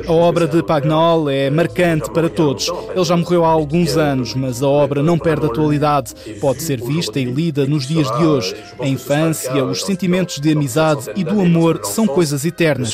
A 0.06 0.12
obra 0.12 0.46
de 0.46 0.62
Pagnol 0.62 1.28
é 1.28 1.50
marcante 1.50 2.10
para 2.10 2.28
todos. 2.28 2.70
Ele 2.94 3.04
já 3.04 3.16
morreu 3.16 3.44
há 3.44 3.48
alguns 3.48 3.96
anos, 3.96 4.34
mas 4.34 4.62
a 4.62 4.68
obra 4.68 5.02
não 5.02 5.18
perde 5.18 5.46
atualidade. 5.46 6.14
Pode 6.40 6.62
ser 6.62 6.80
vista 6.80 7.18
e 7.18 7.24
lida 7.24 7.66
nos 7.66 7.86
dias 7.86 8.10
de 8.16 8.24
hoje. 8.24 8.54
A 8.78 8.86
infância, 8.86 9.64
os 9.64 9.82
sentimentos 9.82 10.38
de 10.38 10.52
amizade 10.52 11.10
e 11.16 11.24
do 11.24 11.40
amor 11.40 11.80
são 11.84 12.06
coisas 12.06 12.44
eternas. 12.44 12.92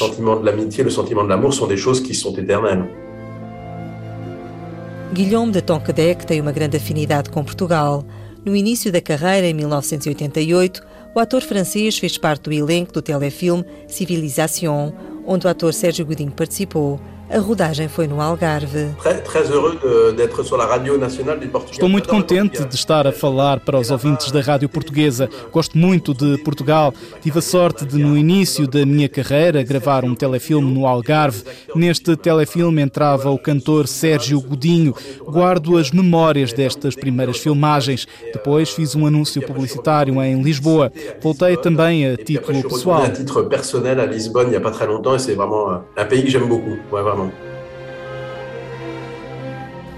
Guilherme 5.12 5.52
de 5.52 5.62
Tonquedec 5.62 6.26
tem 6.26 6.40
uma 6.40 6.52
grande 6.52 6.76
afinidade 6.76 7.30
com 7.30 7.42
Portugal. 7.42 8.04
No 8.44 8.54
início 8.54 8.92
da 8.92 9.00
carreira, 9.00 9.46
em 9.46 9.54
1988, 9.54 10.87
o 11.14 11.20
ator 11.20 11.42
francês 11.42 11.98
fez 11.98 12.16
parte 12.16 12.42
do 12.42 12.52
elenco 12.52 12.92
do 12.92 13.02
telefilme 13.02 13.64
Civilisation, 13.86 14.92
onde 15.26 15.46
o 15.46 15.50
ator 15.50 15.72
Sérgio 15.72 16.06
Godinho 16.06 16.30
participou. 16.30 17.00
A 17.30 17.38
rodagem 17.38 17.88
foi 17.88 18.06
no 18.06 18.20
Algarve. 18.20 18.88
Estou 21.70 21.88
muito 21.88 22.08
contente 22.08 22.64
de 22.64 22.74
estar 22.74 23.06
a 23.06 23.12
falar 23.12 23.60
para 23.60 23.78
os 23.78 23.90
ouvintes 23.90 24.30
da 24.30 24.40
Rádio 24.40 24.68
Portuguesa. 24.68 25.28
Gosto 25.52 25.76
muito 25.76 26.14
de 26.14 26.38
Portugal. 26.38 26.94
Tive 27.20 27.38
a 27.38 27.42
sorte 27.42 27.84
de, 27.84 27.98
no 27.98 28.16
início 28.16 28.66
da 28.66 28.86
minha 28.86 29.08
carreira, 29.08 29.62
gravar 29.62 30.04
um 30.04 30.14
telefilme 30.14 30.72
no 30.72 30.86
Algarve. 30.86 31.42
Neste 31.74 32.16
telefilme 32.16 32.80
entrava 32.80 33.30
o 33.30 33.38
cantor 33.38 33.86
Sérgio 33.86 34.40
Godinho. 34.40 34.94
Guardo 35.24 35.76
as 35.76 35.90
memórias 35.90 36.52
destas 36.52 36.94
primeiras 36.94 37.38
filmagens. 37.38 38.06
Depois 38.32 38.70
fiz 38.70 38.94
um 38.94 39.06
anúncio 39.06 39.42
publicitário 39.42 40.22
em 40.22 40.40
Lisboa. 40.42 40.90
Voltei 41.20 41.56
também 41.56 42.06
a 42.06 42.16
título 42.16 42.62
pessoal. 42.62 43.02
a 43.02 43.10
título 43.10 43.48
n'y 44.48 44.56
a 44.56 44.60
pas 44.60 44.70
très 44.70 44.86
longtemps 44.86 45.14
et 45.14 45.18
c'est 45.18 45.34
vraiment 45.34 45.82
un 45.96 46.04
pays 46.04 46.22
que 46.22 46.30
j'aime 46.30 46.48
beaucoup. 46.48 46.78
Ouais, 47.18 47.30
vraiment. 47.30 47.48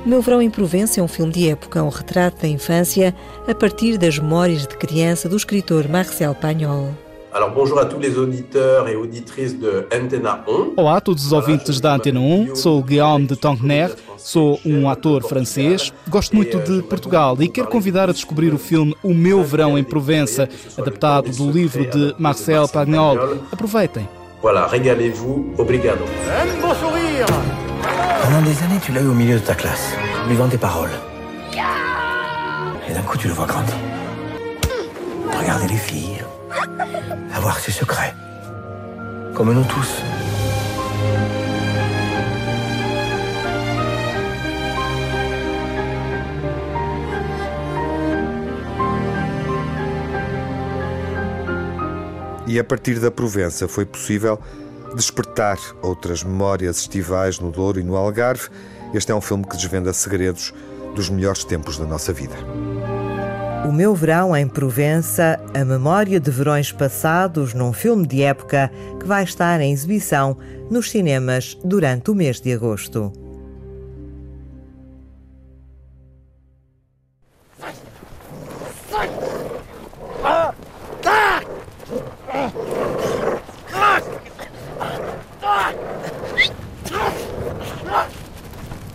O 0.04 0.08
Meu 0.08 0.22
Verão 0.22 0.40
em 0.40 0.50
Provença 0.50 0.98
é 0.98 1.02
um 1.02 1.08
filme 1.08 1.30
de 1.30 1.48
época, 1.50 1.82
um 1.82 1.90
retrato 1.90 2.40
da 2.40 2.48
infância 2.48 3.14
a 3.46 3.54
partir 3.54 3.98
das 3.98 4.18
memórias 4.18 4.66
de 4.66 4.76
criança 4.76 5.28
do 5.28 5.36
escritor 5.36 5.88
Marcel 5.88 6.34
Pagnol. 6.34 6.94
Alors 7.32 7.52
bonjour 7.52 7.78
à 7.78 7.84
tous 7.84 8.00
les 8.00 8.18
auditeurs 8.18 8.88
et 8.88 8.96
auditrices 8.96 9.52
de 9.52 9.86
Antena 9.92 10.42
1. 10.48 10.72
Olá 10.76 10.96
a 10.96 11.00
todos 11.00 11.26
os 11.26 11.32
ouvintes 11.32 11.80
da 11.80 11.94
Antena 11.94 12.18
1. 12.18 12.56
Sou 12.56 12.82
Guillaume 12.82 13.26
de 13.26 13.36
Tonquener, 13.36 13.94
sou 14.16 14.58
um 14.64 14.88
ator 14.88 15.22
francês, 15.22 15.92
gosto 16.08 16.34
muito 16.34 16.58
de 16.58 16.82
Portugal 16.82 17.36
e 17.38 17.48
quero 17.48 17.68
convidar 17.68 18.08
a 18.08 18.12
descobrir 18.12 18.52
o 18.52 18.58
filme 18.58 18.96
O 19.02 19.14
Meu 19.14 19.44
Verão 19.44 19.78
em 19.78 19.84
Provença, 19.84 20.48
adaptado 20.76 21.30
do 21.30 21.52
livro 21.52 21.88
de 21.88 22.14
Marcel 22.18 22.66
Pagnol. 22.66 23.16
Aproveitem. 23.52 24.19
Voilà, 24.42 24.66
régalez-vous. 24.66 25.54
Obrigado. 25.58 26.04
Un 26.28 26.60
beau 26.60 26.74
sourire 26.74 27.26
Pendant 28.22 28.42
des 28.42 28.62
années, 28.62 28.80
tu 28.82 28.92
l'as 28.92 29.02
eu 29.02 29.08
au 29.08 29.14
milieu 29.14 29.38
de 29.38 29.44
ta 29.44 29.54
classe, 29.54 29.94
buvant 30.28 30.48
tes 30.48 30.56
paroles. 30.56 30.90
Et 32.88 32.92
d'un 32.92 33.02
coup, 33.02 33.18
tu 33.18 33.28
le 33.28 33.34
vois 33.34 33.46
grandir. 33.46 33.74
Regarder 35.38 35.68
les 35.68 35.76
filles, 35.76 36.24
avoir 37.34 37.58
ses 37.58 37.70
secrets. 37.70 38.14
Comme 39.34 39.52
nous 39.52 39.64
tous. 39.64 40.02
E 52.50 52.58
a 52.58 52.64
partir 52.64 52.98
da 52.98 53.12
Provença 53.12 53.68
foi 53.68 53.86
possível 53.86 54.36
despertar 54.96 55.56
outras 55.80 56.24
memórias 56.24 56.78
estivais 56.78 57.38
no 57.38 57.52
Douro 57.52 57.78
e 57.78 57.84
no 57.84 57.94
Algarve. 57.94 58.48
Este 58.92 59.12
é 59.12 59.14
um 59.14 59.20
filme 59.20 59.44
que 59.44 59.56
desvenda 59.56 59.92
segredos 59.92 60.52
dos 60.96 61.08
melhores 61.08 61.44
tempos 61.44 61.78
da 61.78 61.86
nossa 61.86 62.12
vida. 62.12 62.34
O 63.68 63.70
meu 63.70 63.94
verão 63.94 64.36
em 64.36 64.48
Provença, 64.48 65.38
a 65.54 65.64
memória 65.64 66.18
de 66.18 66.28
verões 66.28 66.72
passados 66.72 67.54
num 67.54 67.72
filme 67.72 68.04
de 68.04 68.24
época 68.24 68.68
que 68.98 69.06
vai 69.06 69.22
estar 69.22 69.60
em 69.60 69.72
exibição 69.72 70.36
nos 70.68 70.90
cinemas 70.90 71.56
durante 71.62 72.10
o 72.10 72.16
mês 72.16 72.40
de 72.40 72.52
agosto. 72.52 73.12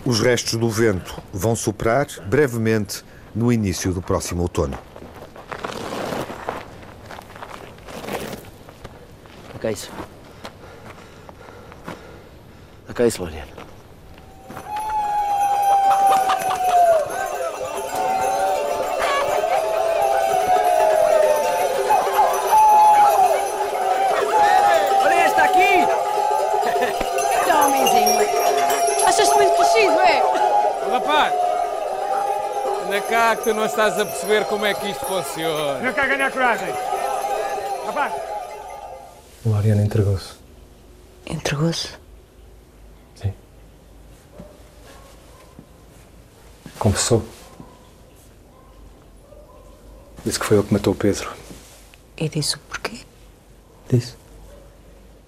Os 0.06 0.20
restos 0.20 0.54
do 0.54 0.70
vento 0.70 1.20
vão 1.32 1.56
soprar 1.56 2.06
brevemente 2.26 3.04
no 3.34 3.52
início 3.52 3.92
do 3.92 4.00
próximo 4.00 4.42
outono. 4.42 4.78
A 9.52 9.58
que 9.58 9.66
é 9.66 9.72
isso? 9.72 9.90
A 12.88 12.94
que 12.94 13.02
é 13.02 13.08
isso, 13.08 13.20
Loriano? 13.20 13.55
Tu 33.46 33.54
não 33.54 33.64
estás 33.64 33.96
a 34.00 34.04
perceber 34.04 34.44
como 34.46 34.66
é 34.66 34.74
que 34.74 34.90
isto 34.90 35.06
funciona. 35.06 35.78
Não 35.80 35.92
quer 35.92 36.08
ganhar 36.08 36.32
coragem. 36.32 36.66
Rapaz! 37.86 38.12
O 39.44 39.54
Ariano 39.54 39.82
entregou-se. 39.82 40.34
Entregou-se? 41.24 41.90
Sim. 43.14 43.32
Confessou. 46.76 47.24
Disse 50.24 50.40
que 50.40 50.46
foi 50.46 50.56
ele 50.56 50.66
que 50.66 50.72
matou 50.72 50.92
o 50.92 50.96
Pedro. 50.96 51.32
E 52.16 52.28
disse 52.28 52.56
o 52.56 52.58
porquê? 52.58 52.98
Disse. 53.88 54.16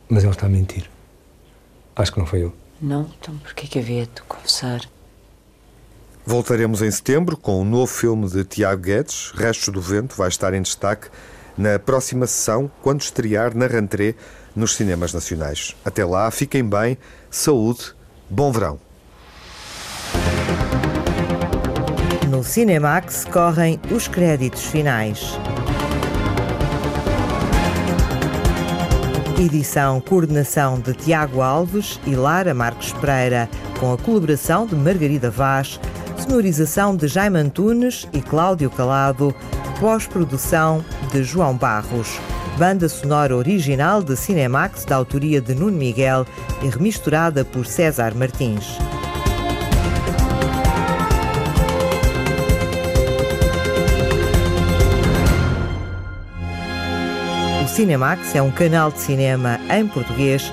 Mas 0.09 0.25
ele 0.25 0.33
está 0.33 0.47
a 0.47 0.49
mentir. 0.49 0.91
Acho 1.95 2.13
que 2.13 2.19
não 2.19 2.27
foi 2.27 2.43
eu. 2.43 2.53
Não? 2.81 3.09
Então 3.21 3.39
porquê 3.39 3.69
que 3.69 3.79
havia 3.79 4.07
de 4.07 4.23
confessar? 4.23 4.81
Voltaremos 6.29 6.83
em 6.83 6.91
setembro 6.91 7.39
com 7.39 7.63
um 7.63 7.65
novo 7.65 7.87
filme 7.87 8.29
de 8.29 8.45
Tiago 8.45 8.83
Guedes, 8.83 9.33
Restos 9.35 9.73
do 9.73 9.81
Vento, 9.81 10.15
vai 10.15 10.29
estar 10.29 10.53
em 10.53 10.61
destaque 10.61 11.09
na 11.57 11.79
próxima 11.79 12.27
sessão, 12.27 12.71
quando 12.83 13.01
estrear 13.01 13.57
na 13.57 13.67
rentrée 13.67 14.15
nos 14.55 14.77
cinemas 14.77 15.15
nacionais. 15.15 15.75
Até 15.83 16.05
lá, 16.05 16.31
fiquem 16.31 16.63
bem, 16.63 16.99
saúde, 17.31 17.95
bom 18.29 18.53
verão. 18.53 18.79
No 22.29 22.45
Cinemax 22.45 23.25
correm 23.25 23.81
os 23.91 24.07
créditos 24.07 24.67
finais. 24.67 25.33
Edição, 29.41 29.99
coordenação 30.03 30.79
de 30.79 30.93
Tiago 30.93 31.41
Alves 31.41 31.99
e 32.05 32.15
Lara 32.15 32.53
Marques 32.53 32.93
Pereira, 32.93 33.49
com 33.81 33.95
a 33.95 33.97
colaboração 33.97 34.67
de 34.67 34.75
Margarida 34.75 35.31
Vaz, 35.31 35.81
sonorização 36.23 36.97
de 36.97 37.07
Jaime 37.09 37.39
Antunes 37.39 38.07
e 38.13 38.21
Cláudio 38.21 38.71
Calado, 38.71 39.35
pós-produção 39.81 40.85
de 41.13 41.23
João 41.23 41.57
Barros. 41.57 42.19
Banda 42.59 42.89
sonora 42.89 43.37
original 43.37 44.03
de 44.03 44.17
Cinemax, 44.17 44.85
da 44.85 44.97
autoria 44.97 45.41
de 45.41 45.55
Nuno 45.55 45.77
Miguel 45.77 46.27
e 46.63 46.69
remisturada 46.69 47.45
por 47.45 47.67
César 47.67 48.15
Martins. 48.17 48.79
O 57.63 57.69
Cinemax 57.69 58.35
é 58.35 58.43
um 58.43 58.51
canal 58.51 58.91
de 58.91 58.99
cinema 58.99 59.61
em 59.71 59.87
português. 59.87 60.53